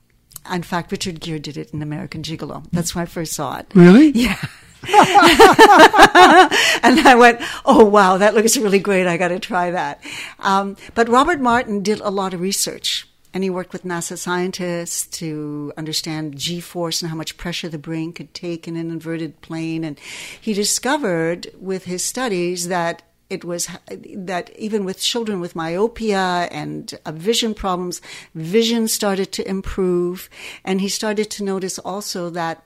In 0.51 0.63
fact, 0.63 0.91
Richard 0.91 1.21
Gere 1.21 1.39
did 1.39 1.55
it 1.55 1.73
in 1.73 1.81
American 1.81 2.23
Gigolo. 2.23 2.65
That's 2.73 2.93
when 2.93 3.03
I 3.03 3.05
first 3.05 3.31
saw 3.31 3.59
it. 3.59 3.71
Really? 3.73 4.11
Yeah. 4.13 4.35
and 6.83 7.07
I 7.07 7.15
went, 7.17 7.41
oh 7.65 7.85
wow, 7.85 8.17
that 8.17 8.33
looks 8.33 8.57
really 8.57 8.79
great. 8.79 9.07
I 9.07 9.17
got 9.17 9.29
to 9.29 9.39
try 9.39 9.71
that. 9.71 10.03
Um, 10.39 10.75
but 10.93 11.09
Robert 11.09 11.39
Martin 11.39 11.83
did 11.83 11.99
a 12.01 12.09
lot 12.09 12.33
of 12.33 12.41
research 12.41 13.07
and 13.33 13.43
he 13.43 13.49
worked 13.49 13.73
with 13.73 13.83
NASA 13.83 14.17
scientists 14.17 15.07
to 15.17 15.73
understand 15.75 16.37
G 16.37 16.59
force 16.59 17.01
and 17.01 17.09
how 17.09 17.15
much 17.15 17.37
pressure 17.37 17.67
the 17.67 17.79
brain 17.79 18.13
could 18.13 18.33
take 18.33 18.67
in 18.67 18.75
an 18.75 18.91
inverted 18.91 19.41
plane. 19.41 19.83
And 19.83 19.99
he 20.39 20.53
discovered 20.53 21.47
with 21.59 21.85
his 21.85 22.03
studies 22.03 22.67
that 22.67 23.01
it 23.29 23.43
was 23.43 23.67
that 23.89 24.55
even 24.57 24.85
with 24.85 24.99
children 24.99 25.39
with 25.39 25.55
myopia 25.55 26.47
and 26.51 26.93
uh, 27.05 27.11
vision 27.11 27.55
problems, 27.55 28.01
vision 28.35 28.87
started 28.87 29.31
to 29.31 29.47
improve. 29.47 30.29
And 30.63 30.79
he 30.79 30.89
started 30.89 31.31
to 31.31 31.43
notice 31.43 31.79
also 31.79 32.29
that 32.29 32.63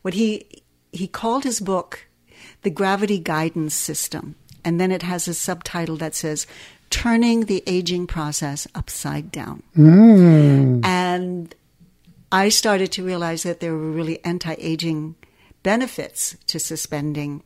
what 0.00 0.14
he 0.14 0.62
he 0.96 1.06
called 1.06 1.44
his 1.44 1.60
book 1.60 2.06
the 2.62 2.70
gravity 2.70 3.18
guidance 3.18 3.74
system 3.74 4.34
and 4.64 4.80
then 4.80 4.90
it 4.90 5.02
has 5.02 5.28
a 5.28 5.34
subtitle 5.34 5.96
that 5.96 6.14
says 6.14 6.46
turning 6.90 7.44
the 7.44 7.62
aging 7.66 8.06
process 8.06 8.66
upside 8.74 9.30
down. 9.30 9.62
Mm. 9.76 10.84
And 10.84 11.54
I 12.32 12.48
started 12.48 12.90
to 12.92 13.04
realize 13.04 13.44
that 13.44 13.60
there 13.60 13.72
were 13.72 13.90
really 13.90 14.24
anti 14.24 14.56
aging 14.58 15.14
benefits 15.66 16.36
to 16.46 16.58
suspending, 16.60 17.42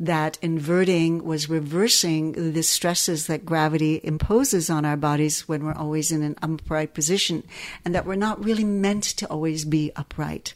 that 0.00 0.38
inverting 0.42 1.22
was 1.22 1.48
reversing 1.48 2.52
the 2.52 2.62
stresses 2.62 3.26
that 3.26 3.46
gravity 3.46 4.00
imposes 4.02 4.68
on 4.68 4.84
our 4.84 4.96
bodies 4.96 5.48
when 5.48 5.62
we're 5.62 5.82
always 5.84 6.10
in 6.10 6.22
an 6.22 6.34
upright 6.42 6.94
position, 6.94 7.44
and 7.84 7.94
that 7.94 8.06
we're 8.06 8.26
not 8.28 8.44
really 8.44 8.64
meant 8.64 9.04
to 9.04 9.24
always 9.30 9.64
be 9.64 9.92
upright. 9.94 10.54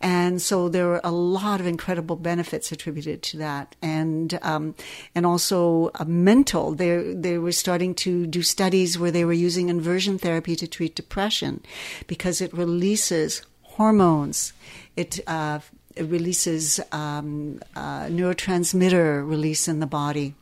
And 0.00 0.40
so 0.40 0.68
there 0.70 0.86
were 0.86 1.02
a 1.04 1.10
lot 1.10 1.60
of 1.60 1.66
incredible 1.66 2.16
benefits 2.16 2.72
attributed 2.72 3.22
to 3.28 3.38
that, 3.38 3.76
and 3.82 4.38
um, 4.42 4.74
and 5.14 5.26
also 5.26 5.90
uh, 6.00 6.04
mental. 6.06 6.74
They 6.74 7.14
they 7.14 7.36
were 7.38 7.52
starting 7.52 7.94
to 8.04 8.26
do 8.26 8.42
studies 8.42 8.98
where 8.98 9.12
they 9.12 9.24
were 9.24 9.46
using 9.46 9.68
inversion 9.68 10.18
therapy 10.18 10.56
to 10.56 10.66
treat 10.66 10.96
depression, 10.96 11.60
because 12.06 12.44
it 12.44 12.52
releases 12.54 13.42
hormones. 13.76 14.52
It 14.96 15.20
uh, 15.26 15.60
releases 16.02 16.80
um, 16.92 17.60
uh, 17.74 18.04
neurotransmitter 18.04 19.28
release 19.28 19.68
in 19.68 19.80
the 19.80 19.86
body. 19.86 20.34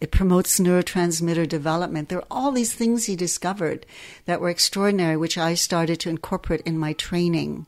It 0.00 0.10
promotes 0.10 0.58
neurotransmitter 0.58 1.48
development. 1.48 2.08
There 2.08 2.18
are 2.18 2.26
all 2.30 2.52
these 2.52 2.72
things 2.72 3.04
he 3.04 3.16
discovered 3.16 3.84
that 4.24 4.40
were 4.40 4.48
extraordinary, 4.48 5.16
which 5.16 5.36
I 5.36 5.54
started 5.54 6.00
to 6.00 6.10
incorporate 6.10 6.62
in 6.62 6.78
my 6.78 6.94
training 6.94 7.66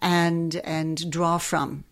and 0.00 0.56
and 0.56 1.10
draw 1.10 1.38
from. 1.38 1.84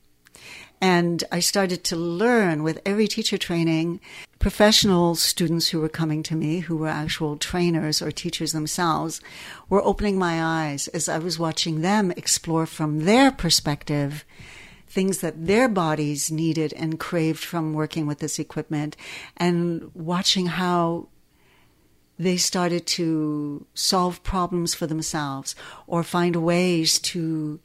And 0.84 1.24
I 1.32 1.40
started 1.40 1.82
to 1.84 1.96
learn 1.96 2.62
with 2.62 2.78
every 2.84 3.08
teacher 3.08 3.38
training, 3.38 4.00
professional 4.38 5.14
students 5.14 5.68
who 5.68 5.80
were 5.80 5.88
coming 5.88 6.22
to 6.24 6.36
me, 6.36 6.58
who 6.58 6.76
were 6.76 6.88
actual 6.88 7.38
trainers 7.38 8.02
or 8.02 8.12
teachers 8.12 8.52
themselves, 8.52 9.22
were 9.70 9.82
opening 9.82 10.18
my 10.18 10.44
eyes 10.44 10.88
as 10.88 11.08
I 11.08 11.16
was 11.16 11.38
watching 11.38 11.80
them 11.80 12.10
explore 12.10 12.66
from 12.66 13.06
their 13.06 13.30
perspective 13.30 14.26
things 14.86 15.20
that 15.22 15.46
their 15.46 15.70
bodies 15.70 16.30
needed 16.30 16.74
and 16.74 17.00
craved 17.00 17.42
from 17.42 17.72
working 17.72 18.06
with 18.06 18.18
this 18.18 18.38
equipment 18.38 18.94
and 19.38 19.90
watching 19.94 20.48
how 20.48 21.08
they 22.18 22.36
started 22.36 22.86
to 22.88 23.64
solve 23.72 24.22
problems 24.22 24.74
for 24.74 24.86
themselves 24.86 25.56
or 25.86 26.02
find 26.02 26.36
ways 26.36 26.98
to 26.98 27.58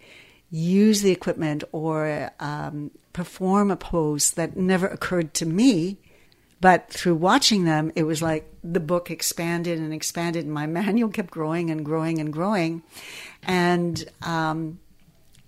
use 0.52 1.02
the 1.02 1.12
equipment 1.12 1.64
or 1.72 2.32
um, 2.40 2.92
perform 3.14 3.72
a 3.72 3.76
pose 3.76 4.32
that 4.32 4.58
never 4.58 4.88
occurred 4.88 5.34
to 5.36 5.46
me. 5.46 5.98
But 6.62 6.90
through 6.90 7.16
watching 7.16 7.64
them, 7.64 7.92
it 7.96 8.04
was 8.04 8.22
like 8.22 8.52
the 8.64 8.82
book 8.82 9.10
expanded 9.10 9.80
and 9.80 9.94
expanded, 9.94 10.46
and 10.46 10.54
my 10.54 10.66
manual 10.80 11.10
kept 11.10 11.32
growing 11.32 11.70
and 11.70 11.86
growing 11.86 12.20
and 12.20 12.34
growing. 12.34 12.84
And 13.44 14.04
um, 14.22 14.80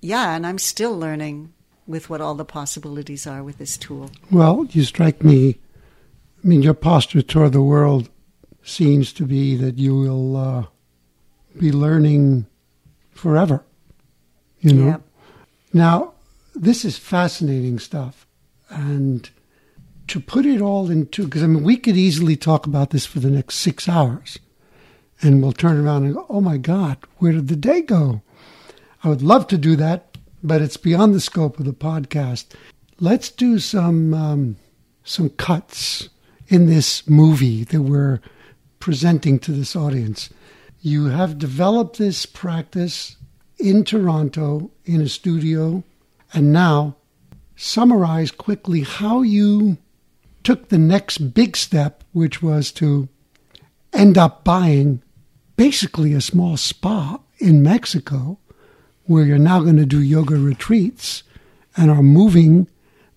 yeah, 0.02 0.36
and 0.36 0.48
I'm 0.48 0.58
still 0.58 0.98
learning 0.98 1.54
with 1.88 2.10
what 2.10 2.22
all 2.22 2.36
the 2.36 2.46
possibilities 2.46 3.28
are 3.28 3.44
with 3.44 3.58
this 3.58 3.78
tool. 3.78 4.10
Well, 4.32 4.66
you 4.70 4.84
strike 4.84 5.24
me. 5.24 5.60
I 6.44 6.48
mean, 6.48 6.64
your 6.64 6.74
posture 6.74 7.22
toward 7.22 7.52
the 7.52 7.62
world 7.62 8.10
seems 8.64 9.12
to 9.14 9.26
be 9.26 9.56
that 9.58 9.78
you 9.78 9.96
will 9.96 10.38
uh, 10.38 10.66
be 11.60 11.72
learning 11.72 12.48
forever. 13.12 13.64
You 14.62 14.74
know. 14.74 14.86
Yep. 14.88 15.02
Now, 15.74 16.14
this 16.54 16.86
is 16.86 16.98
fascinating 16.98 17.80
stuff, 17.80 18.26
and 18.70 19.30
to 20.08 20.20
put 20.20 20.46
it 20.46 20.62
all 20.62 20.90
into 20.90 21.26
because 21.26 21.44
I 21.44 21.48
mean, 21.48 21.64
we 21.64 21.78
could 21.78 21.98
easily 21.98 22.36
talk 22.36 22.66
about 22.66 22.90
this 22.90 23.06
for 23.06 23.20
the 23.20 23.32
next 23.32 23.56
six 23.56 23.88
hours, 23.88 24.40
and 25.22 25.42
we'll 25.42 25.54
turn 25.54 25.78
around 25.78 26.06
and 26.06 26.16
go, 26.16 26.26
"Oh 26.30 26.42
my 26.42 26.58
God, 26.58 26.98
where 27.18 27.32
did 27.32 27.48
the 27.48 27.56
day 27.56 27.82
go?" 27.82 28.22
I 29.04 29.10
would 29.10 29.22
love 29.22 29.48
to 29.48 29.58
do 29.58 29.76
that, 29.78 30.18
but 30.44 30.62
it's 30.62 30.78
beyond 30.78 31.16
the 31.16 31.20
scope 31.20 31.60
of 31.60 31.66
the 31.66 31.74
podcast. 31.74 32.54
Let's 33.00 33.30
do 33.30 33.58
some 33.58 34.14
um, 34.14 34.58
some 35.04 35.30
cuts 35.30 36.10
in 36.48 36.66
this 36.66 37.10
movie 37.10 37.64
that 37.64 37.82
we're 37.82 38.20
presenting 38.80 39.40
to 39.40 39.52
this 39.52 39.76
audience. 39.76 40.30
You 40.82 41.06
have 41.06 41.38
developed 41.38 41.98
this 41.98 42.26
practice 42.26 43.16
in 43.62 43.84
Toronto 43.84 44.72
in 44.86 45.02
a 45.02 45.08
studio, 45.08 45.84
and 46.34 46.52
now 46.52 46.96
summarize 47.56 48.32
quickly 48.32 48.82
how 48.82 49.22
you 49.22 49.78
took 50.44 50.70
the 50.70 50.78
next 50.78 51.34
big 51.34 51.56
step, 51.56 52.04
which 52.12 52.42
was 52.42 52.72
to 52.72 53.08
end 53.94 54.18
up 54.18 54.44
buying 54.44 55.02
basically 55.56 56.14
a 56.14 56.22
small 56.22 56.58
spa 56.58 57.20
in 57.38 57.62
Mexico 57.62 58.40
where 59.06 59.26
you're 59.26 59.38
now 59.38 59.62
going 59.62 59.78
to 59.78 59.86
do 59.86 60.02
yoga 60.02 60.36
retreats 60.36 61.24
and 61.78 61.92
are 61.92 62.04
moving 62.04 62.68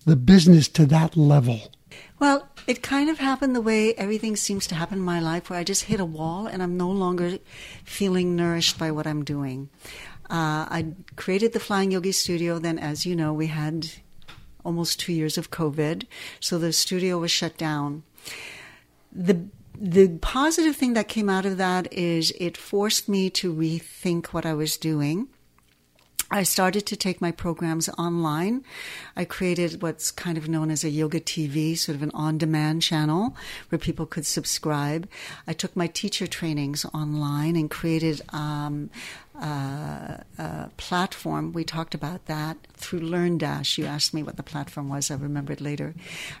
the 0.05 0.15
business 0.15 0.67
to 0.67 0.85
that 0.85 1.17
level? 1.17 1.71
Well, 2.19 2.47
it 2.67 2.81
kind 2.81 3.09
of 3.09 3.19
happened 3.19 3.55
the 3.55 3.61
way 3.61 3.93
everything 3.95 4.35
seems 4.35 4.67
to 4.67 4.75
happen 4.75 4.99
in 4.99 5.03
my 5.03 5.19
life, 5.19 5.49
where 5.49 5.59
I 5.59 5.63
just 5.63 5.83
hit 5.83 5.99
a 5.99 6.05
wall 6.05 6.47
and 6.47 6.63
I'm 6.63 6.77
no 6.77 6.89
longer 6.89 7.39
feeling 7.83 8.35
nourished 8.35 8.77
by 8.77 8.91
what 8.91 9.07
I'm 9.07 9.23
doing. 9.23 9.69
Uh, 10.29 10.65
I 10.69 10.87
created 11.15 11.53
the 11.53 11.59
Flying 11.59 11.91
Yogi 11.91 12.11
Studio. 12.11 12.59
Then, 12.59 12.79
as 12.79 13.05
you 13.05 13.15
know, 13.15 13.33
we 13.33 13.47
had 13.47 13.87
almost 14.63 14.99
two 14.99 15.13
years 15.13 15.37
of 15.37 15.51
COVID, 15.51 16.05
so 16.39 16.57
the 16.57 16.73
studio 16.73 17.17
was 17.19 17.31
shut 17.31 17.57
down. 17.57 18.03
The 19.11 19.45
the 19.77 20.07
positive 20.19 20.75
thing 20.75 20.93
that 20.93 21.09
came 21.09 21.29
out 21.29 21.45
of 21.45 21.57
that 21.57 21.91
is 21.91 22.31
it 22.39 22.55
forced 22.55 23.09
me 23.09 23.29
to 23.31 23.53
rethink 23.53 24.27
what 24.27 24.45
I 24.45 24.53
was 24.53 24.77
doing 24.77 25.27
I 26.31 26.41
started 26.41 26.87
to 26.87 26.95
take 26.95 27.21
my 27.21 27.31
programs 27.31 27.87
online. 27.89 28.63
I 29.15 29.25
created 29.25 29.83
what's 29.83 30.09
kind 30.09 30.39
of 30.39 30.49
known 30.49 30.71
as 30.71 30.83
a 30.83 30.89
yoga 30.89 31.19
TV, 31.19 31.77
sort 31.77 31.95
of 31.95 32.01
an 32.01 32.11
on 32.15 32.39
demand 32.39 32.81
channel 32.81 33.35
where 33.69 33.77
people 33.77 34.07
could 34.07 34.25
subscribe. 34.25 35.07
I 35.45 35.53
took 35.53 35.75
my 35.75 35.85
teacher 35.85 36.25
trainings 36.25 36.83
online 36.93 37.55
and 37.55 37.69
created 37.69 38.21
um, 38.29 38.89
uh, 39.41 40.17
a 40.37 40.69
platform. 40.77 41.53
We 41.53 41.63
talked 41.63 41.93
about 41.93 42.25
that 42.25 42.57
through 42.73 43.01
LearnDash. 43.01 43.77
You 43.77 43.85
asked 43.85 44.13
me 44.13 44.23
what 44.23 44.37
the 44.37 44.43
platform 44.43 44.89
was, 44.89 45.11
I 45.11 45.15
remembered 45.15 45.61
later. 45.61 45.93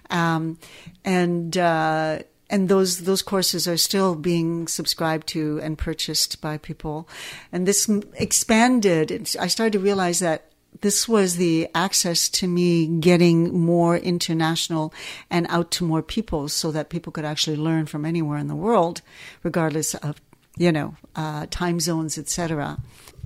Um, 0.09 0.57
and 1.03 1.57
uh, 1.57 2.19
and 2.49 2.69
those 2.69 2.99
those 2.99 3.21
courses 3.21 3.67
are 3.67 3.77
still 3.77 4.15
being 4.15 4.67
subscribed 4.67 5.27
to 5.27 5.59
and 5.63 5.77
purchased 5.77 6.41
by 6.41 6.57
people. 6.57 7.07
And 7.51 7.67
this 7.67 7.89
expanded. 8.13 9.11
I 9.39 9.47
started 9.47 9.73
to 9.73 9.79
realize 9.79 10.19
that 10.19 10.51
this 10.81 11.07
was 11.07 11.37
the 11.37 11.69
access 11.73 12.27
to 12.27 12.47
me 12.47 12.85
getting 12.99 13.57
more 13.57 13.95
international 13.95 14.93
and 15.29 15.47
out 15.49 15.71
to 15.71 15.85
more 15.85 16.01
people, 16.01 16.49
so 16.49 16.69
that 16.71 16.89
people 16.89 17.13
could 17.13 17.23
actually 17.25 17.55
learn 17.55 17.85
from 17.85 18.05
anywhere 18.05 18.37
in 18.37 18.47
the 18.47 18.55
world, 18.55 19.01
regardless 19.41 19.95
of 19.95 20.19
you 20.57 20.71
know 20.71 20.95
uh, 21.15 21.45
time 21.49 21.79
zones, 21.79 22.17
etc. 22.17 22.77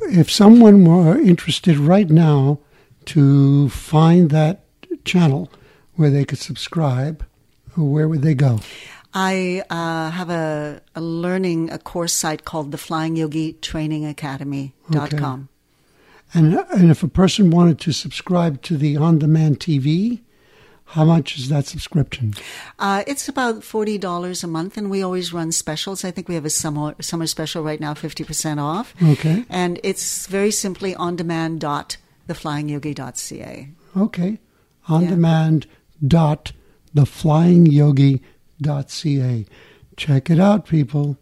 If 0.02 0.32
someone 0.32 0.86
were 0.86 1.20
interested 1.20 1.78
right 1.78 2.10
now 2.10 2.60
to 3.06 3.70
find 3.70 4.30
that 4.30 4.64
channel 5.04 5.52
where 5.96 6.10
they 6.10 6.26
could 6.26 6.40
subscribe, 6.40 7.26
where 7.76 8.08
would 8.08 8.22
they 8.22 8.34
go? 8.34 8.60
I 9.14 9.64
uh, 9.70 10.12
have 10.12 10.30
a, 10.30 10.82
a, 10.96 11.02
learning, 11.02 11.72
a 11.72 11.80
course 11.80 12.14
site 12.14 12.46
called 12.46 12.72
the 12.72 12.78
Flying 12.78 13.16
Yogi 13.16 13.54
Training 13.54 14.06
Academy.com. 14.06 15.50
Okay. 16.36 16.40
And, 16.40 16.54
and 16.72 16.92
if 16.92 17.02
a 17.02 17.08
person 17.08 17.50
wanted 17.50 17.80
to 17.80 17.92
subscribe 17.92 18.62
to 18.64 18.78
the 18.78 18.98
on 18.98 19.18
demand 19.18 19.60
TV, 19.60 20.22
how 20.90 21.06
much 21.06 21.38
is 21.38 21.50
that 21.50 21.66
subscription? 21.66 22.34
Uh, 22.78 23.04
it's 23.08 23.28
about 23.28 23.64
forty 23.64 23.98
dollars 23.98 24.44
a 24.44 24.48
month, 24.48 24.78
and 24.78 24.90
we 24.90 25.02
always 25.02 25.34
run 25.34 25.52
specials. 25.52 26.04
I 26.04 26.12
think 26.12 26.28
we 26.28 26.36
have 26.36 26.46
a 26.46 26.50
summer 26.50 26.96
summer 27.02 27.28
special 27.28 27.64
right 27.64 27.80
now, 27.80 27.94
fifty 27.94 28.24
percent 28.24 28.60
off. 28.60 28.94
Okay. 29.02 29.46
And 29.50 29.80
it's 29.84 30.28
very 30.28 30.52
simply 30.52 30.96
on 30.96 31.16
demand 31.16 31.62
dot 31.62 31.98
theflyingyogi.ca. 32.28 33.70
Okay. 33.98 34.40
On 34.88 35.04
yeah. 35.04 35.10
demand 35.10 35.68
dot 36.06 36.52
theflyingyogi.ca 36.96 38.40
ca. 38.62 39.46
Check 39.98 40.30
it 40.30 40.40
out, 40.40 40.66
people. 40.66 41.18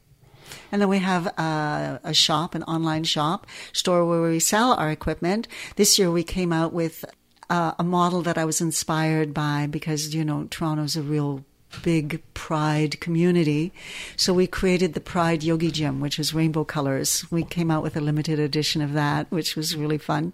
And 0.72 0.82
then 0.82 0.90
we 0.90 1.00
have 1.00 1.28
uh, 1.38 2.00
a 2.04 2.14
shop, 2.14 2.56
an 2.56 2.64
online 2.64 3.04
shop, 3.04 3.48
store 3.74 4.06
where 4.06 4.22
we 4.22 4.40
sell 4.40 4.74
our 4.74 4.90
equipment. 4.90 5.48
This 5.76 6.00
year 6.00 6.12
we 6.12 6.24
came 6.24 6.54
out 6.54 6.74
with 6.74 7.04
uh, 7.50 7.74
a 7.80 7.84
model 7.84 8.22
that 8.24 8.38
I 8.38 8.46
was 8.46 8.62
inspired 8.62 9.34
by 9.34 9.68
because, 9.68 10.14
you 10.14 10.26
know, 10.26 10.48
Toronto's 10.50 10.96
a 10.96 11.02
real 11.02 11.46
big 11.84 12.24
pride 12.34 13.00
community. 13.02 13.74
So 14.16 14.34
we 14.34 14.48
created 14.48 14.94
the 14.94 15.00
Pride 15.00 15.44
Yogi 15.44 15.72
Gym, 15.72 16.00
which 16.00 16.20
is 16.20 16.34
rainbow 16.34 16.64
colors. 16.64 17.26
We 17.30 17.44
came 17.44 17.70
out 17.70 17.84
with 17.84 17.98
a 17.98 18.02
limited 18.02 18.40
edition 18.40 18.82
of 18.82 18.94
that, 18.94 19.30
which 19.32 19.56
was 19.56 19.76
really 19.76 19.98
fun. 19.98 20.34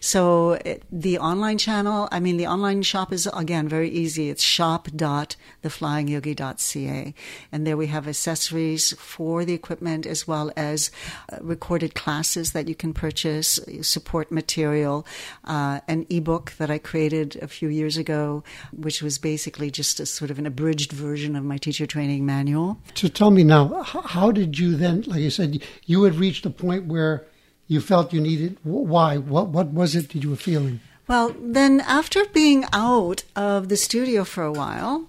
So 0.00 0.52
it, 0.52 0.84
the 0.90 1.18
online 1.18 1.58
channel, 1.58 2.08
I 2.12 2.20
mean, 2.20 2.36
the 2.36 2.46
online 2.46 2.82
shop 2.82 3.12
is 3.12 3.28
again 3.34 3.68
very 3.68 3.90
easy. 3.90 4.30
It's 4.30 4.42
shop.theflyingyogi.ca. 4.42 7.14
And 7.52 7.66
there 7.66 7.76
we 7.76 7.88
have 7.88 8.08
accessories 8.08 8.94
for 8.98 9.44
the 9.44 9.54
equipment 9.54 10.06
as 10.06 10.28
well 10.28 10.52
as 10.56 10.90
uh, 11.32 11.38
recorded 11.40 11.94
classes 11.94 12.52
that 12.52 12.68
you 12.68 12.74
can 12.74 12.92
purchase, 12.92 13.58
support 13.82 14.30
material, 14.30 15.06
uh, 15.44 15.80
an 15.88 16.06
ebook 16.08 16.52
that 16.58 16.70
I 16.70 16.78
created 16.78 17.36
a 17.42 17.48
few 17.48 17.68
years 17.68 17.96
ago, 17.96 18.44
which 18.72 19.02
was 19.02 19.18
basically 19.18 19.70
just 19.70 20.00
a 20.00 20.06
sort 20.06 20.30
of 20.30 20.38
an 20.38 20.46
abridged 20.46 20.77
abridged 20.78 20.92
version 20.92 21.36
of 21.36 21.44
my 21.44 21.58
teacher 21.58 21.86
training 21.86 22.24
manual. 22.24 22.78
So 22.94 23.08
tell 23.08 23.30
me 23.30 23.42
now, 23.42 23.82
how 23.82 24.30
did 24.30 24.58
you 24.58 24.76
then, 24.76 25.02
like 25.06 25.20
you 25.20 25.30
said, 25.30 25.62
you 25.86 26.04
had 26.04 26.14
reached 26.14 26.46
a 26.46 26.50
point 26.50 26.86
where 26.86 27.24
you 27.66 27.80
felt 27.80 28.12
you 28.12 28.20
needed, 28.20 28.58
why? 28.62 29.16
What, 29.18 29.48
what 29.48 29.68
was 29.68 29.96
it 29.96 30.10
that 30.10 30.22
you 30.22 30.30
were 30.30 30.36
feeling? 30.36 30.80
Well, 31.08 31.34
then 31.40 31.80
after 31.80 32.24
being 32.26 32.64
out 32.72 33.24
of 33.34 33.68
the 33.68 33.76
studio 33.76 34.24
for 34.24 34.44
a 34.44 34.52
while, 34.52 35.08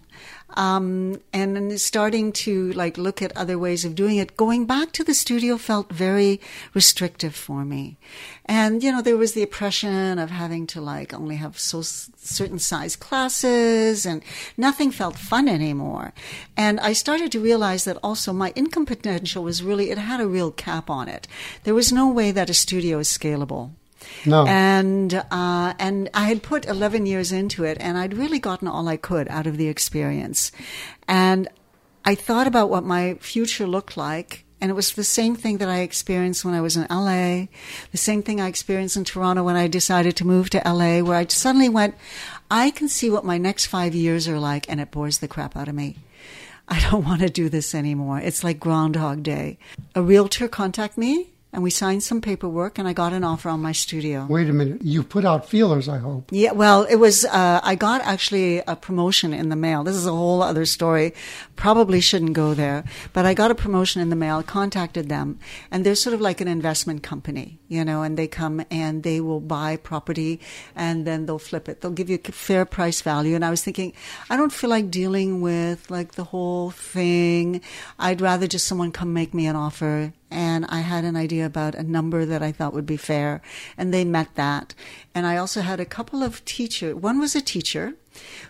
um, 0.55 1.21
and 1.33 1.79
starting 1.79 2.31
to 2.31 2.71
like 2.73 2.97
look 2.97 3.21
at 3.21 3.35
other 3.37 3.57
ways 3.57 3.85
of 3.85 3.95
doing 3.95 4.17
it. 4.17 4.37
Going 4.37 4.65
back 4.65 4.91
to 4.93 5.03
the 5.03 5.13
studio 5.13 5.57
felt 5.57 5.91
very 5.91 6.39
restrictive 6.73 7.35
for 7.35 7.65
me, 7.65 7.97
and 8.45 8.83
you 8.83 8.91
know 8.91 9.01
there 9.01 9.17
was 9.17 9.33
the 9.33 9.43
oppression 9.43 10.19
of 10.19 10.29
having 10.29 10.67
to 10.67 10.81
like 10.81 11.13
only 11.13 11.37
have 11.37 11.59
so 11.59 11.81
certain 11.81 12.59
size 12.59 12.95
classes, 12.95 14.05
and 14.05 14.23
nothing 14.57 14.91
felt 14.91 15.17
fun 15.17 15.47
anymore. 15.47 16.13
And 16.57 16.79
I 16.79 16.93
started 16.93 17.31
to 17.31 17.39
realize 17.39 17.83
that 17.85 17.97
also 18.03 18.33
my 18.33 18.51
income 18.55 18.85
potential 18.85 19.43
was 19.43 19.63
really 19.63 19.91
it 19.91 19.97
had 19.97 20.21
a 20.21 20.27
real 20.27 20.51
cap 20.51 20.89
on 20.89 21.07
it. 21.07 21.27
There 21.63 21.75
was 21.75 21.91
no 21.91 22.09
way 22.09 22.31
that 22.31 22.49
a 22.49 22.53
studio 22.53 22.99
is 22.99 23.07
scalable. 23.07 23.71
No. 24.25 24.45
And 24.45 25.13
uh, 25.13 25.73
and 25.79 26.09
I 26.13 26.25
had 26.25 26.43
put 26.43 26.65
11 26.65 27.05
years 27.05 27.31
into 27.31 27.63
it, 27.63 27.77
and 27.79 27.97
I'd 27.97 28.13
really 28.13 28.39
gotten 28.39 28.67
all 28.67 28.87
I 28.87 28.97
could 28.97 29.27
out 29.29 29.47
of 29.47 29.57
the 29.57 29.67
experience. 29.67 30.51
And 31.07 31.47
I 32.05 32.15
thought 32.15 32.47
about 32.47 32.69
what 32.69 32.83
my 32.83 33.15
future 33.15 33.67
looked 33.67 33.97
like. 33.97 34.45
And 34.61 34.69
it 34.69 34.73
was 34.73 34.91
the 34.91 35.05
same 35.05 35.37
thing 35.37 35.59
that 35.59 35.69
I 35.69 35.79
experienced 35.79 36.43
when 36.43 36.53
I 36.53 36.59
was 36.59 36.75
in 36.75 36.85
LA, 36.89 37.47
the 37.91 37.97
same 37.97 38.21
thing 38.21 38.41
I 38.41 38.47
experienced 38.47 38.97
in 38.97 39.05
Toronto 39.05 39.41
when 39.41 39.55
I 39.55 39.67
decided 39.67 40.17
to 40.17 40.27
move 40.27 40.49
to 40.49 40.61
LA, 40.65 40.99
where 40.99 41.17
I 41.17 41.25
suddenly 41.27 41.69
went, 41.69 41.95
I 42.51 42.71
can 42.71 42.89
see 42.89 43.09
what 43.09 43.23
my 43.23 43.37
next 43.37 43.67
five 43.67 43.95
years 43.95 44.27
are 44.27 44.37
like, 44.37 44.69
and 44.69 44.81
it 44.81 44.91
bores 44.91 45.19
the 45.19 45.29
crap 45.29 45.55
out 45.55 45.69
of 45.69 45.75
me. 45.75 45.95
I 46.67 46.81
don't 46.81 47.05
want 47.09 47.21
to 47.21 47.29
do 47.29 47.47
this 47.47 47.73
anymore. 47.73 48.19
It's 48.19 48.43
like 48.43 48.59
Groundhog 48.59 49.23
Day. 49.23 49.59
A 49.95 50.01
realtor 50.01 50.49
contacted 50.49 50.97
me 50.97 51.29
and 51.51 51.63
we 51.63 51.69
signed 51.71 52.03
some 52.03 52.21
paperwork 52.21 52.77
and 52.77 52.87
I 52.87 52.93
got 52.93 53.11
an 53.11 53.23
offer 53.23 53.49
on 53.49 53.61
my 53.61 53.71
studio. 53.71 54.27
Wait 54.29 54.49
a 54.49 54.53
minute. 54.53 54.83
You 54.83 55.01
put 55.01 55.25
out 55.25 55.49
feelers, 55.49 55.89
I 55.89 55.97
hope. 55.97 56.29
Yeah, 56.31 56.51
well, 56.51 56.83
it 56.83 56.97
was, 56.97 57.25
uh, 57.25 57.59
I 57.63 57.75
got 57.75 58.01
actually 58.01 58.59
a 58.59 58.75
promotion 58.75 59.33
in 59.33 59.49
the 59.49 59.55
mail. 59.55 59.83
This 59.83 59.95
is 59.95 60.05
a 60.05 60.11
whole 60.11 60.43
other 60.43 60.65
story. 60.65 61.13
Probably 61.55 62.01
shouldn't 62.01 62.33
go 62.33 62.53
there, 62.53 62.83
but 63.13 63.25
I 63.25 63.33
got 63.33 63.49
a 63.49 63.55
promotion 63.55 64.01
in 64.01 64.09
the 64.09 64.15
mail, 64.15 64.43
contacted 64.43 65.09
them, 65.09 65.39
and 65.71 65.85
they're 65.85 65.95
sort 65.95 66.13
of 66.13 66.21
like 66.21 66.39
an 66.39 66.47
investment 66.47 67.01
company, 67.01 67.59
you 67.67 67.83
know, 67.83 68.03
and 68.03 68.17
they 68.17 68.27
come 68.27 68.63
and 68.69 69.01
they 69.01 69.19
will 69.19 69.41
buy 69.41 69.75
property 69.75 70.39
and 70.75 71.05
then 71.07 71.25
they'll 71.25 71.39
flip 71.39 71.67
it. 71.67 71.81
They'll 71.81 71.91
give 71.91 72.09
you 72.09 72.19
a 72.23 72.31
fair 72.31 72.63
price 72.65 73.01
value. 73.01 73.35
And 73.35 73.43
I 73.43 73.49
was 73.49 73.63
thinking, 73.63 73.93
I 74.29 74.37
don't 74.37 74.53
feel 74.53 74.69
like 74.69 74.91
dealing 74.91 75.41
with 75.41 75.89
like 75.89 76.11
the 76.11 76.25
whole 76.25 76.69
thing. 76.69 77.61
I'd 77.97 78.21
rather 78.21 78.45
just 78.45 78.67
someone 78.67 78.91
come 78.91 79.13
make 79.13 79.33
me 79.33 79.47
an 79.47 79.55
offer 79.55 80.13
and 80.31 80.65
I 80.69 80.79
had 80.79 81.03
an 81.03 81.15
idea 81.15 81.45
about 81.45 81.75
a 81.75 81.83
number 81.83 82.25
that 82.25 82.43
I 82.43 82.51
thought 82.51 82.73
would 82.73 82.85
be 82.85 82.97
fair, 82.97 83.41
and 83.77 83.93
they 83.93 84.05
met 84.05 84.35
that. 84.35 84.73
And 85.15 85.25
I 85.25 85.37
also 85.37 85.61
had 85.61 85.79
a 85.79 85.85
couple 85.85 86.23
of 86.23 86.43
teachers. 86.45 86.95
One 86.95 87.19
was 87.19 87.35
a 87.35 87.41
teacher 87.41 87.93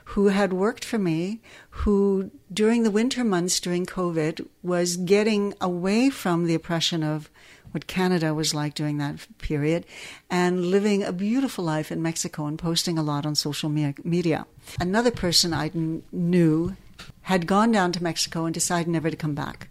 who 0.06 0.28
had 0.28 0.54
worked 0.54 0.84
for 0.84 0.98
me, 0.98 1.40
who 1.70 2.32
during 2.52 2.84
the 2.84 2.92
winter 2.92 3.24
months 3.24 3.60
during 3.60 3.86
COVID 3.86 4.48
was 4.64 4.98
getting 4.98 5.54
away 5.62 6.10
from 6.10 6.46
the 6.46 6.56
oppression 6.56 7.04
of 7.04 7.30
what 7.72 7.88
Canada 7.88 8.34
was 8.34 8.56
like 8.56 8.74
during 8.74 8.98
that 8.98 9.28
period 9.38 9.86
and 10.30 10.66
living 10.66 11.04
a 11.04 11.14
beautiful 11.14 11.64
life 11.64 11.92
in 11.92 12.02
Mexico 12.02 12.48
and 12.48 12.58
posting 12.58 12.98
a 12.98 13.04
lot 13.04 13.28
on 13.28 13.36
social 13.36 13.70
media. 13.70 14.48
Another 14.80 15.12
person 15.12 15.54
I 15.54 15.70
knew 16.12 16.76
had 17.22 17.46
gone 17.46 17.72
down 17.72 17.92
to 17.92 18.04
Mexico 18.04 18.46
and 18.46 18.54
decided 18.54 18.88
never 18.88 19.12
to 19.12 19.16
come 19.16 19.36
back 19.36 19.70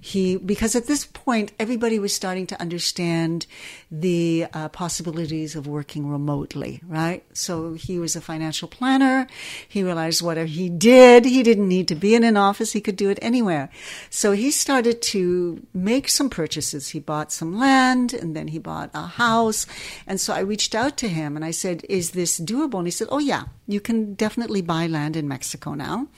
he 0.00 0.36
because 0.36 0.74
at 0.74 0.86
this 0.86 1.04
point 1.04 1.52
everybody 1.58 1.98
was 1.98 2.14
starting 2.14 2.46
to 2.46 2.60
understand 2.60 3.46
the 3.90 4.46
uh, 4.52 4.68
possibilities 4.68 5.54
of 5.54 5.66
working 5.66 6.08
remotely 6.08 6.80
right? 6.86 7.24
So 7.32 7.74
he 7.74 7.98
was 7.98 8.16
a 8.16 8.20
financial 8.20 8.68
planner. 8.68 9.26
He 9.68 9.82
realized 9.82 10.22
whatever 10.22 10.46
he 10.46 10.68
did. 10.68 11.24
He 11.24 11.42
didn't 11.42 11.68
need 11.68 11.88
to 11.88 11.94
be 11.94 12.14
in 12.14 12.24
an 12.24 12.36
office. 12.36 12.72
He 12.72 12.80
could 12.80 12.96
do 12.96 13.10
it 13.10 13.18
anywhere. 13.22 13.70
So 14.10 14.32
he 14.32 14.50
started 14.50 15.02
to 15.02 15.66
make 15.74 16.08
some 16.08 16.30
purchases. 16.30 16.90
He 16.90 17.00
bought 17.00 17.32
some 17.32 17.58
land 17.58 18.12
and 18.12 18.34
then 18.36 18.48
he 18.48 18.58
bought 18.58 18.90
a 18.94 19.06
house. 19.06 19.66
And 20.06 20.20
so 20.20 20.32
i 20.32 20.40
reached 20.40 20.74
out 20.74 20.96
to 20.98 21.08
him 21.08 21.36
and 21.36 21.44
i 21.44 21.50
said 21.50 21.84
is 21.88 22.10
this 22.10 22.40
doable? 22.40 22.78
And 22.78 22.86
he 22.86 22.90
said 22.90 23.08
oh 23.10 23.18
yeah 23.18 23.44
you 23.68 23.80
can 23.80 24.14
definitely 24.14 24.62
buy 24.62 24.86
land 24.86 25.16
in 25.16 25.28
mexico 25.28 25.74
now. 25.74 26.08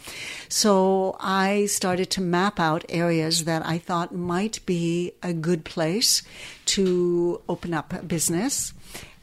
So 0.48 1.16
i 1.20 1.66
started 1.66 2.10
to 2.10 2.20
map 2.20 2.60
out 2.60 2.84
areas 2.88 3.44
that 3.44 3.64
I 3.66 3.78
thought 3.78 4.14
might 4.14 4.64
be 4.66 5.12
a 5.22 5.32
good 5.32 5.64
place 5.64 6.22
to 6.68 7.40
open 7.48 7.74
up 7.74 7.92
a 7.92 8.02
business. 8.02 8.72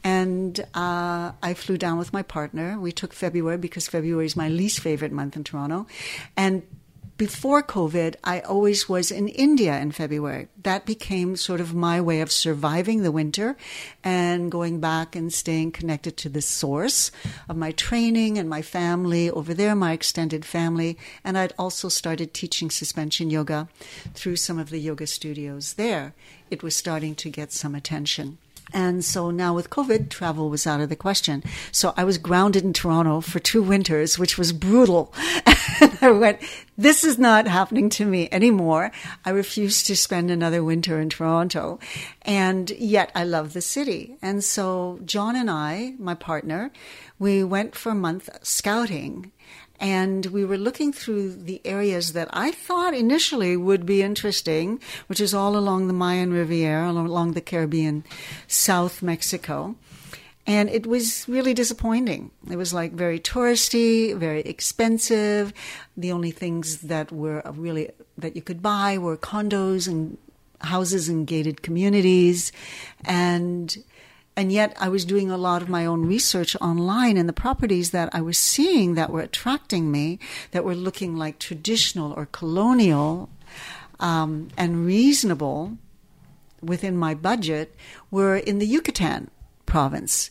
And 0.04 0.60
uh, 0.74 1.32
I 1.42 1.54
flew 1.54 1.76
down 1.76 1.98
with 1.98 2.12
my 2.12 2.22
partner. 2.22 2.78
We 2.78 2.92
took 2.92 3.12
February 3.12 3.58
because 3.58 3.88
February 3.88 4.26
is 4.26 4.36
my 4.36 4.48
least 4.48 4.80
favorite 4.80 5.10
month 5.10 5.36
in 5.36 5.42
Toronto. 5.42 5.86
And 6.36 6.62
before 7.16 7.62
COVID, 7.62 8.16
I 8.22 8.40
always 8.40 8.88
was 8.88 9.10
in 9.10 9.28
India 9.28 9.78
in 9.78 9.90
February. 9.90 10.48
That 10.62 10.84
became 10.84 11.36
sort 11.36 11.60
of 11.60 11.74
my 11.74 12.00
way 12.00 12.20
of 12.20 12.30
surviving 12.30 13.02
the 13.02 13.12
winter 13.12 13.56
and 14.04 14.52
going 14.52 14.80
back 14.80 15.16
and 15.16 15.32
staying 15.32 15.72
connected 15.72 16.16
to 16.18 16.28
the 16.28 16.42
source 16.42 17.10
of 17.48 17.56
my 17.56 17.72
training 17.72 18.36
and 18.36 18.48
my 18.48 18.60
family 18.60 19.30
over 19.30 19.54
there, 19.54 19.74
my 19.74 19.92
extended 19.92 20.44
family. 20.44 20.98
And 21.24 21.38
I'd 21.38 21.54
also 21.58 21.88
started 21.88 22.34
teaching 22.34 22.70
suspension 22.70 23.30
yoga 23.30 23.68
through 24.12 24.36
some 24.36 24.58
of 24.58 24.70
the 24.70 24.78
yoga 24.78 25.06
studios 25.06 25.74
there. 25.74 26.14
It 26.50 26.62
was 26.62 26.76
starting 26.76 27.14
to 27.16 27.30
get 27.30 27.50
some 27.50 27.74
attention. 27.74 28.38
And 28.72 29.04
so 29.04 29.30
now 29.30 29.54
with 29.54 29.70
COVID, 29.70 30.10
travel 30.10 30.50
was 30.50 30.66
out 30.66 30.80
of 30.80 30.88
the 30.88 30.96
question. 30.96 31.42
So 31.70 31.94
I 31.96 32.04
was 32.04 32.18
grounded 32.18 32.64
in 32.64 32.72
Toronto 32.72 33.20
for 33.20 33.38
two 33.38 33.62
winters, 33.62 34.18
which 34.18 34.36
was 34.36 34.52
brutal. 34.52 35.14
and 35.80 35.98
I 36.02 36.10
went, 36.10 36.40
this 36.76 37.04
is 37.04 37.18
not 37.18 37.46
happening 37.46 37.88
to 37.90 38.04
me 38.04 38.28
anymore. 38.32 38.90
I 39.24 39.30
refuse 39.30 39.82
to 39.84 39.96
spend 39.96 40.30
another 40.30 40.64
winter 40.64 41.00
in 41.00 41.08
Toronto. 41.08 41.78
And 42.22 42.70
yet 42.70 43.12
I 43.14 43.24
love 43.24 43.52
the 43.52 43.60
city. 43.60 44.16
And 44.20 44.42
so 44.42 45.00
John 45.04 45.36
and 45.36 45.50
I, 45.50 45.94
my 45.98 46.14
partner, 46.14 46.72
we 47.18 47.44
went 47.44 47.74
for 47.74 47.92
a 47.92 47.94
month 47.94 48.28
scouting 48.42 49.32
and 49.78 50.26
we 50.26 50.44
were 50.44 50.58
looking 50.58 50.92
through 50.92 51.34
the 51.34 51.60
areas 51.64 52.12
that 52.12 52.28
I 52.32 52.50
thought 52.50 52.94
initially 52.94 53.56
would 53.56 53.84
be 53.86 54.02
interesting, 54.02 54.80
which 55.06 55.20
is 55.20 55.34
all 55.34 55.56
along 55.56 55.86
the 55.86 55.92
Mayan 55.92 56.32
Riviera, 56.32 56.90
along 56.90 57.32
the 57.32 57.40
Caribbean, 57.40 58.04
South 58.46 59.02
Mexico. 59.02 59.76
And 60.46 60.68
it 60.70 60.86
was 60.86 61.28
really 61.28 61.54
disappointing. 61.54 62.30
It 62.48 62.56
was 62.56 62.72
like 62.72 62.92
very 62.92 63.18
touristy, 63.18 64.16
very 64.16 64.40
expensive. 64.42 65.52
The 65.96 66.12
only 66.12 66.30
things 66.30 66.82
that 66.82 67.10
were 67.10 67.42
really 67.54 67.90
that 68.16 68.36
you 68.36 68.42
could 68.42 68.62
buy 68.62 68.96
were 68.96 69.16
condos 69.16 69.88
and 69.88 70.16
houses 70.60 71.08
in 71.08 71.24
gated 71.24 71.62
communities. 71.62 72.52
And 73.04 73.76
and 74.36 74.52
yet 74.52 74.76
I 74.78 74.90
was 74.90 75.06
doing 75.06 75.30
a 75.30 75.38
lot 75.38 75.62
of 75.62 75.70
my 75.70 75.86
own 75.86 76.04
research 76.04 76.54
online 76.60 77.16
and 77.16 77.26
the 77.26 77.32
properties 77.32 77.90
that 77.92 78.14
I 78.14 78.20
was 78.20 78.36
seeing 78.36 78.94
that 78.94 79.10
were 79.10 79.22
attracting 79.22 79.90
me, 79.90 80.18
that 80.50 80.64
were 80.64 80.74
looking 80.74 81.16
like 81.16 81.38
traditional 81.38 82.12
or 82.12 82.26
colonial 82.26 83.30
um, 83.98 84.48
and 84.56 84.84
reasonable 84.84 85.78
within 86.60 86.96
my 86.98 87.14
budget, 87.14 87.74
were 88.10 88.36
in 88.36 88.58
the 88.58 88.66
Yucatan 88.66 89.30
province. 89.64 90.30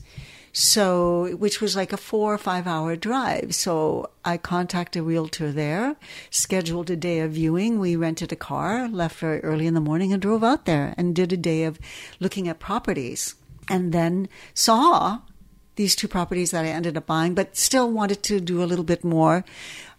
So, 0.53 1.35
which 1.35 1.59
was 1.59 1.75
like 1.75 1.91
a 1.91 1.97
four 1.97 2.33
or 2.33 2.37
five 2.37 2.65
hour 2.65 2.95
drive. 2.95 3.53
So 3.55 4.11
I 4.23 4.37
contacted 4.37 5.01
a 5.01 5.03
realtor 5.03 5.51
there, 5.51 5.97
scheduled 6.29 6.89
a 6.89 6.95
day 6.95 7.19
of 7.19 7.31
viewing. 7.31 7.79
We 7.79 7.97
rented 7.97 8.31
a 8.31 8.37
car, 8.37 8.87
left 8.87 9.17
very 9.19 9.41
early 9.41 9.67
in 9.67 9.73
the 9.73 9.81
morning 9.81 10.13
and 10.13 10.21
drove 10.21 10.45
out 10.45 10.65
there 10.65 10.93
and 10.95 11.13
did 11.13 11.33
a 11.33 11.37
day 11.37 11.63
of 11.63 11.79
looking 12.21 12.47
at 12.47 12.59
properties 12.59 13.35
and 13.67 13.91
then 13.91 14.27
saw 14.53 15.19
these 15.75 15.95
two 15.95 16.07
properties 16.07 16.51
that 16.51 16.65
I 16.65 16.69
ended 16.69 16.97
up 16.97 17.05
buying, 17.05 17.35
but 17.35 17.57
still 17.57 17.91
wanted 17.91 18.23
to 18.23 18.39
do 18.39 18.63
a 18.63 18.65
little 18.65 18.85
bit 18.85 19.03
more 19.03 19.43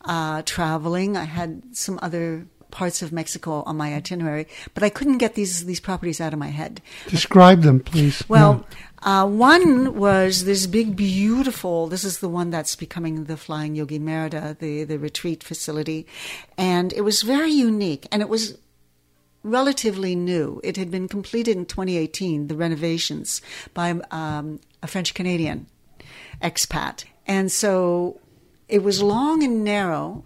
uh, 0.05 0.43
traveling. 0.43 1.17
I 1.17 1.25
had 1.25 1.77
some 1.77 1.99
other 2.03 2.47
parts 2.71 3.01
of 3.01 3.13
Mexico 3.13 3.63
on 3.65 3.77
my 3.77 3.95
itinerary, 3.95 4.47
but 4.75 4.83
I 4.83 4.89
couldn't 4.89 5.19
get 5.19 5.35
these 5.35 5.65
these 5.65 5.81
properties 5.81 6.21
out 6.21 6.33
of 6.33 6.39
my 6.39 6.49
head. 6.49 6.81
Describe 7.09 7.63
them, 7.63 7.81
please. 7.81 8.23
Well, 8.29 8.67
yeah. 9.03 9.23
uh, 9.23 9.27
one 9.27 9.95
was 9.95 10.45
this 10.45 10.67
big, 10.67 10.97
beautiful. 10.97 11.87
This 11.87 12.05
is 12.05 12.19
the 12.19 12.29
one 12.29 12.51
that's 12.51 12.77
becoming 12.77 13.25
the 13.25 13.37
Flying 13.37 13.75
Yogi 13.75 13.99
Merida, 13.99 14.57
the 14.59 14.85
the 14.85 14.99
retreat 14.99 15.43
facility, 15.43 16.07
and 16.59 16.93
it 16.93 17.03
was 17.03 17.23
very 17.23 17.53
unique, 17.53 18.07
and 18.11 18.23
it 18.23 18.29
was 18.29 18.59
relatively 19.51 20.15
new. 20.15 20.61
It 20.65 20.77
had 20.77 20.91
been 20.91 21.09
completed 21.09 21.57
in 21.57 21.67
2018, 21.67 22.49
the 22.49 22.57
renovations 22.57 23.41
by 23.75 24.01
um, 24.11 24.61
a 24.83 24.87
French 24.87 25.15
Canadian 25.15 25.67
expat. 26.43 27.05
And 27.27 27.51
so 27.51 28.21
it 28.69 28.83
was 28.83 29.03
long 29.03 29.43
and 29.43 29.65
narrow. 29.65 30.25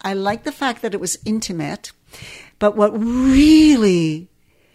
I 0.00 0.14
liked 0.14 0.44
the 0.44 0.52
fact 0.52 0.82
that 0.82 0.94
it 0.94 1.00
was 1.00 1.18
intimate, 1.24 1.92
but 2.58 2.76
what 2.76 2.90
really 2.90 4.28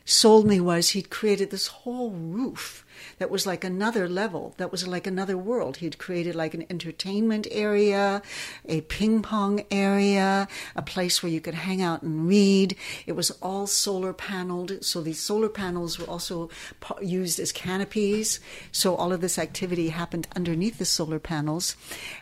sold 0.05 0.45
me 0.45 0.59
was 0.59 0.89
he'd 0.89 1.09
created 1.09 1.51
this 1.51 1.67
whole 1.67 2.11
roof 2.11 2.85
that 3.17 3.29
was 3.29 3.45
like 3.45 3.63
another 3.63 4.07
level, 4.07 4.53
that 4.57 4.71
was 4.71 4.87
like 4.87 5.07
another 5.07 5.37
world. 5.37 5.77
He'd 5.77 5.97
created 5.97 6.35
like 6.35 6.53
an 6.53 6.65
entertainment 6.69 7.47
area, 7.51 8.21
a 8.65 8.81
ping 8.81 9.21
pong 9.21 9.65
area, 9.71 10.47
a 10.75 10.81
place 10.81 11.21
where 11.21 11.31
you 11.31 11.41
could 11.41 11.53
hang 11.53 11.81
out 11.81 12.01
and 12.01 12.27
read. 12.27 12.75
It 13.05 13.13
was 13.13 13.31
all 13.41 13.67
solar 13.67 14.13
paneled, 14.13 14.83
so 14.83 15.01
these 15.01 15.19
solar 15.19 15.49
panels 15.49 15.99
were 15.99 16.09
also 16.09 16.49
used 17.01 17.39
as 17.39 17.51
canopies. 17.51 18.39
So 18.71 18.95
all 18.95 19.13
of 19.13 19.21
this 19.21 19.37
activity 19.37 19.89
happened 19.89 20.27
underneath 20.35 20.77
the 20.77 20.85
solar 20.85 21.19
panels. 21.19 21.75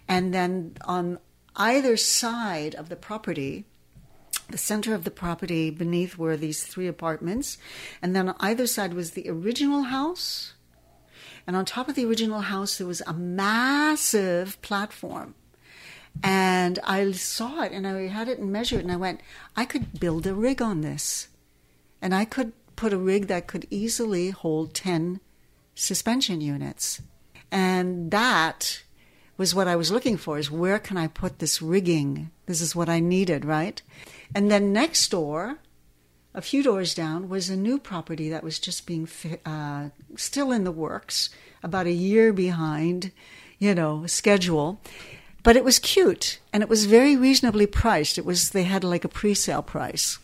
And 0.08 0.34
then 0.34 0.78
on 0.86 1.20
either 1.56 1.98
side 1.98 2.76
of 2.76 2.90
the 2.90 2.96
property, 2.96 3.66
the 4.50 4.58
center 4.58 4.96
of 4.96 5.04
the 5.04 5.12
property 5.12 5.70
beneath 5.70 6.18
were 6.18 6.36
these 6.36 6.64
three 6.64 6.88
apartments, 6.88 7.58
and 8.02 8.16
then 8.16 8.30
on 8.30 8.36
either 8.40 8.66
side 8.66 8.94
was 8.94 9.12
the 9.12 9.30
original 9.30 9.84
house, 9.84 10.54
and 11.48 11.56
on 11.56 11.66
top 11.66 11.88
of 11.90 11.96
the 11.96 12.06
original 12.06 12.42
house, 12.42 12.78
there 12.78 12.88
was 12.88 13.02
a 13.08 13.14
massive 13.14 14.62
platform. 14.62 15.36
And 16.24 16.80
I 16.84 17.12
saw 17.12 17.62
it 17.64 17.72
and 17.72 17.88
I 17.88 18.08
had 18.08 18.28
it 18.28 18.40
and 18.40 18.52
measured, 18.52 18.80
it 18.80 18.84
and 18.84 18.92
I 18.92 18.98
went, 18.98 19.22
I 19.56 19.66
could 19.66 20.00
build 20.00 20.28
a 20.28 20.34
rig 20.34 20.62
on 20.62 20.82
this. 20.82 21.30
And 22.02 22.14
I 22.14 22.26
could 22.26 22.54
put 22.76 22.94
a 22.94 22.98
rig 22.98 23.28
that 23.28 23.48
could 23.48 23.68
easily 23.70 24.30
hold 24.30 24.74
10 24.74 25.20
suspension 25.76 26.42
units. 26.42 27.02
And 27.52 28.12
that 28.12 28.84
was 29.38 29.56
what 29.56 29.68
I 29.68 29.76
was 29.76 29.92
looking 29.92 30.18
for 30.18 30.38
is 30.38 30.52
where 30.52 30.80
can 30.80 30.98
I 30.98 31.08
put 31.08 31.40
this 31.40 31.62
rigging? 31.62 32.30
This 32.46 32.62
is 32.62 32.76
what 32.76 32.90
I 32.90 33.00
needed, 33.00 33.46
right? 33.46 33.82
And 34.36 34.52
then 34.52 34.74
next 34.74 35.10
door, 35.10 35.60
a 36.34 36.42
few 36.42 36.62
doors 36.62 36.94
down 36.94 37.30
was 37.30 37.50
a 37.50 37.56
new 37.56 37.80
property 37.80 38.30
that 38.30 38.44
was 38.44 38.60
just 38.60 38.86
being 38.86 39.08
uh, 39.46 39.90
still 40.16 40.52
in 40.52 40.64
the 40.64 40.72
works, 40.72 41.30
about 41.64 41.88
a 41.88 41.92
year 41.92 42.32
behind, 42.32 43.12
you 43.58 43.74
know, 43.74 44.06
schedule. 44.06 44.80
But 45.42 45.56
it 45.56 45.64
was 45.64 45.80
cute 45.80 46.40
and 46.54 46.62
it 46.62 46.70
was 46.70 46.86
very 46.86 47.16
reasonably 47.16 47.66
priced. 47.66 48.18
It 48.18 48.26
was 48.26 48.52
they 48.52 48.64
had 48.64 48.84
like 48.84 49.06
a 49.06 49.10
pre-sale 49.10 49.64
price. 49.64 50.20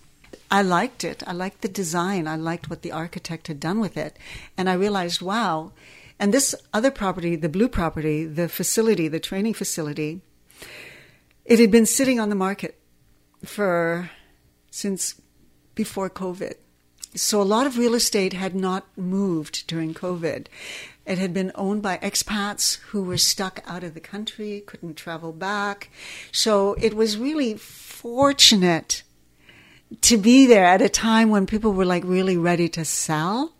I 0.52 0.62
liked 0.62 1.04
it. 1.04 1.24
I 1.26 1.32
liked 1.32 1.62
the 1.62 1.68
design. 1.68 2.28
I 2.28 2.36
liked 2.36 2.70
what 2.70 2.82
the 2.82 2.92
architect 2.92 3.48
had 3.48 3.60
done 3.60 3.80
with 3.80 3.98
it. 3.98 4.18
And 4.58 4.70
I 4.70 4.74
realized, 4.74 5.22
wow. 5.22 5.72
And 6.20 6.34
this 6.34 6.54
other 6.74 6.92
property, 6.92 7.36
the 7.36 7.50
blue 7.50 7.68
property, 7.68 8.26
the 8.26 8.48
facility, 8.48 9.08
the 9.08 9.20
training 9.20 9.56
facility, 9.56 10.22
it 11.46 11.60
had 11.60 11.72
been 11.72 11.86
sitting 11.86 12.20
on 12.20 12.30
the 12.30 12.36
market 12.36 12.80
for 13.44 14.12
since 14.70 15.20
before 15.76 16.10
COVID. 16.10 16.56
So 17.16 17.42
a 17.42 17.44
lot 17.44 17.66
of 17.66 17.78
real 17.78 17.94
estate 17.94 18.34
had 18.34 18.56
not 18.56 18.86
moved 18.98 19.68
during 19.68 19.94
COVID. 19.94 20.48
It 21.06 21.18
had 21.18 21.34
been 21.34 21.52
owned 21.56 21.82
by 21.82 21.98
expats 21.98 22.80
who 22.88 23.04
were 23.04 23.18
stuck 23.18 23.64
out 23.66 23.84
of 23.84 23.94
the 23.94 24.00
country, 24.00 24.64
couldn't 24.66 24.96
travel 24.96 25.32
back. 25.32 25.90
So 26.32 26.74
it 26.82 26.94
was 26.94 27.18
really 27.18 27.56
fortunate 27.56 29.04
to 30.02 30.18
be 30.18 30.46
there 30.46 30.66
at 30.66 30.82
a 30.82 30.90
time 30.90 31.30
when 31.30 31.46
people 31.46 31.72
were 31.72 31.86
like 31.86 32.04
really 32.04 32.38
ready 32.38 32.68
to 32.70 32.84
sell. 32.84 33.54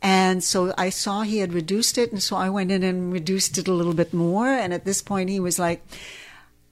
And 0.00 0.42
so 0.42 0.72
I 0.78 0.90
saw 0.90 1.22
he 1.22 1.38
had 1.38 1.52
reduced 1.52 1.98
it. 1.98 2.10
And 2.10 2.22
so 2.22 2.36
I 2.36 2.48
went 2.50 2.70
in 2.70 2.82
and 2.82 3.12
reduced 3.12 3.58
it 3.58 3.68
a 3.68 3.72
little 3.72 3.94
bit 3.94 4.14
more. 4.14 4.48
And 4.48 4.72
at 4.72 4.84
this 4.84 5.02
point, 5.02 5.30
he 5.30 5.40
was 5.40 5.58
like, 5.58 5.84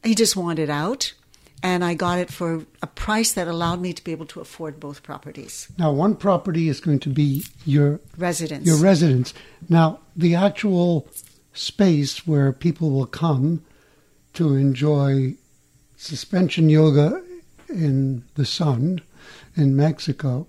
he 0.02 0.14
just 0.14 0.36
wanted 0.36 0.70
out 0.70 1.12
and 1.66 1.84
I 1.84 1.94
got 1.94 2.20
it 2.20 2.32
for 2.32 2.64
a 2.80 2.86
price 2.86 3.32
that 3.32 3.48
allowed 3.48 3.80
me 3.80 3.92
to 3.92 4.04
be 4.04 4.12
able 4.12 4.26
to 4.26 4.40
afford 4.40 4.78
both 4.78 5.02
properties. 5.02 5.66
Now, 5.76 5.90
one 5.90 6.14
property 6.14 6.68
is 6.68 6.78
going 6.78 7.00
to 7.00 7.08
be 7.08 7.44
your 7.64 7.98
residence. 8.16 8.64
Your 8.64 8.76
residence. 8.76 9.34
Now, 9.68 9.98
the 10.14 10.36
actual 10.36 11.08
space 11.54 12.24
where 12.24 12.52
people 12.52 12.90
will 12.90 13.06
come 13.06 13.64
to 14.34 14.54
enjoy 14.54 15.34
suspension 15.96 16.70
yoga 16.70 17.20
in 17.68 18.22
the 18.36 18.46
sun 18.46 19.00
in 19.56 19.74
Mexico. 19.74 20.46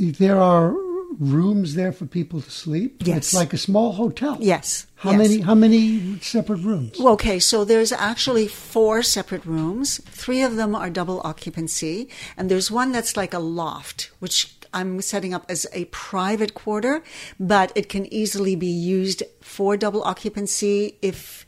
There 0.00 0.40
are 0.40 0.74
rooms 1.18 1.74
there 1.74 1.92
for 1.92 2.06
people 2.06 2.40
to 2.40 2.50
sleep? 2.50 3.02
Yes. 3.04 3.16
It's 3.18 3.34
like 3.34 3.52
a 3.52 3.58
small 3.58 3.92
hotel. 3.92 4.38
Yes. 4.40 4.86
How 4.96 5.12
yes. 5.12 5.18
many 5.18 5.40
how 5.40 5.54
many 5.54 6.18
separate 6.20 6.58
rooms? 6.58 7.00
Okay, 7.00 7.38
so 7.38 7.64
there's 7.64 7.92
actually 7.92 8.48
four 8.48 9.02
separate 9.02 9.44
rooms. 9.44 9.98
Three 10.06 10.42
of 10.42 10.56
them 10.56 10.74
are 10.74 10.90
double 10.90 11.20
occupancy, 11.24 12.08
and 12.36 12.50
there's 12.50 12.70
one 12.70 12.92
that's 12.92 13.16
like 13.16 13.32
a 13.32 13.38
loft, 13.38 14.10
which 14.18 14.54
I'm 14.74 15.00
setting 15.00 15.32
up 15.32 15.46
as 15.48 15.66
a 15.72 15.86
private 15.86 16.54
quarter, 16.54 17.02
but 17.38 17.72
it 17.74 17.88
can 17.88 18.12
easily 18.12 18.56
be 18.56 18.66
used 18.66 19.22
for 19.40 19.76
double 19.76 20.02
occupancy 20.02 20.98
if 21.00 21.46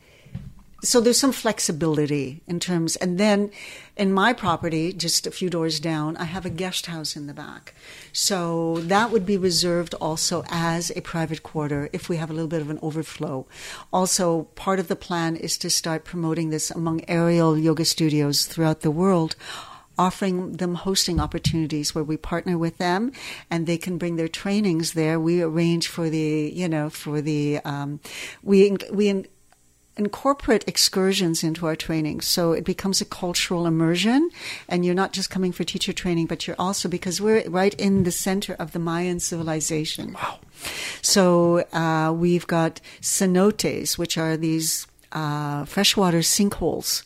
so 0.82 1.00
there's 1.00 1.18
some 1.18 1.32
flexibility 1.32 2.42
in 2.46 2.60
terms, 2.60 2.96
and 2.96 3.18
then 3.18 3.50
in 3.96 4.12
my 4.12 4.32
property, 4.32 4.92
just 4.92 5.26
a 5.26 5.30
few 5.30 5.50
doors 5.50 5.78
down, 5.78 6.16
I 6.16 6.24
have 6.24 6.46
a 6.46 6.50
guest 6.50 6.86
house 6.86 7.16
in 7.16 7.26
the 7.26 7.34
back. 7.34 7.74
So 8.12 8.78
that 8.80 9.10
would 9.10 9.26
be 9.26 9.36
reserved 9.36 9.94
also 9.94 10.42
as 10.48 10.90
a 10.96 11.02
private 11.02 11.42
quarter 11.42 11.90
if 11.92 12.08
we 12.08 12.16
have 12.16 12.30
a 12.30 12.32
little 12.32 12.48
bit 12.48 12.62
of 12.62 12.70
an 12.70 12.78
overflow. 12.82 13.46
Also, 13.92 14.44
part 14.54 14.78
of 14.78 14.88
the 14.88 14.96
plan 14.96 15.36
is 15.36 15.58
to 15.58 15.70
start 15.70 16.04
promoting 16.04 16.50
this 16.50 16.70
among 16.70 17.04
aerial 17.08 17.58
yoga 17.58 17.84
studios 17.84 18.46
throughout 18.46 18.80
the 18.80 18.90
world 18.90 19.36
offering 19.98 20.52
them 20.52 20.76
hosting 20.76 21.20
opportunities 21.20 21.94
where 21.94 22.02
we 22.02 22.16
partner 22.16 22.56
with 22.56 22.78
them 22.78 23.12
and 23.50 23.66
they 23.66 23.76
can 23.76 23.98
bring 23.98 24.16
their 24.16 24.28
trainings 24.28 24.94
there. 24.94 25.20
We 25.20 25.42
arrange 25.42 25.88
for 25.88 26.08
the, 26.08 26.50
you 26.54 26.70
know, 26.70 26.88
for 26.88 27.20
the, 27.20 27.60
um, 27.66 28.00
we, 28.42 28.78
we, 28.90 29.26
incorporate 30.00 30.64
excursions 30.66 31.44
into 31.44 31.66
our 31.68 31.76
training. 31.76 32.22
So 32.22 32.52
it 32.52 32.64
becomes 32.64 33.00
a 33.00 33.04
cultural 33.22 33.66
immersion, 33.66 34.30
and 34.68 34.78
you're 34.84 35.02
not 35.02 35.12
just 35.12 35.28
coming 35.34 35.52
for 35.52 35.64
teacher 35.64 35.92
training, 35.92 36.26
but 36.26 36.46
you're 36.46 36.60
also, 36.66 36.88
because 36.88 37.20
we're 37.20 37.44
right 37.48 37.74
in 37.86 38.04
the 38.04 38.16
center 38.26 38.54
of 38.54 38.72
the 38.72 38.78
Mayan 38.78 39.20
civilization. 39.20 40.06
Wow. 40.14 40.38
So 41.02 41.22
uh, 41.82 42.12
we've 42.24 42.46
got 42.46 42.80
cenotes, 43.00 43.98
which 43.98 44.16
are 44.16 44.36
these 44.36 44.86
uh, 45.12 45.64
freshwater 45.66 46.22
sinkholes 46.22 47.04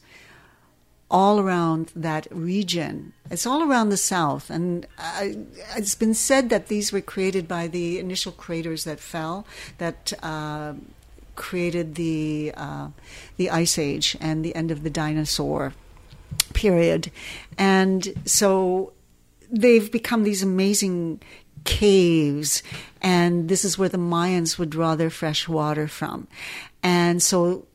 all 1.11 1.39
around 1.39 1.93
that 1.95 2.27
region. 2.31 3.13
It's 3.31 3.47
all 3.47 3.63
around 3.63 3.89
the 3.91 3.97
south, 4.15 4.51
and 4.51 4.87
uh, 4.99 5.29
it's 5.77 5.95
been 5.95 6.15
said 6.15 6.51
that 6.51 6.67
these 6.69 6.93
were 6.93 7.01
created 7.01 7.47
by 7.47 7.69
the 7.69 7.99
initial 7.99 8.33
craters 8.33 8.85
that 8.85 9.01
fell 9.01 9.47
that 9.79 10.13
uh, 10.23 10.75
created 11.37 11.95
the 11.95 12.53
uh, 12.57 12.89
the 13.37 13.51
ice 13.51 13.79
age 13.79 14.17
and 14.21 14.45
the 14.45 14.55
end 14.55 14.71
of 14.71 14.83
the 14.83 14.91
dinosaur 14.91 15.75
period, 16.53 17.11
and 17.59 18.13
so 18.25 18.93
they've 19.51 19.91
become 19.91 20.25
these 20.25 20.43
amazing 20.43 21.21
caves, 21.65 22.63
and 23.01 23.49
this 23.49 23.65
is 23.65 23.79
where 23.79 23.89
the 23.89 23.99
Mayans 23.99 24.59
would 24.59 24.71
draw 24.71 24.95
their 24.95 25.11
fresh 25.11 25.49
water 25.49 25.89
from, 25.89 26.29
and 26.83 27.23
so 27.23 27.67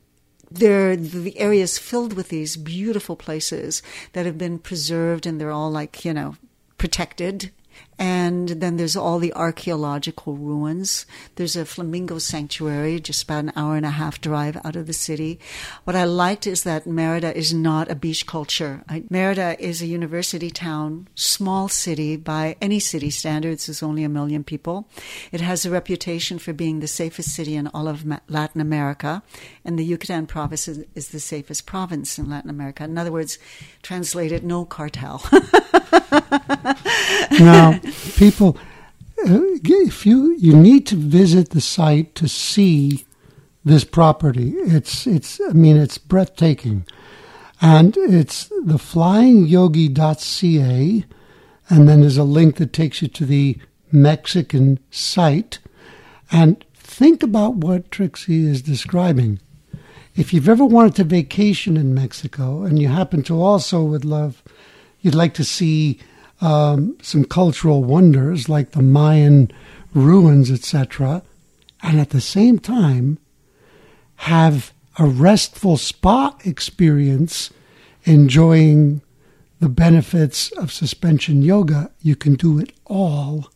there 0.50 0.96
the 0.96 1.38
area 1.38 1.62
is 1.62 1.78
filled 1.78 2.14
with 2.14 2.28
these 2.28 2.56
beautiful 2.56 3.16
places 3.16 3.82
that 4.12 4.26
have 4.26 4.36
been 4.36 4.58
preserved 4.58 5.24
and 5.24 5.40
they're 5.40 5.52
all 5.52 5.70
like 5.70 6.04
you 6.04 6.12
know 6.12 6.34
protected 6.76 7.52
and 8.00 8.48
then 8.48 8.78
there's 8.78 8.96
all 8.96 9.18
the 9.18 9.34
archaeological 9.34 10.34
ruins. 10.34 11.04
There's 11.34 11.54
a 11.54 11.66
flamingo 11.66 12.18
sanctuary 12.18 12.98
just 12.98 13.24
about 13.24 13.44
an 13.44 13.52
hour 13.54 13.76
and 13.76 13.84
a 13.84 13.90
half 13.90 14.22
drive 14.22 14.56
out 14.64 14.74
of 14.74 14.86
the 14.86 14.94
city. 14.94 15.38
What 15.84 15.94
I 15.94 16.04
liked 16.04 16.46
is 16.46 16.62
that 16.62 16.86
Merida 16.86 17.36
is 17.36 17.52
not 17.52 17.90
a 17.90 17.94
beach 17.94 18.26
culture. 18.26 18.82
I, 18.88 19.04
Merida 19.10 19.54
is 19.62 19.82
a 19.82 19.86
university 19.86 20.50
town, 20.50 21.08
small 21.14 21.68
city 21.68 22.16
by 22.16 22.56
any 22.62 22.80
city 22.80 23.10
standards. 23.10 23.66
There's 23.66 23.82
only 23.82 24.02
a 24.02 24.08
million 24.08 24.44
people. 24.44 24.88
It 25.30 25.42
has 25.42 25.66
a 25.66 25.70
reputation 25.70 26.38
for 26.38 26.54
being 26.54 26.80
the 26.80 26.88
safest 26.88 27.34
city 27.34 27.54
in 27.54 27.66
all 27.66 27.86
of 27.86 28.06
Latin 28.28 28.62
America, 28.62 29.22
and 29.62 29.78
the 29.78 29.84
Yucatan 29.84 30.26
province 30.26 30.66
is, 30.68 30.86
is 30.94 31.08
the 31.08 31.20
safest 31.20 31.66
province 31.66 32.18
in 32.18 32.30
Latin 32.30 32.48
America. 32.48 32.82
In 32.84 32.96
other 32.96 33.12
words, 33.12 33.38
translated, 33.82 34.42
no 34.42 34.64
cartel. 34.64 35.22
now, 37.32 37.78
people, 38.20 38.56
uh, 39.26 39.40
if 39.64 40.04
you 40.04 40.36
you 40.36 40.54
need 40.54 40.86
to 40.86 40.94
visit 40.94 41.48
the 41.50 41.60
site 41.60 42.14
to 42.14 42.28
see 42.28 43.04
this 43.64 43.82
property, 43.82 44.50
it's 44.58 45.06
it's 45.06 45.40
I 45.48 45.54
mean 45.54 45.78
it's 45.78 45.96
breathtaking, 45.96 46.84
and 47.62 47.96
it's 47.96 48.48
the 48.48 48.76
flyingyogi.ca, 48.76 51.04
and 51.70 51.88
then 51.88 52.02
there's 52.02 52.18
a 52.18 52.24
link 52.24 52.56
that 52.56 52.74
takes 52.74 53.00
you 53.00 53.08
to 53.08 53.24
the 53.24 53.56
Mexican 53.90 54.78
site, 54.90 55.58
and 56.30 56.62
think 56.74 57.22
about 57.22 57.54
what 57.54 57.90
Trixie 57.90 58.44
is 58.44 58.60
describing. 58.60 59.40
If 60.14 60.34
you've 60.34 60.48
ever 60.48 60.66
wanted 60.66 60.94
to 60.96 61.04
vacation 61.04 61.78
in 61.78 61.94
Mexico 61.94 62.64
and 62.64 62.78
you 62.78 62.88
happen 62.88 63.22
to 63.22 63.40
also 63.40 63.82
would 63.82 64.04
love, 64.04 64.42
you'd 65.00 65.14
like 65.14 65.32
to 65.34 65.44
see 65.44 66.00
um, 66.40 66.96
some 67.02 67.24
cultural 67.24 67.84
wonders 67.84 68.48
like 68.48 68.72
the 68.72 68.82
Mayan 68.82 69.50
ruins, 69.94 70.50
etc., 70.50 71.22
and 71.82 71.98
at 71.98 72.10
the 72.10 72.20
same 72.20 72.58
time 72.58 73.18
have 74.16 74.72
a 74.98 75.06
restful 75.06 75.76
spa 75.76 76.36
experience 76.44 77.50
enjoying 78.04 79.00
the 79.60 79.68
benefits 79.68 80.50
of 80.52 80.72
suspension 80.72 81.42
yoga, 81.42 81.90
you 82.00 82.16
can 82.16 82.34
do 82.34 82.58
it 82.58 82.72
all 82.86 83.50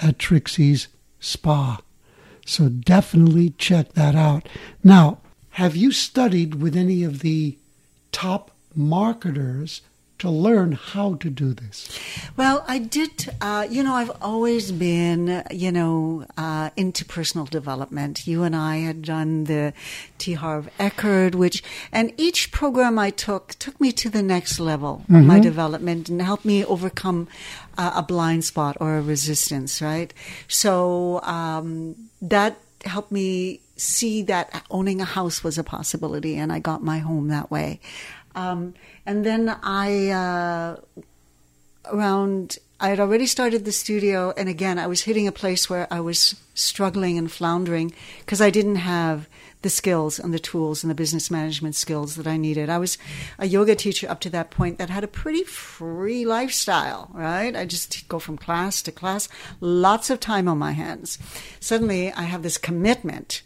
at 0.00 0.18
Trixie's 0.18 0.88
Spa. 1.18 1.80
So 2.46 2.68
definitely 2.68 3.50
check 3.50 3.92
that 3.92 4.14
out. 4.14 4.48
Now, 4.84 5.18
have 5.50 5.76
you 5.76 5.92
studied 5.92 6.56
with 6.56 6.76
any 6.76 7.02
of 7.02 7.20
the 7.20 7.58
top 8.12 8.50
marketers 8.74 9.80
to 10.20 10.30
learn 10.30 10.72
how 10.72 11.14
to 11.14 11.30
do 11.30 11.52
this? 11.52 11.98
Well, 12.36 12.64
I 12.68 12.78
did. 12.78 13.34
Uh, 13.40 13.66
you 13.68 13.82
know, 13.82 13.94
I've 13.94 14.12
always 14.22 14.72
been, 14.72 15.42
you 15.50 15.72
know, 15.72 16.24
uh, 16.36 16.70
into 16.76 17.04
personal 17.04 17.46
development. 17.46 18.26
You 18.26 18.42
and 18.42 18.54
I 18.54 18.78
had 18.78 19.02
done 19.02 19.44
the 19.44 19.72
T. 20.18 20.34
Harv 20.34 20.68
Eker, 20.78 21.34
which, 21.34 21.62
and 21.92 22.12
each 22.16 22.52
program 22.52 22.98
I 22.98 23.10
took 23.10 23.54
took 23.58 23.80
me 23.80 23.92
to 23.92 24.08
the 24.08 24.22
next 24.22 24.60
level 24.60 25.04
mm-hmm. 25.10 25.26
my 25.26 25.40
development 25.40 26.08
and 26.08 26.22
helped 26.22 26.44
me 26.44 26.64
overcome 26.64 27.28
uh, 27.76 27.92
a 27.96 28.02
blind 28.02 28.44
spot 28.44 28.76
or 28.80 28.96
a 28.96 29.02
resistance. 29.02 29.82
Right. 29.82 30.12
So 30.48 31.20
um, 31.22 31.96
that 32.22 32.58
helped 32.84 33.12
me 33.12 33.60
see 33.76 34.22
that 34.22 34.64
owning 34.70 35.00
a 35.00 35.04
house 35.04 35.42
was 35.42 35.58
a 35.58 35.64
possibility, 35.64 36.36
and 36.36 36.52
I 36.52 36.58
got 36.58 36.82
my 36.82 36.98
home 36.98 37.28
that 37.28 37.50
way. 37.50 37.80
Um, 38.34 38.74
and 39.06 39.24
then 39.24 39.56
I, 39.62 40.08
uh, 40.10 40.76
around, 41.86 42.58
I 42.78 42.88
had 42.88 43.00
already 43.00 43.26
started 43.26 43.64
the 43.64 43.72
studio, 43.72 44.32
and 44.36 44.48
again, 44.48 44.78
I 44.78 44.86
was 44.86 45.02
hitting 45.02 45.26
a 45.26 45.32
place 45.32 45.68
where 45.68 45.86
I 45.90 46.00
was 46.00 46.36
struggling 46.54 47.18
and 47.18 47.30
floundering 47.30 47.92
because 48.20 48.40
I 48.40 48.50
didn't 48.50 48.76
have 48.76 49.28
the 49.62 49.70
skills 49.70 50.18
and 50.18 50.32
the 50.32 50.38
tools 50.38 50.82
and 50.82 50.90
the 50.90 50.94
business 50.94 51.30
management 51.30 51.74
skills 51.74 52.16
that 52.16 52.26
I 52.26 52.36
needed. 52.36 52.70
I 52.70 52.78
was 52.78 52.96
a 53.38 53.46
yoga 53.46 53.74
teacher 53.74 54.08
up 54.08 54.20
to 54.20 54.30
that 54.30 54.50
point 54.50 54.78
that 54.78 54.88
had 54.88 55.04
a 55.04 55.08
pretty 55.08 55.44
free 55.44 56.24
lifestyle, 56.24 57.10
right? 57.12 57.54
I 57.54 57.66
just 57.66 58.08
go 58.08 58.18
from 58.18 58.38
class 58.38 58.80
to 58.82 58.92
class, 58.92 59.28
lots 59.60 60.08
of 60.08 60.18
time 60.18 60.48
on 60.48 60.58
my 60.58 60.72
hands. 60.72 61.18
Suddenly, 61.60 62.12
I 62.12 62.22
have 62.22 62.42
this 62.42 62.56
commitment 62.56 63.42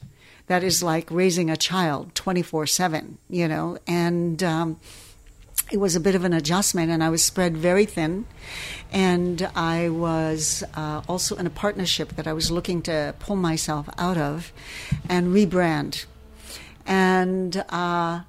that 0.47 0.63
is 0.63 0.83
like 0.83 1.11
raising 1.11 1.51
a 1.51 1.57
child 1.57 2.15
24 2.15 2.67
7, 2.67 3.19
you 3.29 3.49
know, 3.49 3.79
and 3.87 4.43
um, 4.43 4.79
it 5.73 5.79
was 5.79 5.97
a 5.97 6.01
bit 6.01 6.15
of 6.15 6.25
an 6.25 6.33
adjustment, 6.33 6.91
and 6.91 7.03
I 7.03 7.09
was 7.09 7.25
spread 7.25 7.57
very 7.57 7.87
thin. 7.87 8.27
And 8.93 9.49
I 9.55 9.89
was 9.89 10.63
uh, 10.75 11.03
also 11.09 11.37
in 11.37 11.47
a 11.47 11.51
partnership 11.51 12.11
that 12.17 12.27
I 12.27 12.33
was 12.33 12.51
looking 12.51 12.83
to 12.83 13.15
pull 13.19 13.37
myself 13.37 13.89
out 13.99 14.17
of 14.19 14.53
and 15.09 15.35
rebrand. 15.35 16.05
And 16.87 17.65
uh, 17.71 18.21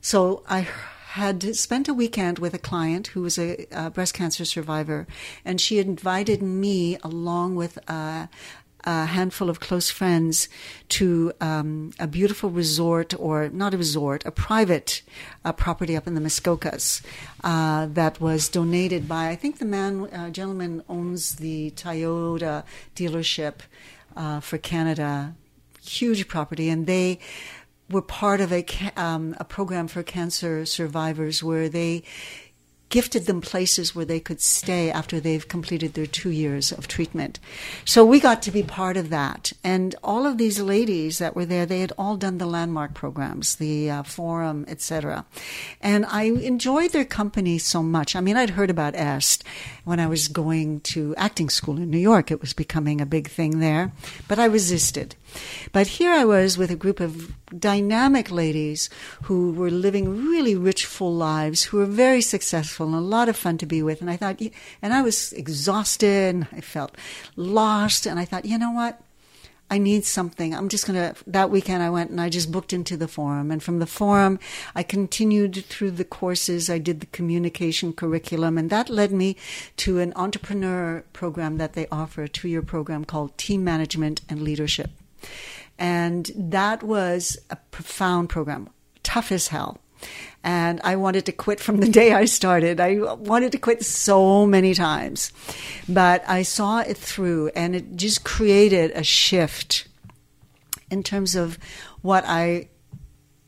so 0.00 0.42
I 0.48 0.66
had 1.12 1.54
spent 1.54 1.88
a 1.88 1.94
weekend 1.94 2.38
with 2.38 2.54
a 2.54 2.58
client 2.58 3.08
who 3.08 3.20
was 3.20 3.38
a, 3.38 3.66
a, 3.70 3.90
breast 3.90 4.14
cancer 4.14 4.44
survivor, 4.44 5.06
and 5.44 5.60
she 5.60 5.78
invited 5.78 6.42
me 6.42 6.96
along 7.02 7.54
with 7.54 7.78
uh, 7.86 8.26
a 8.84 9.06
handful 9.06 9.48
of 9.48 9.60
close 9.60 9.90
friends 9.90 10.48
to 10.88 11.32
um, 11.40 11.92
a 11.98 12.06
beautiful 12.06 12.50
resort, 12.50 13.14
or 13.18 13.48
not 13.48 13.74
a 13.74 13.78
resort, 13.78 14.24
a 14.26 14.30
private 14.30 15.02
uh, 15.44 15.52
property 15.52 15.96
up 15.96 16.06
in 16.06 16.14
the 16.14 16.20
Muskokas 16.20 17.02
uh, 17.44 17.86
that 17.86 18.20
was 18.20 18.48
donated 18.48 19.08
by, 19.08 19.28
I 19.28 19.36
think 19.36 19.58
the 19.58 19.64
man, 19.64 20.06
uh, 20.06 20.30
gentleman 20.30 20.82
owns 20.88 21.36
the 21.36 21.70
Toyota 21.72 22.64
dealership 22.96 23.60
uh, 24.16 24.40
for 24.40 24.58
Canada. 24.58 25.34
Huge 25.84 26.28
property, 26.28 26.68
and 26.68 26.86
they 26.86 27.18
were 27.90 28.02
part 28.02 28.40
of 28.40 28.52
a, 28.52 28.64
um, 28.96 29.34
a 29.38 29.44
program 29.44 29.88
for 29.88 30.02
cancer 30.02 30.64
survivors 30.64 31.42
where 31.42 31.68
they 31.68 32.02
gifted 32.92 33.24
them 33.24 33.40
places 33.40 33.94
where 33.94 34.04
they 34.04 34.20
could 34.20 34.38
stay 34.38 34.90
after 34.90 35.18
they've 35.18 35.48
completed 35.48 35.94
their 35.94 36.06
two 36.06 36.28
years 36.28 36.70
of 36.70 36.86
treatment. 36.86 37.40
So 37.86 38.04
we 38.04 38.20
got 38.20 38.42
to 38.42 38.50
be 38.50 38.62
part 38.62 38.98
of 38.98 39.08
that. 39.08 39.50
And 39.64 39.94
all 40.04 40.26
of 40.26 40.36
these 40.36 40.60
ladies 40.60 41.16
that 41.16 41.34
were 41.34 41.46
there, 41.46 41.64
they 41.64 41.80
had 41.80 41.94
all 41.96 42.18
done 42.18 42.36
the 42.36 42.44
landmark 42.44 42.92
programs, 42.92 43.56
the 43.56 43.90
uh, 43.90 44.02
forum, 44.02 44.66
etc. 44.68 45.24
And 45.80 46.04
I 46.04 46.24
enjoyed 46.24 46.90
their 46.90 47.06
company 47.06 47.56
so 47.56 47.82
much. 47.82 48.14
I 48.14 48.20
mean, 48.20 48.36
I'd 48.36 48.50
heard 48.50 48.68
about 48.68 48.94
EST 48.94 49.42
when 49.84 49.98
I 49.98 50.06
was 50.06 50.28
going 50.28 50.80
to 50.92 51.16
acting 51.16 51.48
school 51.48 51.78
in 51.78 51.90
New 51.90 51.96
York. 51.98 52.30
It 52.30 52.42
was 52.42 52.52
becoming 52.52 53.00
a 53.00 53.06
big 53.06 53.30
thing 53.30 53.60
there, 53.60 53.90
but 54.28 54.38
I 54.38 54.44
resisted. 54.44 55.16
But 55.72 55.86
here 55.86 56.12
I 56.12 56.24
was 56.24 56.58
with 56.58 56.70
a 56.70 56.76
group 56.76 57.00
of 57.00 57.32
dynamic 57.58 58.30
ladies 58.30 58.90
who 59.22 59.52
were 59.52 59.70
living 59.70 60.28
really 60.28 60.54
rich, 60.54 60.86
full 60.86 61.14
lives, 61.14 61.64
who 61.64 61.78
were 61.78 61.86
very 61.86 62.20
successful 62.20 62.86
and 62.86 62.94
a 62.94 63.00
lot 63.00 63.28
of 63.28 63.36
fun 63.36 63.58
to 63.58 63.66
be 63.66 63.82
with. 63.82 64.00
And 64.00 64.10
I 64.10 64.16
thought, 64.16 64.40
and 64.80 64.94
I 64.94 65.02
was 65.02 65.32
exhausted 65.32 66.34
and 66.34 66.48
I 66.52 66.60
felt 66.60 66.96
lost. 67.36 68.06
And 68.06 68.18
I 68.18 68.24
thought, 68.24 68.44
you 68.44 68.58
know 68.58 68.72
what? 68.72 69.00
I 69.72 69.78
need 69.78 70.04
something. 70.04 70.54
I'm 70.54 70.68
just 70.68 70.86
going 70.86 70.98
to, 70.98 71.14
that 71.26 71.48
weekend 71.48 71.82
I 71.82 71.88
went 71.88 72.10
and 72.10 72.20
I 72.20 72.28
just 72.28 72.52
booked 72.52 72.74
into 72.74 72.94
the 72.94 73.08
forum. 73.08 73.50
And 73.50 73.62
from 73.62 73.78
the 73.78 73.86
forum, 73.86 74.38
I 74.74 74.82
continued 74.82 75.64
through 75.64 75.92
the 75.92 76.04
courses. 76.04 76.68
I 76.68 76.76
did 76.76 77.00
the 77.00 77.06
communication 77.06 77.94
curriculum 77.94 78.58
and 78.58 78.68
that 78.68 78.90
led 78.90 79.12
me 79.12 79.34
to 79.78 79.98
an 79.98 80.12
entrepreneur 80.14 81.04
program 81.14 81.56
that 81.56 81.72
they 81.72 81.86
offer, 81.90 82.24
a 82.24 82.28
two 82.28 82.48
year 82.48 82.60
program 82.60 83.06
called 83.06 83.38
Team 83.38 83.64
Management 83.64 84.20
and 84.28 84.42
Leadership. 84.42 84.90
And 85.78 86.30
that 86.36 86.82
was 86.82 87.38
a 87.50 87.56
profound 87.56 88.28
program, 88.28 88.70
tough 89.02 89.32
as 89.32 89.48
hell. 89.48 89.78
And 90.44 90.80
I 90.82 90.96
wanted 90.96 91.26
to 91.26 91.32
quit 91.32 91.60
from 91.60 91.78
the 91.78 91.88
day 91.88 92.12
I 92.12 92.24
started. 92.24 92.80
I 92.80 92.98
wanted 93.14 93.52
to 93.52 93.58
quit 93.58 93.84
so 93.84 94.46
many 94.46 94.74
times, 94.74 95.32
but 95.88 96.28
I 96.28 96.42
saw 96.42 96.80
it 96.80 96.96
through 96.96 97.50
and 97.54 97.76
it 97.76 97.96
just 97.96 98.24
created 98.24 98.90
a 98.92 99.04
shift 99.04 99.86
in 100.90 101.02
terms 101.02 101.34
of 101.34 101.58
what 102.02 102.24
I 102.26 102.68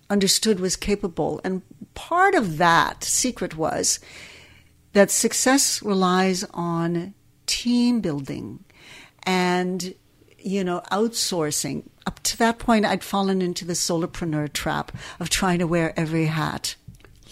understood 0.08 0.60
was 0.60 0.76
capable. 0.76 1.40
And 1.44 1.62
part 1.94 2.34
of 2.34 2.58
that 2.58 3.04
secret 3.04 3.56
was 3.56 3.98
that 4.92 5.10
success 5.10 5.82
relies 5.82 6.44
on 6.54 7.14
team 7.46 8.00
building 8.00 8.64
and 9.24 9.94
you 10.44 10.62
know, 10.62 10.82
outsourcing. 10.92 11.84
Up 12.06 12.22
to 12.24 12.36
that 12.38 12.58
point, 12.58 12.84
I'd 12.84 13.02
fallen 13.02 13.40
into 13.40 13.64
the 13.64 13.72
solopreneur 13.72 14.52
trap 14.52 14.92
of 15.18 15.30
trying 15.30 15.58
to 15.58 15.66
wear 15.66 15.98
every 15.98 16.26
hat. 16.26 16.76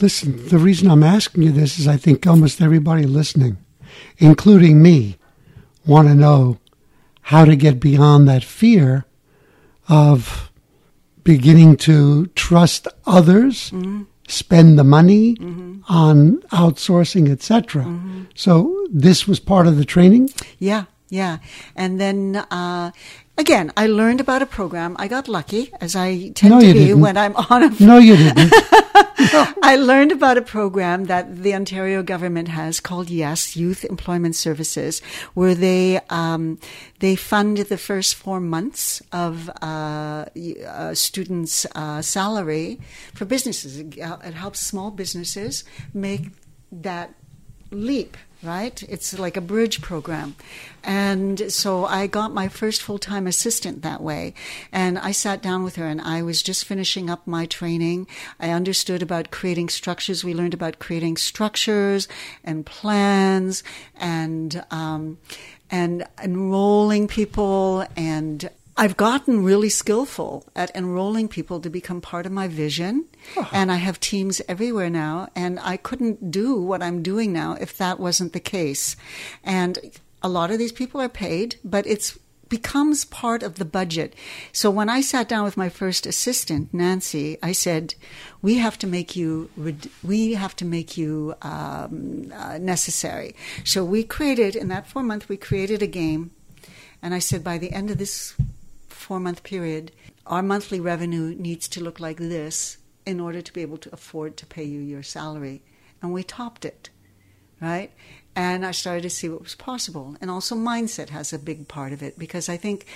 Listen, 0.00 0.48
the 0.48 0.58
reason 0.58 0.90
I'm 0.90 1.02
asking 1.02 1.42
you 1.42 1.52
this 1.52 1.78
is 1.78 1.86
I 1.86 1.96
think 1.96 2.26
almost 2.26 2.62
everybody 2.62 3.04
listening, 3.04 3.58
including 4.18 4.82
me, 4.82 5.18
want 5.86 6.08
to 6.08 6.14
know 6.14 6.58
how 7.20 7.44
to 7.44 7.54
get 7.54 7.78
beyond 7.78 8.26
that 8.28 8.42
fear 8.42 9.04
of 9.88 10.50
beginning 11.22 11.76
to 11.76 12.26
trust 12.28 12.88
others, 13.06 13.70
mm-hmm. 13.70 14.02
spend 14.26 14.78
the 14.78 14.84
money 14.84 15.36
mm-hmm. 15.36 15.80
on 15.88 16.38
outsourcing, 16.50 17.30
etc. 17.30 17.84
Mm-hmm. 17.84 18.24
So 18.34 18.86
this 18.90 19.28
was 19.28 19.38
part 19.38 19.66
of 19.66 19.76
the 19.76 19.84
training. 19.84 20.30
Yeah, 20.58 20.86
yeah. 21.12 21.38
And 21.76 22.00
then 22.00 22.36
uh, 22.50 22.90
again, 23.36 23.70
I 23.76 23.86
learned 23.86 24.22
about 24.22 24.40
a 24.40 24.46
program. 24.46 24.96
I 24.98 25.08
got 25.08 25.28
lucky, 25.28 25.70
as 25.78 25.94
I 25.94 26.30
tend 26.30 26.54
no, 26.54 26.60
to 26.60 26.72
be 26.72 26.86
didn't. 26.86 27.00
when 27.00 27.18
I'm 27.18 27.36
on 27.36 27.62
a. 27.64 27.68
No, 27.80 27.98
you 27.98 28.16
didn't. 28.16 28.50
no. 28.50 29.52
I 29.62 29.76
learned 29.76 30.10
about 30.10 30.38
a 30.38 30.42
program 30.42 31.04
that 31.12 31.42
the 31.42 31.52
Ontario 31.54 32.02
government 32.02 32.48
has 32.48 32.80
called 32.80 33.10
Yes 33.10 33.54
Youth 33.56 33.84
Employment 33.84 34.36
Services, 34.36 35.02
where 35.34 35.54
they 35.54 36.00
um, 36.08 36.58
they 37.00 37.14
fund 37.14 37.58
the 37.58 37.76
first 37.76 38.14
four 38.14 38.40
months 38.40 39.02
of 39.12 39.50
uh, 39.60 40.24
a 40.34 40.96
student's 40.96 41.66
uh, 41.74 42.00
salary 42.00 42.80
for 43.12 43.26
businesses. 43.26 43.80
It 43.80 44.34
helps 44.34 44.60
small 44.60 44.90
businesses 44.90 45.64
make 45.92 46.30
that 46.72 47.12
leap 47.70 48.16
right? 48.42 48.82
It's 48.84 49.18
like 49.18 49.36
a 49.36 49.40
bridge 49.40 49.80
program. 49.80 50.36
And 50.82 51.52
so 51.52 51.84
I 51.84 52.06
got 52.06 52.34
my 52.34 52.48
first 52.48 52.82
full 52.82 52.98
time 52.98 53.26
assistant 53.26 53.82
that 53.82 54.02
way. 54.02 54.34
And 54.72 54.98
I 54.98 55.12
sat 55.12 55.42
down 55.42 55.62
with 55.62 55.76
her 55.76 55.86
and 55.86 56.00
I 56.00 56.22
was 56.22 56.42
just 56.42 56.64
finishing 56.64 57.08
up 57.08 57.26
my 57.26 57.46
training. 57.46 58.06
I 58.40 58.50
understood 58.50 59.02
about 59.02 59.30
creating 59.30 59.68
structures. 59.68 60.24
We 60.24 60.34
learned 60.34 60.54
about 60.54 60.78
creating 60.78 61.16
structures 61.18 62.08
and 62.42 62.66
plans 62.66 63.62
and, 63.96 64.64
um, 64.70 65.18
and 65.70 66.04
enrolling 66.22 67.08
people 67.08 67.86
and 67.96 68.50
I've 68.76 68.96
gotten 68.96 69.44
really 69.44 69.68
skillful 69.68 70.46
at 70.56 70.74
enrolling 70.74 71.28
people 71.28 71.60
to 71.60 71.68
become 71.68 72.00
part 72.00 72.24
of 72.24 72.32
my 72.32 72.48
vision. 72.48 73.06
Oh. 73.36 73.48
And 73.52 73.70
I 73.70 73.76
have 73.76 74.00
teams 74.00 74.40
everywhere 74.48 74.90
now. 74.90 75.28
And 75.36 75.60
I 75.60 75.76
couldn't 75.76 76.30
do 76.30 76.60
what 76.60 76.82
I'm 76.82 77.02
doing 77.02 77.32
now 77.32 77.56
if 77.60 77.76
that 77.78 78.00
wasn't 78.00 78.32
the 78.32 78.40
case. 78.40 78.96
And 79.44 79.78
a 80.22 80.28
lot 80.28 80.50
of 80.50 80.58
these 80.58 80.72
people 80.72 81.00
are 81.00 81.08
paid, 81.08 81.56
but 81.62 81.86
it's 81.86 82.18
becomes 82.48 83.06
part 83.06 83.42
of 83.42 83.54
the 83.54 83.64
budget. 83.64 84.14
So 84.52 84.70
when 84.70 84.90
I 84.90 85.00
sat 85.00 85.26
down 85.26 85.42
with 85.42 85.56
my 85.56 85.70
first 85.70 86.04
assistant, 86.04 86.74
Nancy, 86.74 87.38
I 87.42 87.52
said, 87.52 87.94
"We 88.42 88.58
have 88.58 88.78
to 88.80 88.86
make 88.86 89.16
you. 89.16 89.48
We 90.02 90.34
have 90.34 90.54
to 90.56 90.66
make 90.66 90.98
you 90.98 91.34
um, 91.40 92.30
uh, 92.36 92.58
necessary." 92.58 93.34
So 93.64 93.82
we 93.86 94.04
created 94.04 94.54
in 94.54 94.68
that 94.68 94.86
four 94.86 95.02
month. 95.02 95.30
We 95.30 95.38
created 95.38 95.80
a 95.82 95.86
game, 95.86 96.32
and 97.02 97.14
I 97.14 97.20
said, 97.20 97.42
by 97.42 97.56
the 97.56 97.72
end 97.72 97.90
of 97.90 97.96
this 97.96 98.34
four 99.02 99.20
month 99.20 99.42
period, 99.42 99.92
our 100.26 100.42
monthly 100.42 100.80
revenue 100.80 101.34
needs 101.34 101.68
to 101.68 101.82
look 101.82 102.00
like 102.00 102.18
this 102.18 102.78
in 103.04 103.20
order 103.20 103.42
to 103.42 103.52
be 103.52 103.62
able 103.62 103.78
to 103.78 103.92
afford 103.92 104.36
to 104.36 104.46
pay 104.46 104.64
you 104.64 104.80
your 104.80 105.02
salary. 105.02 105.62
And 106.00 106.12
we 106.12 106.22
topped 106.22 106.64
it, 106.64 106.90
right? 107.60 107.90
And 108.34 108.64
I 108.64 108.70
started 108.70 109.02
to 109.02 109.10
see 109.10 109.28
what 109.28 109.42
was 109.42 109.54
possible. 109.54 110.16
And 110.20 110.30
also, 110.30 110.54
mindset 110.54 111.10
has 111.10 111.32
a 111.32 111.38
big 111.38 111.68
part 111.68 111.92
of 111.92 112.02
it 112.02 112.18
because 112.18 112.48
I 112.48 112.56
think 112.56 112.86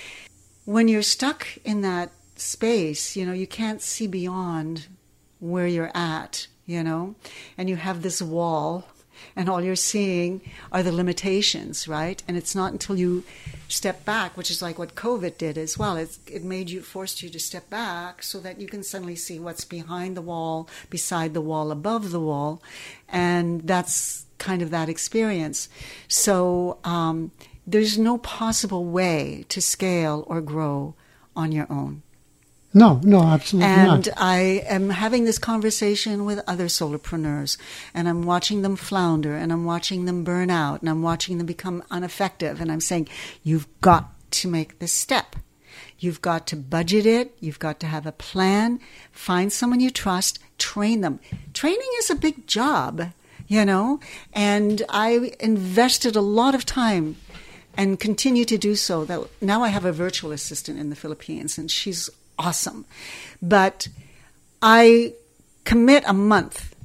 when 0.65 0.87
you're 0.87 1.03
stuck 1.03 1.47
in 1.63 1.81
that 1.81 2.11
space, 2.35 3.15
you 3.15 3.25
know, 3.25 3.33
you 3.33 3.47
can't 3.47 3.81
see 3.81 4.07
beyond 4.07 4.87
where 5.39 5.67
you're 5.67 5.91
at, 5.93 6.47
you 6.65 6.83
know, 6.83 7.15
and 7.57 7.69
you 7.69 7.75
have 7.75 8.01
this 8.01 8.21
wall 8.21 8.87
and 9.37 9.47
all 9.47 9.63
you're 9.63 9.75
seeing 9.75 10.41
are 10.71 10.81
the 10.81 10.91
limitations, 10.91 11.87
right? 11.87 12.21
And 12.27 12.35
it's 12.35 12.55
not 12.55 12.71
until 12.71 12.97
you 12.97 13.23
step 13.67 14.03
back, 14.03 14.35
which 14.35 14.49
is 14.49 14.63
like 14.63 14.79
what 14.79 14.95
COVID 14.95 15.37
did 15.37 15.59
as 15.59 15.77
well. 15.77 15.95
It's, 15.95 16.19
it 16.25 16.43
made 16.43 16.71
you, 16.71 16.81
forced 16.81 17.21
you 17.21 17.29
to 17.29 17.39
step 17.39 17.69
back 17.69 18.23
so 18.23 18.39
that 18.39 18.59
you 18.59 18.67
can 18.67 18.81
suddenly 18.81 19.15
see 19.15 19.39
what's 19.39 19.63
behind 19.63 20.17
the 20.17 20.23
wall, 20.23 20.67
beside 20.89 21.35
the 21.35 21.41
wall, 21.41 21.71
above 21.71 22.09
the 22.09 22.19
wall. 22.19 22.63
And 23.07 23.61
that's 23.61 24.25
kind 24.39 24.63
of 24.63 24.71
that 24.71 24.89
experience. 24.89 25.69
So, 26.07 26.79
um, 26.83 27.31
there's 27.67 27.97
no 27.97 28.17
possible 28.17 28.85
way 28.85 29.45
to 29.49 29.61
scale 29.61 30.23
or 30.27 30.39
grow 30.39 30.95
on 31.35 31.51
your 31.51 31.67
own. 31.69 32.01
No, 32.77 33.01
no, 33.03 33.23
absolutely 33.23 33.69
not. 33.69 33.77
and 33.77 34.05
not. 34.05 34.17
I 34.17 34.37
am 34.67 34.91
having 34.91 35.25
this 35.25 35.39
conversation 35.39 36.25
with 36.25 36.43
other 36.45 36.67
solopreneurs, 36.67 37.57
and 37.93 38.07
I'm 38.07 38.21
watching 38.23 38.61
them 38.61 38.75
flounder, 38.75 39.35
and 39.35 39.51
I'm 39.51 39.65
watching 39.65 40.05
them 40.05 40.23
burn 40.23 40.51
out, 40.51 40.81
and 40.81 40.89
I'm 40.89 41.01
watching 41.01 41.39
them 41.39 41.47
become 41.47 41.83
ineffective. 41.91 42.61
And 42.61 42.71
I'm 42.71 42.79
saying, 42.79 43.09
you've 43.41 43.67
got 43.81 44.13
to 44.31 44.47
make 44.47 44.77
this 44.77 44.91
step. 44.91 45.35
You've 45.97 46.21
got 46.21 46.45
to 46.47 46.55
budget 46.55 47.07
it. 47.07 47.35
You've 47.39 47.57
got 47.57 47.79
to 47.79 47.87
have 47.87 48.05
a 48.05 48.11
plan. 48.11 48.79
Find 49.11 49.51
someone 49.51 49.79
you 49.79 49.89
trust. 49.89 50.37
Train 50.59 51.01
them. 51.01 51.19
Training 51.53 51.89
is 51.97 52.11
a 52.11 52.15
big 52.15 52.45
job, 52.45 53.11
you 53.47 53.65
know. 53.65 53.99
And 54.33 54.83
I 54.89 55.33
invested 55.39 56.15
a 56.15 56.21
lot 56.21 56.53
of 56.53 56.63
time 56.63 57.15
and 57.75 57.99
continue 57.99 58.45
to 58.45 58.57
do 58.59 58.75
so. 58.75 59.03
That 59.05 59.27
now 59.41 59.63
I 59.63 59.69
have 59.69 59.85
a 59.85 59.91
virtual 59.91 60.31
assistant 60.31 60.77
in 60.77 60.91
the 60.91 60.95
Philippines, 60.95 61.57
and 61.57 61.71
she's 61.71 62.11
awesome. 62.37 62.85
But 63.41 63.87
I 64.61 65.13
commit 65.63 66.03
a 66.07 66.13
month 66.13 66.75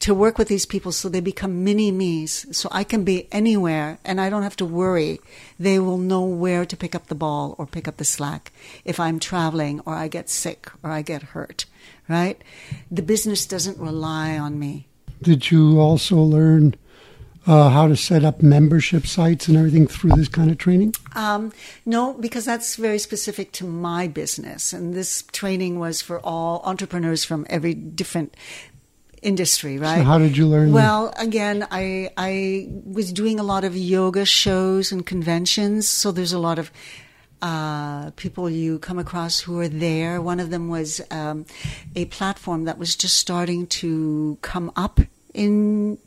to 0.00 0.14
work 0.14 0.38
with 0.38 0.48
these 0.48 0.66
people 0.66 0.92
so 0.92 1.08
they 1.08 1.20
become 1.20 1.64
mini 1.64 1.90
me's 1.90 2.46
so 2.56 2.68
I 2.70 2.84
can 2.84 3.02
be 3.02 3.26
anywhere 3.32 3.98
and 4.04 4.20
I 4.20 4.30
don't 4.30 4.44
have 4.44 4.56
to 4.56 4.64
worry. 4.64 5.20
They 5.58 5.78
will 5.78 5.98
know 5.98 6.22
where 6.22 6.64
to 6.64 6.76
pick 6.76 6.94
up 6.94 7.08
the 7.08 7.14
ball 7.14 7.56
or 7.58 7.66
pick 7.66 7.88
up 7.88 7.96
the 7.96 8.04
slack 8.04 8.52
if 8.84 9.00
I'm 9.00 9.18
traveling 9.18 9.80
or 9.80 9.94
I 9.94 10.08
get 10.08 10.30
sick 10.30 10.70
or 10.82 10.90
I 10.90 11.02
get 11.02 11.22
hurt, 11.22 11.66
right? 12.08 12.40
The 12.90 13.02
business 13.02 13.44
doesn't 13.44 13.78
rely 13.78 14.38
on 14.38 14.58
me. 14.58 14.86
Did 15.20 15.50
you 15.50 15.80
also 15.80 16.16
learn 16.16 16.76
uh, 17.48 17.70
how 17.70 17.88
to 17.88 17.96
set 17.96 18.24
up 18.24 18.42
membership 18.42 19.06
sites 19.06 19.48
and 19.48 19.56
everything 19.56 19.86
through 19.86 20.10
this 20.10 20.28
kind 20.28 20.50
of 20.50 20.58
training? 20.58 20.94
Um, 21.16 21.50
no, 21.86 22.12
because 22.12 22.44
that's 22.44 22.76
very 22.76 22.98
specific 22.98 23.52
to 23.52 23.64
my 23.64 24.06
business. 24.06 24.74
And 24.74 24.92
this 24.92 25.22
training 25.32 25.78
was 25.78 26.02
for 26.02 26.20
all 26.20 26.60
entrepreneurs 26.64 27.24
from 27.24 27.46
every 27.48 27.72
different 27.72 28.36
industry, 29.22 29.78
right? 29.78 29.98
So 29.98 30.04
how 30.04 30.18
did 30.18 30.36
you 30.36 30.46
learn? 30.46 30.72
Well, 30.72 31.12
again, 31.16 31.66
I 31.70 32.10
I 32.18 32.68
was 32.84 33.12
doing 33.12 33.40
a 33.40 33.42
lot 33.42 33.64
of 33.64 33.74
yoga 33.74 34.26
shows 34.26 34.92
and 34.92 35.04
conventions, 35.04 35.88
so 35.88 36.12
there's 36.12 36.34
a 36.34 36.38
lot 36.38 36.58
of 36.58 36.70
uh, 37.40 38.10
people 38.12 38.50
you 38.50 38.78
come 38.78 38.98
across 38.98 39.40
who 39.40 39.58
are 39.58 39.68
there. 39.68 40.20
One 40.20 40.38
of 40.38 40.50
them 40.50 40.68
was 40.68 41.00
um, 41.10 41.46
a 41.96 42.04
platform 42.06 42.64
that 42.64 42.78
was 42.78 42.94
just 42.94 43.16
starting 43.16 43.66
to 43.80 44.36
come 44.42 44.70
up 44.76 45.00
in 45.32 45.98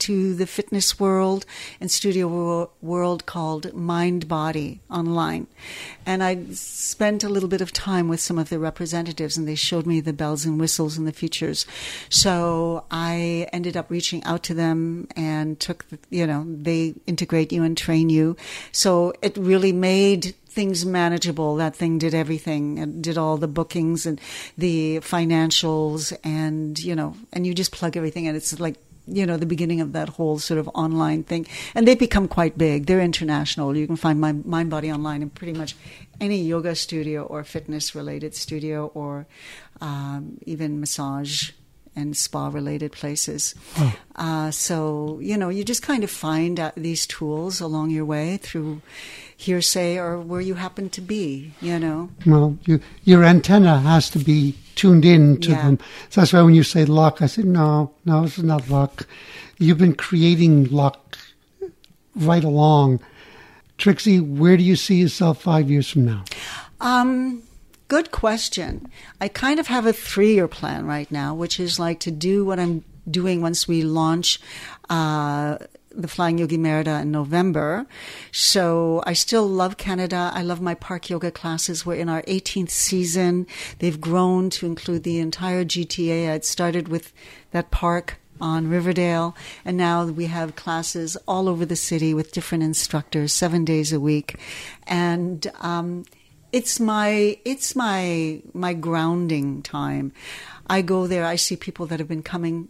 to 0.00 0.34
the 0.34 0.46
fitness 0.46 0.98
world 0.98 1.44
and 1.80 1.90
studio 1.90 2.70
world 2.80 3.26
called 3.26 3.74
Mind 3.74 4.28
Body 4.28 4.80
online. 4.90 5.46
And 6.06 6.22
I 6.22 6.44
spent 6.52 7.24
a 7.24 7.28
little 7.28 7.48
bit 7.48 7.60
of 7.60 7.72
time 7.72 8.08
with 8.08 8.20
some 8.20 8.38
of 8.38 8.48
the 8.48 8.58
representatives 8.58 9.36
and 9.36 9.46
they 9.46 9.54
showed 9.54 9.86
me 9.86 10.00
the 10.00 10.12
bells 10.12 10.44
and 10.44 10.60
whistles 10.60 10.96
and 10.96 11.06
the 11.06 11.12
features. 11.12 11.66
So 12.08 12.84
I 12.90 13.48
ended 13.52 13.76
up 13.76 13.90
reaching 13.90 14.24
out 14.24 14.42
to 14.44 14.54
them 14.54 15.08
and 15.16 15.58
took, 15.60 15.86
you 16.10 16.26
know, 16.26 16.44
they 16.48 16.94
integrate 17.06 17.52
you 17.52 17.62
and 17.62 17.76
train 17.76 18.10
you. 18.10 18.36
So 18.72 19.12
it 19.22 19.36
really 19.36 19.72
made 19.72 20.34
things 20.48 20.84
manageable. 20.84 21.56
That 21.56 21.76
thing 21.76 21.98
did 21.98 22.14
everything 22.14 22.78
and 22.78 23.02
did 23.02 23.16
all 23.16 23.36
the 23.36 23.46
bookings 23.46 24.06
and 24.06 24.20
the 24.56 24.98
financials 24.98 26.16
and, 26.24 26.78
you 26.78 26.96
know, 26.96 27.14
and 27.32 27.46
you 27.46 27.54
just 27.54 27.70
plug 27.70 27.96
everything 27.96 28.24
in. 28.24 28.34
It's 28.34 28.58
like, 28.58 28.76
you 29.10 29.26
know, 29.26 29.36
the 29.36 29.46
beginning 29.46 29.80
of 29.80 29.92
that 29.92 30.10
whole 30.10 30.38
sort 30.38 30.58
of 30.58 30.68
online 30.74 31.22
thing. 31.22 31.46
And 31.74 31.86
they've 31.86 31.98
become 31.98 32.28
quite 32.28 32.58
big. 32.58 32.86
They're 32.86 33.00
international. 33.00 33.76
You 33.76 33.86
can 33.86 33.96
find 33.96 34.20
my 34.20 34.32
Mind 34.32 34.70
Body 34.70 34.92
online 34.92 35.22
in 35.22 35.30
pretty 35.30 35.52
much 35.52 35.76
any 36.20 36.42
yoga 36.42 36.74
studio 36.74 37.22
or 37.22 37.44
fitness 37.44 37.94
related 37.94 38.34
studio 38.34 38.90
or 38.94 39.26
um, 39.80 40.38
even 40.46 40.80
massage 40.80 41.52
and 41.96 42.16
spa 42.16 42.48
related 42.48 42.92
places. 42.92 43.54
Oh. 43.76 43.96
Uh, 44.14 44.50
so, 44.50 45.18
you 45.20 45.36
know, 45.36 45.48
you 45.48 45.64
just 45.64 45.82
kind 45.82 46.04
of 46.04 46.10
find 46.10 46.72
these 46.76 47.06
tools 47.06 47.60
along 47.60 47.90
your 47.90 48.04
way 48.04 48.36
through 48.36 48.82
hearsay 49.38 49.96
or 49.96 50.18
where 50.18 50.40
you 50.40 50.54
happen 50.54 50.90
to 50.90 51.00
be, 51.00 51.52
you 51.60 51.78
know. 51.78 52.10
Well, 52.26 52.58
you, 52.64 52.80
your 53.04 53.22
antenna 53.24 53.78
has 53.78 54.10
to 54.10 54.18
be 54.18 54.56
tuned 54.74 55.04
in 55.04 55.40
to 55.42 55.50
yeah. 55.50 55.62
them. 55.62 55.78
So 56.10 56.20
that's 56.20 56.32
why 56.32 56.42
when 56.42 56.56
you 56.56 56.64
say 56.64 56.84
luck, 56.84 57.22
I 57.22 57.26
said, 57.26 57.44
no, 57.44 57.92
no, 58.04 58.22
this 58.22 58.36
is 58.36 58.44
not 58.44 58.68
luck. 58.68 59.06
You've 59.58 59.78
been 59.78 59.94
creating 59.94 60.64
luck 60.64 61.16
right 62.16 62.42
along. 62.42 62.98
Trixie, 63.78 64.18
where 64.18 64.56
do 64.56 64.64
you 64.64 64.74
see 64.74 64.96
yourself 64.96 65.40
five 65.40 65.70
years 65.70 65.88
from 65.88 66.04
now? 66.04 66.24
Um, 66.80 67.44
good 67.86 68.10
question. 68.10 68.90
I 69.20 69.28
kind 69.28 69.60
of 69.60 69.68
have 69.68 69.86
a 69.86 69.92
three 69.92 70.34
year 70.34 70.48
plan 70.48 70.84
right 70.84 71.10
now, 71.12 71.32
which 71.32 71.60
is 71.60 71.78
like 71.78 72.00
to 72.00 72.10
do 72.10 72.44
what 72.44 72.58
I'm 72.58 72.82
doing 73.08 73.40
once 73.40 73.68
we 73.68 73.82
launch 73.82 74.40
uh, 74.90 75.58
the 75.90 76.08
Flying 76.08 76.38
Yogi 76.38 76.58
Merida 76.58 77.00
in 77.00 77.10
November. 77.10 77.86
So 78.32 79.02
I 79.06 79.12
still 79.12 79.46
love 79.46 79.76
Canada. 79.76 80.30
I 80.34 80.42
love 80.42 80.60
my 80.60 80.74
park 80.74 81.10
yoga 81.10 81.30
classes. 81.30 81.84
We're 81.84 81.94
in 81.94 82.08
our 82.08 82.22
18th 82.22 82.70
season. 82.70 83.46
They've 83.78 84.00
grown 84.00 84.50
to 84.50 84.66
include 84.66 85.02
the 85.02 85.18
entire 85.18 85.64
GTA. 85.64 86.30
I'd 86.30 86.44
started 86.44 86.88
with 86.88 87.12
that 87.52 87.70
park 87.70 88.18
on 88.40 88.68
Riverdale, 88.68 89.36
and 89.64 89.76
now 89.76 90.04
we 90.04 90.26
have 90.26 90.56
classes 90.56 91.16
all 91.26 91.48
over 91.48 91.66
the 91.66 91.76
city 91.76 92.14
with 92.14 92.32
different 92.32 92.62
instructors, 92.62 93.32
seven 93.32 93.64
days 93.64 93.92
a 93.92 93.98
week, 93.98 94.36
and 94.86 95.50
um, 95.60 96.04
it's 96.52 96.80
my 96.80 97.38
it's 97.44 97.74
my 97.74 98.40
my 98.54 98.74
grounding 98.74 99.62
time. 99.62 100.12
I 100.66 100.82
go 100.82 101.06
there. 101.06 101.24
I 101.24 101.36
see 101.36 101.56
people 101.56 101.86
that 101.86 101.98
have 101.98 102.08
been 102.08 102.22
coming 102.22 102.68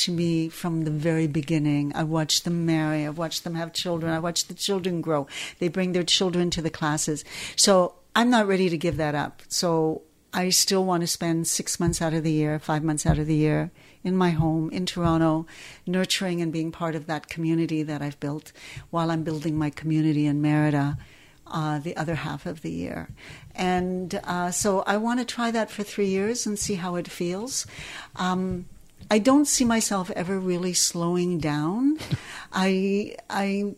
to 0.00 0.12
me 0.12 0.48
from 0.48 0.84
the 0.84 0.90
very 0.90 1.26
beginning. 1.26 1.92
I 1.94 2.04
watched 2.04 2.44
them 2.44 2.66
marry. 2.66 3.04
I 3.04 3.10
watched 3.10 3.44
them 3.44 3.54
have 3.54 3.72
children. 3.72 4.12
I 4.12 4.18
watched 4.18 4.48
the 4.48 4.54
children 4.54 5.00
grow. 5.00 5.26
They 5.58 5.68
bring 5.68 5.92
their 5.92 6.02
children 6.02 6.50
to 6.50 6.62
the 6.62 6.70
classes. 6.70 7.24
So 7.56 7.94
I'm 8.14 8.30
not 8.30 8.48
ready 8.48 8.68
to 8.68 8.78
give 8.78 8.96
that 8.96 9.14
up. 9.14 9.42
So 9.48 10.02
I 10.32 10.50
still 10.50 10.84
want 10.84 11.02
to 11.02 11.06
spend 11.06 11.48
six 11.48 11.80
months 11.80 12.00
out 12.00 12.14
of 12.14 12.22
the 12.22 12.32
year, 12.32 12.58
five 12.58 12.84
months 12.84 13.04
out 13.04 13.18
of 13.18 13.26
the 13.26 13.34
year 13.34 13.70
in 14.04 14.16
my 14.16 14.30
home 14.30 14.70
in 14.70 14.86
Toronto, 14.86 15.46
nurturing 15.86 16.40
and 16.40 16.52
being 16.52 16.72
part 16.72 16.94
of 16.94 17.06
that 17.06 17.28
community 17.28 17.82
that 17.82 18.00
I've 18.00 18.20
built 18.20 18.52
while 18.90 19.10
I'm 19.10 19.24
building 19.24 19.58
my 19.58 19.70
community 19.70 20.26
in 20.26 20.40
Merida. 20.40 20.98
Uh, 21.52 21.80
the 21.80 21.96
other 21.96 22.14
half 22.14 22.46
of 22.46 22.62
the 22.62 22.70
year. 22.70 23.08
And 23.56 24.20
uh, 24.22 24.52
so 24.52 24.84
I 24.86 24.96
want 24.98 25.18
to 25.18 25.26
try 25.26 25.50
that 25.50 25.68
for 25.68 25.82
three 25.82 26.06
years 26.06 26.46
and 26.46 26.56
see 26.56 26.76
how 26.76 26.94
it 26.94 27.08
feels. 27.08 27.66
Um, 28.14 28.66
I 29.10 29.18
don't 29.18 29.46
see 29.46 29.64
myself 29.64 30.10
ever 30.12 30.38
really 30.38 30.72
slowing 30.72 31.38
down. 31.38 31.98
I 32.52 33.16
I 33.28 33.74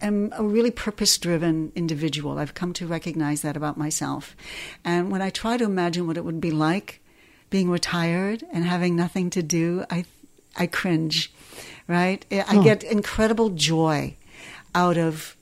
am 0.00 0.32
a 0.36 0.44
really 0.44 0.70
purpose 0.70 1.16
driven 1.16 1.72
individual. 1.74 2.38
I've 2.38 2.54
come 2.54 2.74
to 2.74 2.86
recognize 2.86 3.40
that 3.42 3.56
about 3.56 3.78
myself. 3.78 4.36
And 4.84 5.10
when 5.10 5.22
I 5.22 5.30
try 5.30 5.56
to 5.56 5.64
imagine 5.64 6.06
what 6.06 6.18
it 6.18 6.24
would 6.24 6.40
be 6.40 6.50
like 6.50 7.00
being 7.48 7.70
retired 7.70 8.44
and 8.52 8.64
having 8.64 8.94
nothing 8.94 9.30
to 9.30 9.42
do, 9.42 9.84
I 9.90 10.04
I 10.56 10.66
cringe. 10.66 11.32
Right? 11.88 12.24
I 12.30 12.62
get 12.62 12.82
incredible 12.82 13.50
joy 13.50 14.16
out 14.74 14.96
of 14.98 15.36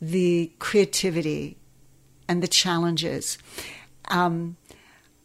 the 0.00 0.50
creativity 0.58 1.56
and 2.28 2.42
the 2.42 2.48
challenges. 2.48 3.38
Um, 4.08 4.56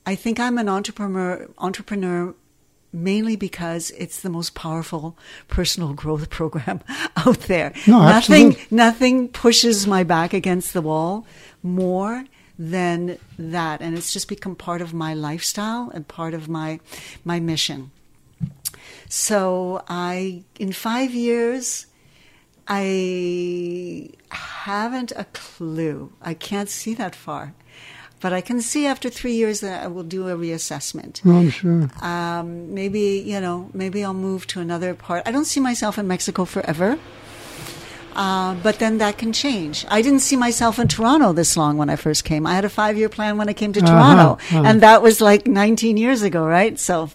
I 0.06 0.16
think 0.16 0.40
I'm 0.40 0.58
an 0.58 0.70
entrepreneur 0.70 1.48
entrepreneur 1.58 2.36
mainly 2.96 3.36
because 3.36 3.92
it's 3.92 4.22
the 4.22 4.30
most 4.30 4.56
powerful 4.56 5.18
personal 5.48 5.94
growth 5.94 6.30
program 6.40 6.82
out 7.18 7.42
there. 7.42 7.74
No, 7.88 8.00
nothing, 8.02 8.48
absolutely. 8.48 8.78
nothing 8.78 9.28
pushes 9.30 9.86
my 9.86 10.04
back 10.04 10.34
against 10.34 10.74
the 10.74 10.82
wall 10.82 11.28
more 11.62 12.26
than 12.58 13.18
that, 13.38 13.82
and 13.82 13.98
it's 13.98 14.14
just 14.14 14.28
become 14.28 14.56
part 14.56 14.82
of 14.82 14.94
my 14.94 15.14
lifestyle 15.14 15.92
and 15.94 16.08
part 16.08 16.34
of 16.34 16.48
my 16.48 16.80
my 17.24 17.40
mission. 17.40 17.92
So 19.10 19.84
I, 19.88 20.44
in 20.60 20.72
five 20.72 21.14
years, 21.14 21.86
I 22.68 24.10
haven't 24.30 25.12
a 25.16 25.26
clue. 25.34 26.14
I 26.22 26.34
can't 26.34 26.70
see 26.70 26.94
that 26.96 27.16
far. 27.16 27.54
But 28.26 28.34
I 28.34 28.42
can 28.42 28.60
see 28.60 28.88
after 28.88 29.08
three 29.08 29.36
years 29.36 29.60
that 29.60 29.84
I 29.84 29.88
will 29.88 30.02
do 30.02 30.28
a 30.30 30.36
reassessment. 30.36 31.22
Oh, 31.24 31.42
I'm 31.42 31.52
sure. 31.52 31.92
Um, 32.02 32.74
maybe, 32.74 33.22
you 33.24 33.40
know, 33.40 33.70
maybe 33.72 34.04
I'll 34.04 34.16
move 34.16 34.48
to 34.48 34.60
another 34.60 34.96
part. 34.96 35.22
I 35.28 35.32
don't 35.32 35.46
see 35.46 35.60
myself 35.60 36.00
in 36.00 36.08
Mexico 36.08 36.44
forever. 36.44 36.98
Uh, 38.16 38.56
but 38.64 38.80
then 38.80 38.98
that 38.98 39.20
can 39.20 39.32
change. 39.32 39.86
I 39.90 40.02
didn't 40.02 40.22
see 40.22 40.36
myself 40.36 40.80
in 40.80 40.88
Toronto 40.88 41.34
this 41.34 41.56
long 41.56 41.78
when 41.78 41.88
I 41.88 41.98
first 41.98 42.26
came. 42.26 42.48
I 42.48 42.56
had 42.56 42.66
a 42.66 42.70
five 42.82 42.98
year 42.98 43.10
plan 43.10 43.38
when 43.38 43.48
I 43.48 43.54
came 43.54 43.74
to 43.74 43.80
uh-huh, 43.80 43.92
Toronto, 43.92 44.44
uh-huh. 44.44 44.64
and 44.66 44.82
that 44.82 45.04
was 45.04 45.22
like 45.22 45.46
19 45.46 45.96
years 45.96 46.24
ago, 46.24 46.48
right? 46.48 46.80
So, 46.80 47.12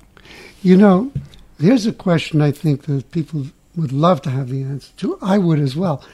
you 0.63 0.77
know, 0.77 1.11
here's 1.59 1.87
a 1.87 1.93
question 1.93 2.41
I 2.41 2.53
think 2.53 2.83
that 2.83 3.11
people 3.11 3.47
would 3.75 3.91
love 3.91 4.23
to 4.23 4.31
have 4.31 4.49
the 4.49 4.63
answer 4.63 4.93
to. 4.99 5.19
I 5.21 5.39
would 5.39 5.59
as 5.59 5.75
well. 5.75 6.05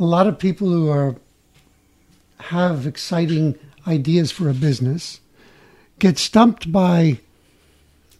A 0.00 0.06
lot 0.06 0.26
of 0.26 0.38
people 0.38 0.70
who 0.70 0.88
are 0.88 1.16
have 2.38 2.86
exciting 2.86 3.58
ideas 3.86 4.32
for 4.32 4.48
a 4.48 4.54
business, 4.54 5.20
get 5.98 6.18
stumped 6.18 6.70
by 6.70 7.20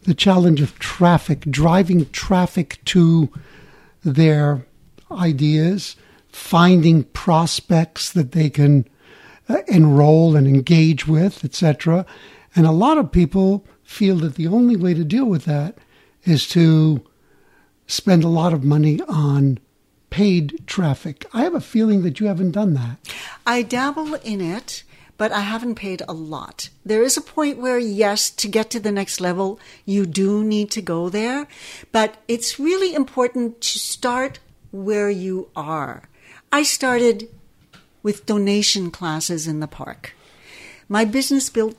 the 0.03 0.13
challenge 0.13 0.61
of 0.61 0.77
traffic, 0.79 1.41
driving 1.41 2.09
traffic 2.11 2.79
to 2.85 3.29
their 4.03 4.65
ideas, 5.11 5.95
finding 6.29 7.03
prospects 7.03 8.11
that 8.13 8.31
they 8.31 8.49
can 8.49 8.87
uh, 9.49 9.57
enroll 9.67 10.35
and 10.35 10.47
engage 10.47 11.07
with, 11.07 11.43
etc. 11.43 12.05
And 12.55 12.65
a 12.65 12.71
lot 12.71 12.97
of 12.97 13.11
people 13.11 13.65
feel 13.83 14.17
that 14.17 14.35
the 14.35 14.47
only 14.47 14.75
way 14.75 14.93
to 14.93 15.03
deal 15.03 15.25
with 15.25 15.45
that 15.45 15.77
is 16.23 16.47
to 16.49 17.01
spend 17.87 18.23
a 18.23 18.29
lot 18.29 18.53
of 18.53 18.63
money 18.63 19.01
on 19.07 19.59
paid 20.09 20.61
traffic. 20.67 21.25
I 21.33 21.41
have 21.43 21.53
a 21.53 21.61
feeling 21.61 22.03
that 22.03 22.19
you 22.19 22.27
haven't 22.27 22.51
done 22.51 22.73
that. 22.73 22.97
I 23.45 23.61
dabble 23.61 24.15
in 24.15 24.41
it 24.41 24.83
but 25.17 25.31
I 25.31 25.41
haven't 25.41 25.75
paid 25.75 26.01
a 26.07 26.13
lot. 26.13 26.69
There 26.85 27.03
is 27.03 27.17
a 27.17 27.21
point 27.21 27.57
where, 27.57 27.79
yes, 27.79 28.29
to 28.29 28.47
get 28.47 28.69
to 28.71 28.79
the 28.79 28.91
next 28.91 29.19
level, 29.19 29.59
you 29.85 30.05
do 30.05 30.43
need 30.43 30.71
to 30.71 30.81
go 30.81 31.09
there, 31.09 31.47
but 31.91 32.17
it's 32.27 32.59
really 32.59 32.93
important 32.93 33.61
to 33.61 33.79
start 33.79 34.39
where 34.71 35.09
you 35.09 35.49
are. 35.55 36.03
I 36.51 36.63
started 36.63 37.29
with 38.03 38.25
donation 38.25 38.91
classes 38.91 39.47
in 39.47 39.59
the 39.59 39.67
park. 39.67 40.13
My 40.87 41.03
business 41.03 41.49
built 41.49 41.75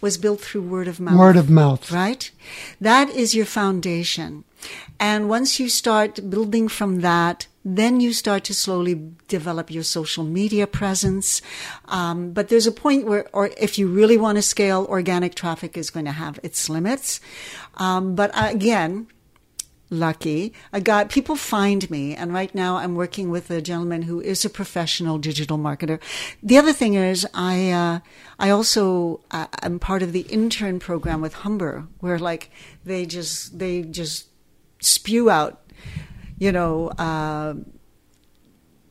was 0.00 0.16
built 0.16 0.40
through 0.40 0.62
word 0.62 0.88
of 0.88 0.98
mouth. 0.98 1.18
Word 1.18 1.36
of 1.36 1.50
mouth. 1.50 1.92
Right? 1.92 2.30
That 2.80 3.10
is 3.10 3.34
your 3.34 3.44
foundation. 3.44 4.44
And 4.98 5.28
once 5.28 5.58
you 5.58 5.68
start 5.68 6.30
building 6.30 6.68
from 6.68 7.00
that, 7.00 7.46
then 7.64 8.00
you 8.00 8.12
start 8.12 8.44
to 8.44 8.54
slowly 8.54 9.12
develop 9.28 9.70
your 9.70 9.82
social 9.82 10.24
media 10.24 10.66
presence. 10.66 11.42
Um, 11.86 12.32
but 12.32 12.48
there's 12.48 12.66
a 12.66 12.72
point 12.72 13.06
where, 13.06 13.28
or 13.32 13.50
if 13.58 13.78
you 13.78 13.88
really 13.88 14.16
want 14.16 14.36
to 14.36 14.42
scale, 14.42 14.86
organic 14.88 15.34
traffic 15.34 15.76
is 15.76 15.90
going 15.90 16.06
to 16.06 16.12
have 16.12 16.38
its 16.42 16.68
limits. 16.68 17.20
Um, 17.76 18.14
but 18.14 18.30
again, 18.34 19.08
lucky. 19.90 20.54
I 20.72 20.80
got 20.80 21.10
people 21.10 21.36
find 21.36 21.90
me, 21.90 22.14
and 22.14 22.32
right 22.32 22.54
now 22.54 22.76
I'm 22.76 22.94
working 22.94 23.28
with 23.28 23.50
a 23.50 23.60
gentleman 23.60 24.02
who 24.02 24.20
is 24.20 24.44
a 24.44 24.50
professional 24.50 25.18
digital 25.18 25.58
marketer. 25.58 26.00
The 26.42 26.56
other 26.56 26.72
thing 26.72 26.94
is, 26.94 27.26
I 27.34 27.70
uh, 27.70 28.00
I 28.38 28.50
also 28.50 29.20
uh, 29.30 29.48
I'm 29.62 29.78
part 29.78 30.02
of 30.02 30.12
the 30.12 30.20
intern 30.22 30.78
program 30.78 31.20
with 31.20 31.34
Humber, 31.34 31.88
where 31.98 32.18
like 32.18 32.50
they 32.84 33.04
just 33.04 33.58
they 33.58 33.82
just 33.82 34.29
spew 34.80 35.30
out, 35.30 35.60
you 36.38 36.52
know. 36.52 36.88
Uh, 36.88 37.54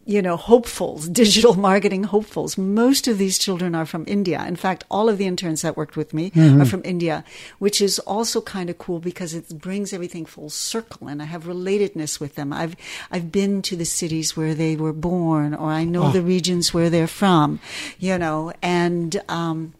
you 0.09 0.23
know, 0.23 0.37
hopefuls, 0.37 1.07
digital 1.23 1.53
marketing 1.53 2.03
hopefuls. 2.03 2.57
Most 2.57 3.07
of 3.07 3.19
these 3.19 3.37
children 3.37 3.75
are 3.75 3.85
from 3.85 4.03
India. 4.07 4.43
In 4.47 4.55
fact, 4.55 4.83
all 4.89 5.07
of 5.07 5.19
the 5.19 5.27
interns 5.27 5.61
that 5.61 5.77
worked 5.77 5.95
with 5.95 6.15
me 6.15 6.31
mm-hmm. 6.31 6.59
are 6.59 6.65
from 6.65 6.81
India, 6.83 7.23
which 7.59 7.79
is 7.79 7.99
also 7.99 8.41
kind 8.41 8.71
of 8.71 8.79
cool 8.79 8.99
because 8.99 9.35
it 9.35 9.59
brings 9.59 9.93
everything 9.93 10.25
full 10.25 10.49
circle 10.49 11.07
and 11.07 11.21
I 11.21 11.25
have 11.25 11.43
relatedness 11.43 12.19
with 12.19 12.33
them. 12.33 12.51
I've, 12.51 12.75
I've 13.11 13.31
been 13.31 13.61
to 13.61 13.75
the 13.75 13.85
cities 13.85 14.35
where 14.35 14.55
they 14.55 14.75
were 14.75 14.93
born 14.93 15.53
or 15.53 15.69
I 15.69 15.83
know 15.83 16.05
oh. 16.05 16.11
the 16.11 16.23
regions 16.23 16.73
where 16.73 16.89
they're 16.89 17.05
from, 17.05 17.59
you 17.99 18.17
know, 18.17 18.51
and, 18.63 19.21
um, 19.29 19.75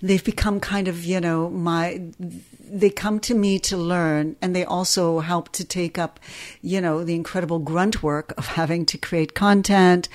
they've 0.00 0.24
become 0.24 0.60
kind 0.60 0.88
of, 0.88 1.04
you 1.04 1.20
know, 1.20 1.50
my, 1.50 2.00
they 2.70 2.90
come 2.90 3.20
to 3.20 3.34
me 3.34 3.58
to 3.58 3.76
learn 3.76 4.36
and 4.40 4.54
they 4.54 4.64
also 4.64 5.20
help 5.20 5.50
to 5.52 5.64
take 5.64 5.98
up, 5.98 6.20
you 6.62 6.80
know, 6.80 7.04
the 7.04 7.14
incredible 7.14 7.58
grunt 7.58 8.02
work 8.02 8.34
of 8.36 8.46
having 8.46 8.86
to 8.86 8.98
create 8.98 9.34
content, 9.34 10.08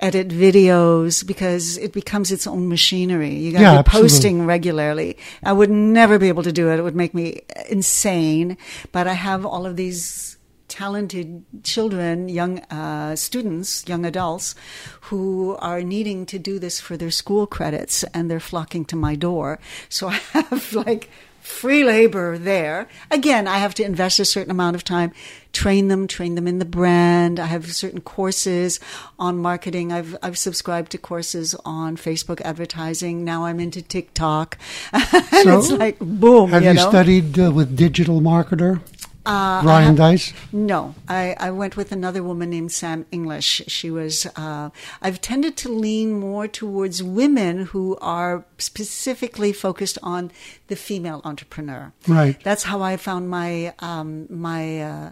edit 0.00 0.28
videos 0.28 1.26
because 1.26 1.76
it 1.76 1.92
becomes 1.92 2.32
its 2.32 2.46
own 2.46 2.68
machinery. 2.68 3.34
You 3.34 3.52
got 3.52 3.58
to 3.58 3.64
yeah, 3.64 3.82
be 3.82 3.90
posting 3.90 4.46
regularly. 4.46 5.16
I 5.42 5.52
would 5.52 5.70
never 5.70 6.18
be 6.18 6.28
able 6.28 6.42
to 6.42 6.52
do 6.52 6.70
it. 6.70 6.78
It 6.78 6.82
would 6.82 6.96
make 6.96 7.14
me 7.14 7.42
insane. 7.68 8.56
But 8.92 9.06
I 9.06 9.12
have 9.12 9.44
all 9.44 9.66
of 9.66 9.76
these 9.76 10.29
talented 10.70 11.44
children, 11.64 12.28
young 12.28 12.60
uh, 12.70 13.16
students, 13.16 13.84
young 13.86 14.06
adults 14.06 14.54
who 15.02 15.56
are 15.56 15.82
needing 15.82 16.24
to 16.26 16.38
do 16.38 16.58
this 16.58 16.80
for 16.80 16.96
their 16.96 17.10
school 17.10 17.46
credits 17.46 18.04
and 18.14 18.30
they're 18.30 18.40
flocking 18.40 18.84
to 18.86 18.96
my 18.96 19.16
door. 19.16 19.58
So 19.90 20.08
I 20.08 20.20
have 20.32 20.72
like 20.86 21.10
free 21.40 21.84
labor 21.84 22.38
there. 22.38 22.86
Again, 23.10 23.48
I 23.48 23.58
have 23.58 23.74
to 23.74 23.82
invest 23.82 24.20
a 24.20 24.24
certain 24.24 24.50
amount 24.50 24.76
of 24.76 24.84
time, 24.84 25.12
train 25.52 25.88
them, 25.88 26.06
train 26.06 26.34
them 26.36 26.46
in 26.46 26.58
the 26.58 26.64
brand. 26.64 27.40
I 27.40 27.46
have 27.46 27.74
certain 27.74 28.00
courses 28.00 28.78
on 29.18 29.38
marketing. 29.38 29.92
I've 29.92 30.16
I've 30.22 30.38
subscribed 30.38 30.92
to 30.92 30.98
courses 30.98 31.54
on 31.64 31.96
Facebook 31.96 32.40
advertising. 32.42 33.24
Now 33.24 33.44
I'm 33.46 33.58
into 33.58 33.82
TikTok. 33.82 34.58
and 34.92 35.04
so 35.42 35.58
it's 35.58 35.72
like 35.72 35.98
boom. 35.98 36.50
Have 36.50 36.62
you, 36.62 36.68
you 36.68 36.74
know? 36.74 36.88
studied 36.88 37.38
uh, 37.38 37.50
with 37.50 37.76
digital 37.76 38.20
marketer? 38.20 38.80
Uh, 39.26 39.60
Ryan 39.64 39.94
Deiss? 39.94 40.32
No, 40.52 40.94
I, 41.06 41.36
I 41.38 41.50
went 41.50 41.76
with 41.76 41.92
another 41.92 42.22
woman 42.22 42.50
named 42.50 42.72
Sam 42.72 43.04
English. 43.10 43.62
She 43.66 43.90
was. 43.90 44.26
Uh, 44.36 44.70
I've 45.02 45.20
tended 45.20 45.56
to 45.58 45.68
lean 45.68 46.12
more 46.12 46.48
towards 46.48 47.02
women 47.02 47.66
who 47.66 47.98
are 48.00 48.44
specifically 48.58 49.52
focused 49.52 49.98
on 50.02 50.30
the 50.68 50.76
female 50.76 51.20
entrepreneur. 51.24 51.92
Right. 52.08 52.42
That's 52.42 52.64
how 52.64 52.80
I 52.82 52.96
found 52.96 53.28
my 53.28 53.74
um, 53.80 54.26
my. 54.30 54.80
Uh, 54.80 55.10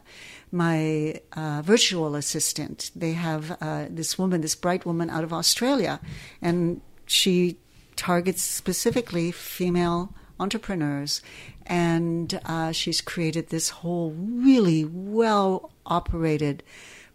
my 0.51 1.21
uh, 1.35 1.61
virtual 1.63 2.15
assistant. 2.15 2.91
They 2.97 3.13
have 3.13 3.59
uh, 3.61 3.85
this 3.91 4.19
woman, 4.19 4.41
this 4.41 4.55
bright 4.55 4.87
woman 4.87 5.11
out 5.11 5.23
of 5.23 5.31
Australia, 5.31 6.01
and 6.41 6.81
she 7.05 7.59
targets 7.97 8.43
specifically 8.43 9.31
female 9.31 10.15
entrepreneurs. 10.41 11.21
And 11.69 12.41
uh, 12.45 12.73
she's 12.73 13.01
created 13.01 13.49
this 13.49 13.69
whole 13.69 14.13
really 14.13 14.85
well 14.85 15.71
operated 15.87 16.63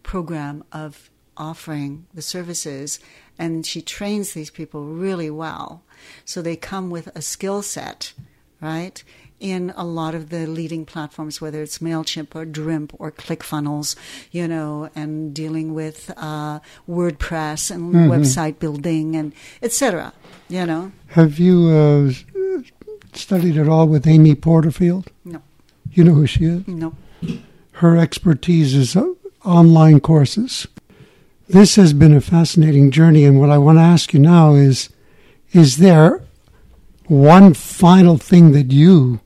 program 0.04 0.64
of 0.72 1.10
offering 1.36 2.06
the 2.14 2.22
services. 2.22 2.99
And 3.38 3.66
she 3.66 3.82
trains 3.82 4.34
these 4.34 4.51
people 4.51 4.86
really 4.86 5.30
well. 5.30 5.84
So 6.24 6.41
they 6.41 6.56
come 6.56 6.89
with 6.89 7.08
a 7.16 7.22
skill 7.22 7.62
set, 7.64 8.14
right? 8.62 9.04
in 9.43 9.74
a 9.76 9.84
lot 9.84 10.16
of 10.16 10.30
the 10.30 10.47
leading 10.47 10.86
platforms, 10.86 11.41
whether 11.41 11.62
it's 11.62 11.80
MailChimp 11.80 12.34
or 12.34 12.45
Dremp 12.45 12.91
or 12.97 13.12
ClickFunnels, 13.12 13.97
you 14.32 14.47
know, 14.47 14.89
and 14.95 15.34
dealing 15.34 15.74
with 15.74 16.10
uh, 16.16 16.62
WordPress 16.89 17.70
and 17.70 17.93
mm-hmm. 17.93 18.10
website 18.10 18.58
building 18.60 19.18
and 19.18 19.34
etc. 19.62 20.14
You 20.47 20.66
know. 20.66 20.93
Have 21.08 21.39
you 21.39 21.68
uh, 21.68 22.33
studied 23.18 23.57
at 23.57 23.68
all 23.68 23.88
with 23.88 24.07
Amy 24.07 24.36
Porterfield? 24.36 25.11
No. 25.24 25.41
You 25.91 26.03
know 26.03 26.14
who 26.14 26.28
she 26.28 26.45
is? 26.45 26.68
No. 26.68 26.95
Her 27.74 27.97
expertise 27.97 28.74
is 28.74 28.95
uh, 28.95 29.14
online 29.43 29.99
courses. 29.99 30.68
This 31.47 31.76
has 31.76 31.93
been 31.93 32.14
a 32.14 32.22
fascinating 32.22 32.91
journey, 32.91 33.26
and 33.26 33.39
what 33.39 33.49
I 33.49 33.57
want 33.57 33.78
to 33.78 33.84
ask 33.84 34.14
you 34.14 34.20
now 34.20 34.53
is 34.53 34.89
is 35.51 35.78
there 35.78 36.22
one 37.07 37.53
final 37.53 38.18
thing 38.18 38.53
that 38.53 38.72
you 38.72 39.20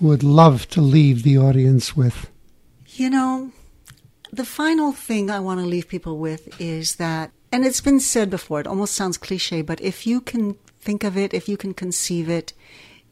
would 0.00 0.22
love 0.22 0.68
to 0.70 0.80
leave 0.80 1.22
the 1.22 1.36
audience 1.36 1.96
with? 1.96 2.30
You 2.88 3.10
know, 3.10 3.52
the 4.32 4.44
final 4.44 4.92
thing 4.92 5.30
I 5.30 5.40
want 5.40 5.60
to 5.60 5.66
leave 5.66 5.88
people 5.88 6.18
with 6.18 6.60
is 6.60 6.96
that, 6.96 7.30
and 7.52 7.64
it's 7.64 7.80
been 7.80 8.00
said 8.00 8.30
before, 8.30 8.60
it 8.60 8.66
almost 8.66 8.94
sounds 8.94 9.18
cliche, 9.18 9.62
but 9.62 9.80
if 9.80 10.06
you 10.06 10.20
can 10.20 10.54
think 10.80 11.04
of 11.04 11.16
it, 11.16 11.34
if 11.34 11.48
you 11.48 11.56
can 11.56 11.74
conceive 11.74 12.28
it, 12.28 12.52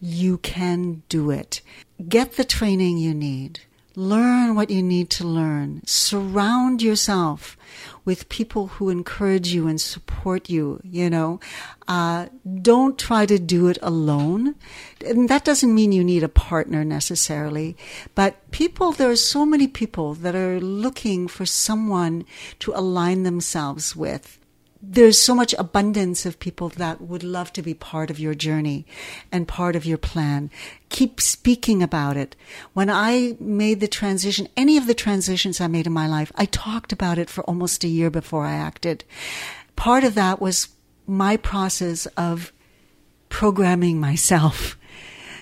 you 0.00 0.38
can 0.38 1.02
do 1.08 1.30
it. 1.30 1.60
Get 2.08 2.32
the 2.32 2.44
training 2.44 2.98
you 2.98 3.14
need. 3.14 3.60
Learn 3.96 4.54
what 4.54 4.70
you 4.70 4.82
need 4.82 5.10
to 5.10 5.26
learn. 5.26 5.82
Surround 5.84 6.80
yourself 6.80 7.56
with 8.04 8.28
people 8.28 8.68
who 8.68 8.88
encourage 8.88 9.48
you 9.48 9.66
and 9.66 9.80
support 9.80 10.48
you, 10.48 10.80
you 10.84 11.10
know. 11.10 11.40
Uh, 11.86 12.26
don't 12.62 12.98
try 12.98 13.26
to 13.26 13.38
do 13.38 13.68
it 13.68 13.78
alone. 13.82 14.54
And 15.04 15.28
that 15.28 15.44
doesn't 15.44 15.74
mean 15.74 15.92
you 15.92 16.04
need 16.04 16.22
a 16.22 16.28
partner 16.28 16.84
necessarily. 16.84 17.76
But 18.14 18.50
people, 18.52 18.92
there 18.92 19.10
are 19.10 19.16
so 19.16 19.44
many 19.44 19.66
people 19.66 20.14
that 20.14 20.34
are 20.34 20.60
looking 20.60 21.28
for 21.28 21.44
someone 21.44 22.24
to 22.60 22.72
align 22.74 23.24
themselves 23.24 23.94
with 23.94 24.39
there's 24.82 25.20
so 25.20 25.34
much 25.34 25.54
abundance 25.58 26.24
of 26.24 26.40
people 26.40 26.70
that 26.70 27.00
would 27.00 27.22
love 27.22 27.52
to 27.52 27.62
be 27.62 27.74
part 27.74 28.10
of 28.10 28.18
your 28.18 28.34
journey 28.34 28.86
and 29.30 29.46
part 29.46 29.76
of 29.76 29.84
your 29.84 29.98
plan. 29.98 30.50
Keep 30.88 31.20
speaking 31.20 31.82
about 31.82 32.16
it. 32.16 32.34
When 32.72 32.88
I 32.88 33.36
made 33.38 33.80
the 33.80 33.88
transition, 33.88 34.48
any 34.56 34.76
of 34.78 34.86
the 34.86 34.94
transitions 34.94 35.60
I 35.60 35.66
made 35.66 35.86
in 35.86 35.92
my 35.92 36.06
life, 36.06 36.32
I 36.34 36.46
talked 36.46 36.92
about 36.92 37.18
it 37.18 37.28
for 37.28 37.44
almost 37.44 37.84
a 37.84 37.88
year 37.88 38.10
before 38.10 38.44
I 38.44 38.54
acted. 38.54 39.04
Part 39.76 40.02
of 40.02 40.14
that 40.14 40.40
was 40.40 40.68
my 41.06 41.36
process 41.36 42.06
of 42.16 42.52
programming 43.28 44.00
myself 44.00 44.78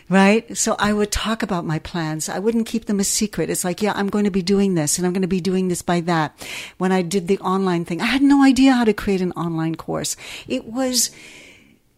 right? 0.09 0.56
So 0.56 0.76
I 0.78 0.92
would 0.92 1.12
talk 1.12 1.42
about 1.42 1.64
my 1.64 1.78
plans. 1.78 2.28
I 2.28 2.38
wouldn't 2.38 2.66
keep 2.66 2.86
them 2.86 3.00
a 3.00 3.04
secret. 3.04 3.50
It's 3.50 3.64
like, 3.64 3.82
yeah, 3.82 3.92
I'm 3.94 4.09
going 4.09 4.24
to 4.24 4.30
be 4.30 4.42
doing 4.42 4.74
this 4.74 4.98
and 4.98 5.06
I'm 5.06 5.12
going 5.12 5.22
to 5.22 5.28
be 5.28 5.40
doing 5.40 5.68
this 5.68 5.82
by 5.82 6.00
that. 6.02 6.38
When 6.78 6.92
I 6.92 7.02
did 7.02 7.28
the 7.28 7.38
online 7.38 7.84
thing, 7.84 8.00
I 8.00 8.06
had 8.06 8.22
no 8.22 8.42
idea 8.42 8.72
how 8.72 8.84
to 8.84 8.92
create 8.92 9.20
an 9.20 9.32
online 9.32 9.74
course. 9.74 10.16
It 10.46 10.64
was 10.64 11.11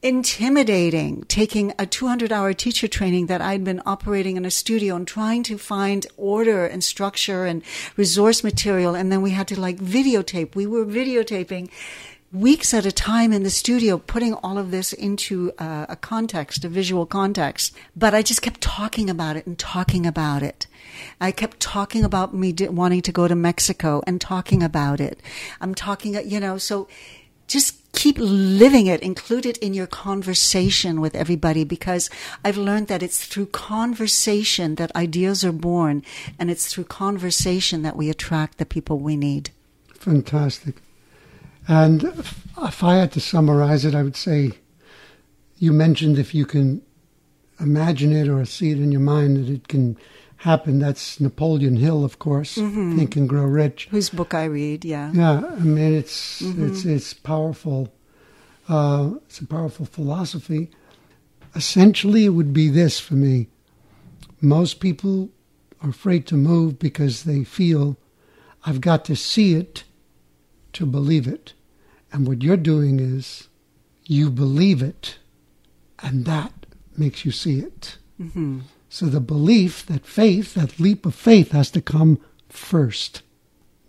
intimidating 0.03 1.23
taking 1.25 1.75
a 1.79 1.85
200 1.85 2.33
hour 2.33 2.55
teacher 2.55 2.89
training 2.89 3.27
that 3.27 3.43
I'd 3.43 3.65
been 3.65 3.83
operating 3.85 4.39
in 4.39 4.47
a 4.47 4.51
studio 4.51 4.97
and 4.97 5.07
trying 5.07 5.43
to 5.43 5.59
find 5.59 6.07
order 6.17 6.65
and 6.65 6.83
structure 6.83 7.45
and 7.45 7.63
resource 7.97 8.43
material. 8.43 8.95
And 8.95 9.13
then 9.13 9.21
we 9.21 9.33
had 9.33 9.47
to 9.49 9.61
like 9.61 9.77
videotape. 9.77 10.55
We 10.55 10.67
were 10.67 10.87
videotaping 10.87 11.71
weeks 12.33 12.73
at 12.73 12.87
a 12.87 12.93
time 12.93 13.33
in 13.33 13.43
the 13.43 13.51
studio 13.51 13.99
putting 13.99 14.35
all 14.35 14.57
of 14.57 14.71
this 14.71 14.93
into 14.93 15.53
a, 15.59 15.87
a, 15.91 15.97
context, 15.97 16.65
a 16.65 16.69
visual 16.69 17.05
context. 17.05 17.75
But 17.97 18.15
I 18.15 18.23
just 18.23 18.43
kept 18.43 18.61
talking 18.61 19.11
about 19.11 19.37
it 19.37 19.47
and 19.47 19.59
talking 19.59 20.07
about 20.07 20.43
it. 20.43 20.67
I 21.21 21.33
kept 21.33 21.59
talking 21.59 22.05
about 22.05 22.33
me 22.35 22.55
wanting 22.61 23.03
to 23.03 23.13
go 23.13 23.27
to 23.27 23.35
Mexico 23.35 24.03
and 24.07 24.21
talking 24.21 24.63
about 24.63 25.01
it. 25.01 25.21
I'm 25.61 25.75
talking, 25.75 26.17
uh, 26.17 26.21
you 26.21 26.39
know, 26.39 26.57
so 26.57 26.87
just 27.49 27.81
keep 27.93 28.17
living 28.19 28.87
it, 28.87 29.01
include 29.01 29.45
it 29.45 29.59
in 29.59 29.75
your 29.75 29.89
conversation 29.89 31.01
with 31.01 31.17
everybody 31.17 31.65
because 31.65 32.09
I've 32.45 32.57
learned 32.57 32.87
that 32.87 33.03
it's 33.03 33.25
through 33.25 33.47
conversation 33.47 34.77
that 34.77 34.95
ideas 34.95 35.45
are 35.45 35.53
born 35.53 36.05
and 36.39 36.49
it's 36.49 36.73
through 36.73 36.85
conversation 36.85 37.83
that 37.83 37.97
we 37.97 38.09
attract 38.09 38.59
the 38.59 38.67
people 38.67 39.01
we 39.01 39.17
need. 39.17 39.51
Fantastic. 39.95 40.77
And 41.71 42.03
if 42.03 42.83
I 42.83 42.97
had 42.97 43.13
to 43.13 43.21
summarize 43.21 43.85
it, 43.85 43.95
I 43.95 44.03
would 44.03 44.17
say 44.17 44.51
you 45.59 45.73
mentioned 45.73 46.19
if 46.19 46.35
you 46.35 46.45
can 46.45 46.83
imagine 47.61 48.13
it 48.13 48.29
or 48.29 48.45
see 48.45 48.73
it 48.73 48.79
in 48.79 48.91
your 48.91 49.01
mind 49.01 49.37
that 49.37 49.49
it 49.49 49.69
can 49.69 49.97
happen. 50.39 50.81
That's 50.81 51.21
Napoleon 51.21 51.77
Hill, 51.77 52.05
of 52.05 52.19
course, 52.19 52.57
mm-hmm. 52.57 52.99
Think 52.99 53.15
and 53.15 53.29
Grow 53.29 53.45
Rich. 53.45 53.87
Whose 53.93 54.11
book 54.11 54.35
I 54.35 54.47
read, 54.47 54.85
yeah. 54.85 55.13
Yeah, 55.15 55.47
I 55.47 55.61
mean 55.61 55.95
it's 55.95 56.43
mm-hmm. 56.43 56.67
it's 56.67 56.85
it's 56.85 57.15
powerful. 57.15 57.95
Uh, 58.69 59.13
it's 59.27 59.39
a 59.39 59.47
powerful 59.47 59.87
philosophy. 59.87 60.73
Essentially, 61.55 62.25
it 62.25 62.31
would 62.31 62.53
be 62.53 62.69
this 62.69 62.99
for 62.99 63.15
me: 63.15 63.47
most 64.41 64.81
people 64.81 65.31
are 65.83 65.91
afraid 65.91 66.27
to 66.27 66.35
move 66.35 66.81
because 66.81 67.23
they 67.23 67.45
feel 67.45 67.97
I've 68.67 68.81
got 68.81 69.05
to 69.05 69.15
see 69.15 69.55
it 69.55 69.85
to 70.73 70.85
believe 70.85 71.29
it. 71.29 71.53
And 72.13 72.27
what 72.27 72.43
you're 72.43 72.57
doing 72.57 73.01
is 73.01 73.49
you 74.05 74.31
believe 74.31 74.83
it, 74.83 75.19
and 76.01 76.25
that 76.25 76.53
makes 76.97 77.25
you 77.25 77.31
see 77.31 77.61
it. 77.61 77.97
Mm-hmm. 78.21 78.61
So 78.89 79.07
the 79.07 79.21
belief, 79.21 79.87
that 79.87 80.05
faith, 80.05 80.55
that 80.55 80.81
leap 80.81 81.07
of 81.07 81.15
faith 81.15 81.53
has 81.53 81.71
to 81.73 81.81
come 81.81 82.19
first. 82.49 83.23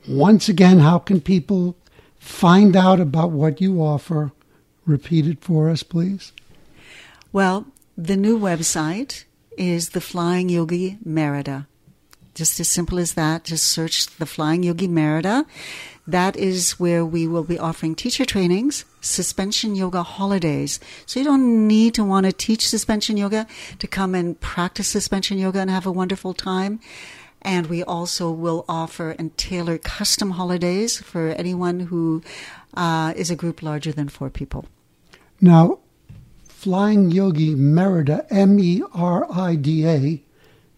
Once 0.07 0.48
again, 0.48 0.80
how 0.80 0.99
can 0.99 1.22
people 1.22 1.76
find 2.19 2.76
out 2.76 2.99
about 2.99 3.31
what 3.31 3.61
you 3.61 3.81
offer? 3.81 4.31
Repeat 4.85 5.27
it 5.27 5.43
for 5.43 5.69
us, 5.69 5.84
please. 5.84 6.31
Well, 7.31 7.65
the 7.98 8.18
new 8.18 8.38
website 8.38 9.26
is 9.57 9.89
the 9.89 10.02
Flying 10.02 10.49
Yogi 10.49 10.98
Merida. 11.03 11.68
Just 12.34 12.60
as 12.60 12.68
simple 12.69 12.99
as 12.99 13.14
that. 13.15 13.43
Just 13.43 13.68
search 13.68 14.07
the 14.18 14.26
Flying 14.26 14.64
Yogi 14.64 14.88
Merida. 14.88 15.45
That 16.12 16.36
is 16.36 16.72
where 16.78 17.06
we 17.06 17.26
will 17.26 17.46
be 17.46 17.58
offering 17.58 17.96
teacher 17.96 18.26
trainings, 18.26 18.84
suspension 19.00 19.76
yoga 19.76 20.04
holidays. 20.04 20.78
So 21.06 21.22
you 21.22 21.26
don't 21.26 21.68
need 21.70 21.94
to 21.96 22.04
want 22.04 22.26
to 22.26 22.34
teach 22.34 22.68
suspension 22.68 23.16
yoga 23.16 23.48
to 23.80 23.88
come 23.88 24.14
and 24.14 24.38
practice 24.42 24.90
suspension 24.90 25.38
yoga 25.38 25.60
and 25.60 25.70
have 25.70 25.86
a 25.86 25.92
wonderful 25.92 26.34
time. 26.34 26.82
And 27.42 27.68
we 27.68 27.82
also 27.82 28.30
will 28.30 28.66
offer 28.68 29.12
and 29.12 29.36
tailor 29.38 29.78
custom 29.78 30.32
holidays 30.32 31.00
for 31.00 31.30
anyone 31.30 31.80
who 31.80 32.22
uh, 32.74 33.14
is 33.16 33.32
a 33.32 33.36
group 33.38 33.64
larger 33.64 33.94
than 33.94 34.10
four 34.10 34.30
people. 34.30 34.66
Now, 35.40 35.80
Flying 36.44 37.10
Yogi 37.10 37.56
Merida, 37.56 38.28
M 38.30 38.60
E 38.60 38.84
R 38.94 39.26
I 39.32 39.56
D 39.56 39.88
A. 39.88 40.22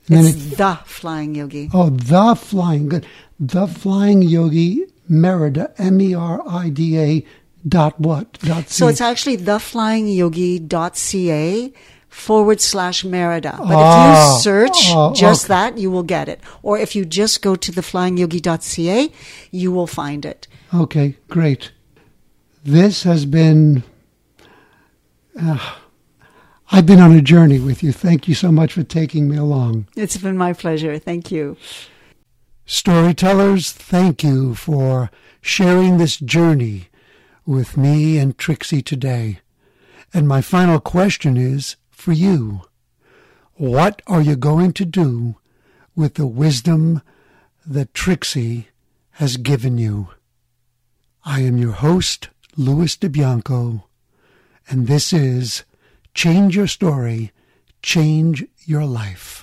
It's 0.09 0.57
the 0.57 0.79
Flying 0.85 1.33
Yogi. 1.33 1.69
Oh, 1.73 1.89
the 1.89 2.35
Flying, 2.35 2.87
good. 2.87 3.07
The 3.39 3.67
Flying 3.67 4.21
Yogi 4.21 4.85
Merida, 5.21 5.73
M 5.77 6.01
E 6.01 6.13
R 6.13 6.41
I 6.47 6.69
D 6.69 6.99
A 6.99 7.25
dot 7.67 7.99
what? 7.99 8.33
Dot 8.39 8.69
so 8.69 8.87
it's 8.87 9.01
actually 9.01 9.37
theflyingyogi.ca 9.37 11.73
forward 12.09 12.61
slash 12.61 13.03
Merida. 13.05 13.55
But 13.57 13.73
Ah, 13.75 14.03
if 14.03 14.09
you 14.35 14.41
search 14.41 14.77
oh, 14.89 15.13
just 15.13 15.45
okay. 15.45 15.53
that, 15.53 15.77
you 15.77 15.89
will 15.89 16.03
get 16.03 16.27
it. 16.29 16.39
Or 16.61 16.77
if 16.77 16.95
you 16.95 17.05
just 17.05 17.41
go 17.41 17.55
to 17.55 17.71
theflyingyogi.ca, 17.71 19.11
you 19.51 19.71
will 19.71 19.87
find 19.87 20.25
it. 20.25 20.47
Okay, 20.73 21.15
great. 21.29 21.71
This 22.63 23.03
has 23.03 23.25
been. 23.25 23.83
Uh, 25.39 25.57
I've 26.71 26.85
been 26.85 26.99
on 26.99 27.11
a 27.11 27.21
journey 27.21 27.59
with 27.59 27.83
you. 27.83 27.91
Thank 27.91 28.27
you 28.27 28.35
so 28.35 28.51
much 28.51 28.73
for 28.73 28.83
taking 28.83 29.27
me 29.29 29.37
along. 29.37 29.87
It's 29.95 30.17
been 30.17 30.37
my 30.37 30.53
pleasure. 30.53 30.97
Thank 30.99 31.31
you. 31.31 31.57
Storytellers, 32.65 33.73
thank 33.73 34.23
you 34.23 34.55
for 34.55 35.11
sharing 35.41 35.97
this 35.97 36.15
journey 36.17 36.87
with 37.45 37.75
me 37.75 38.17
and 38.17 38.37
Trixie 38.37 38.81
today. 38.81 39.39
And 40.13 40.27
my 40.29 40.41
final 40.41 40.79
question 40.79 41.35
is 41.35 41.75
for 41.91 42.13
you. 42.13 42.61
What 43.55 44.01
are 44.07 44.21
you 44.21 44.37
going 44.37 44.71
to 44.73 44.85
do 44.85 45.35
with 45.93 46.13
the 46.13 46.25
wisdom 46.25 47.01
that 47.65 47.93
Trixie 47.93 48.69
has 49.11 49.35
given 49.35 49.77
you? 49.77 50.09
I 51.25 51.41
am 51.41 51.57
your 51.57 51.73
host, 51.73 52.29
Louis 52.55 52.95
DeBianco, 52.95 53.83
and 54.69 54.87
this 54.87 55.11
is 55.11 55.63
Change 56.13 56.55
Your 56.55 56.67
Story, 56.67 57.31
Change 57.81 58.45
Your 58.65 58.85
Life. 58.85 59.42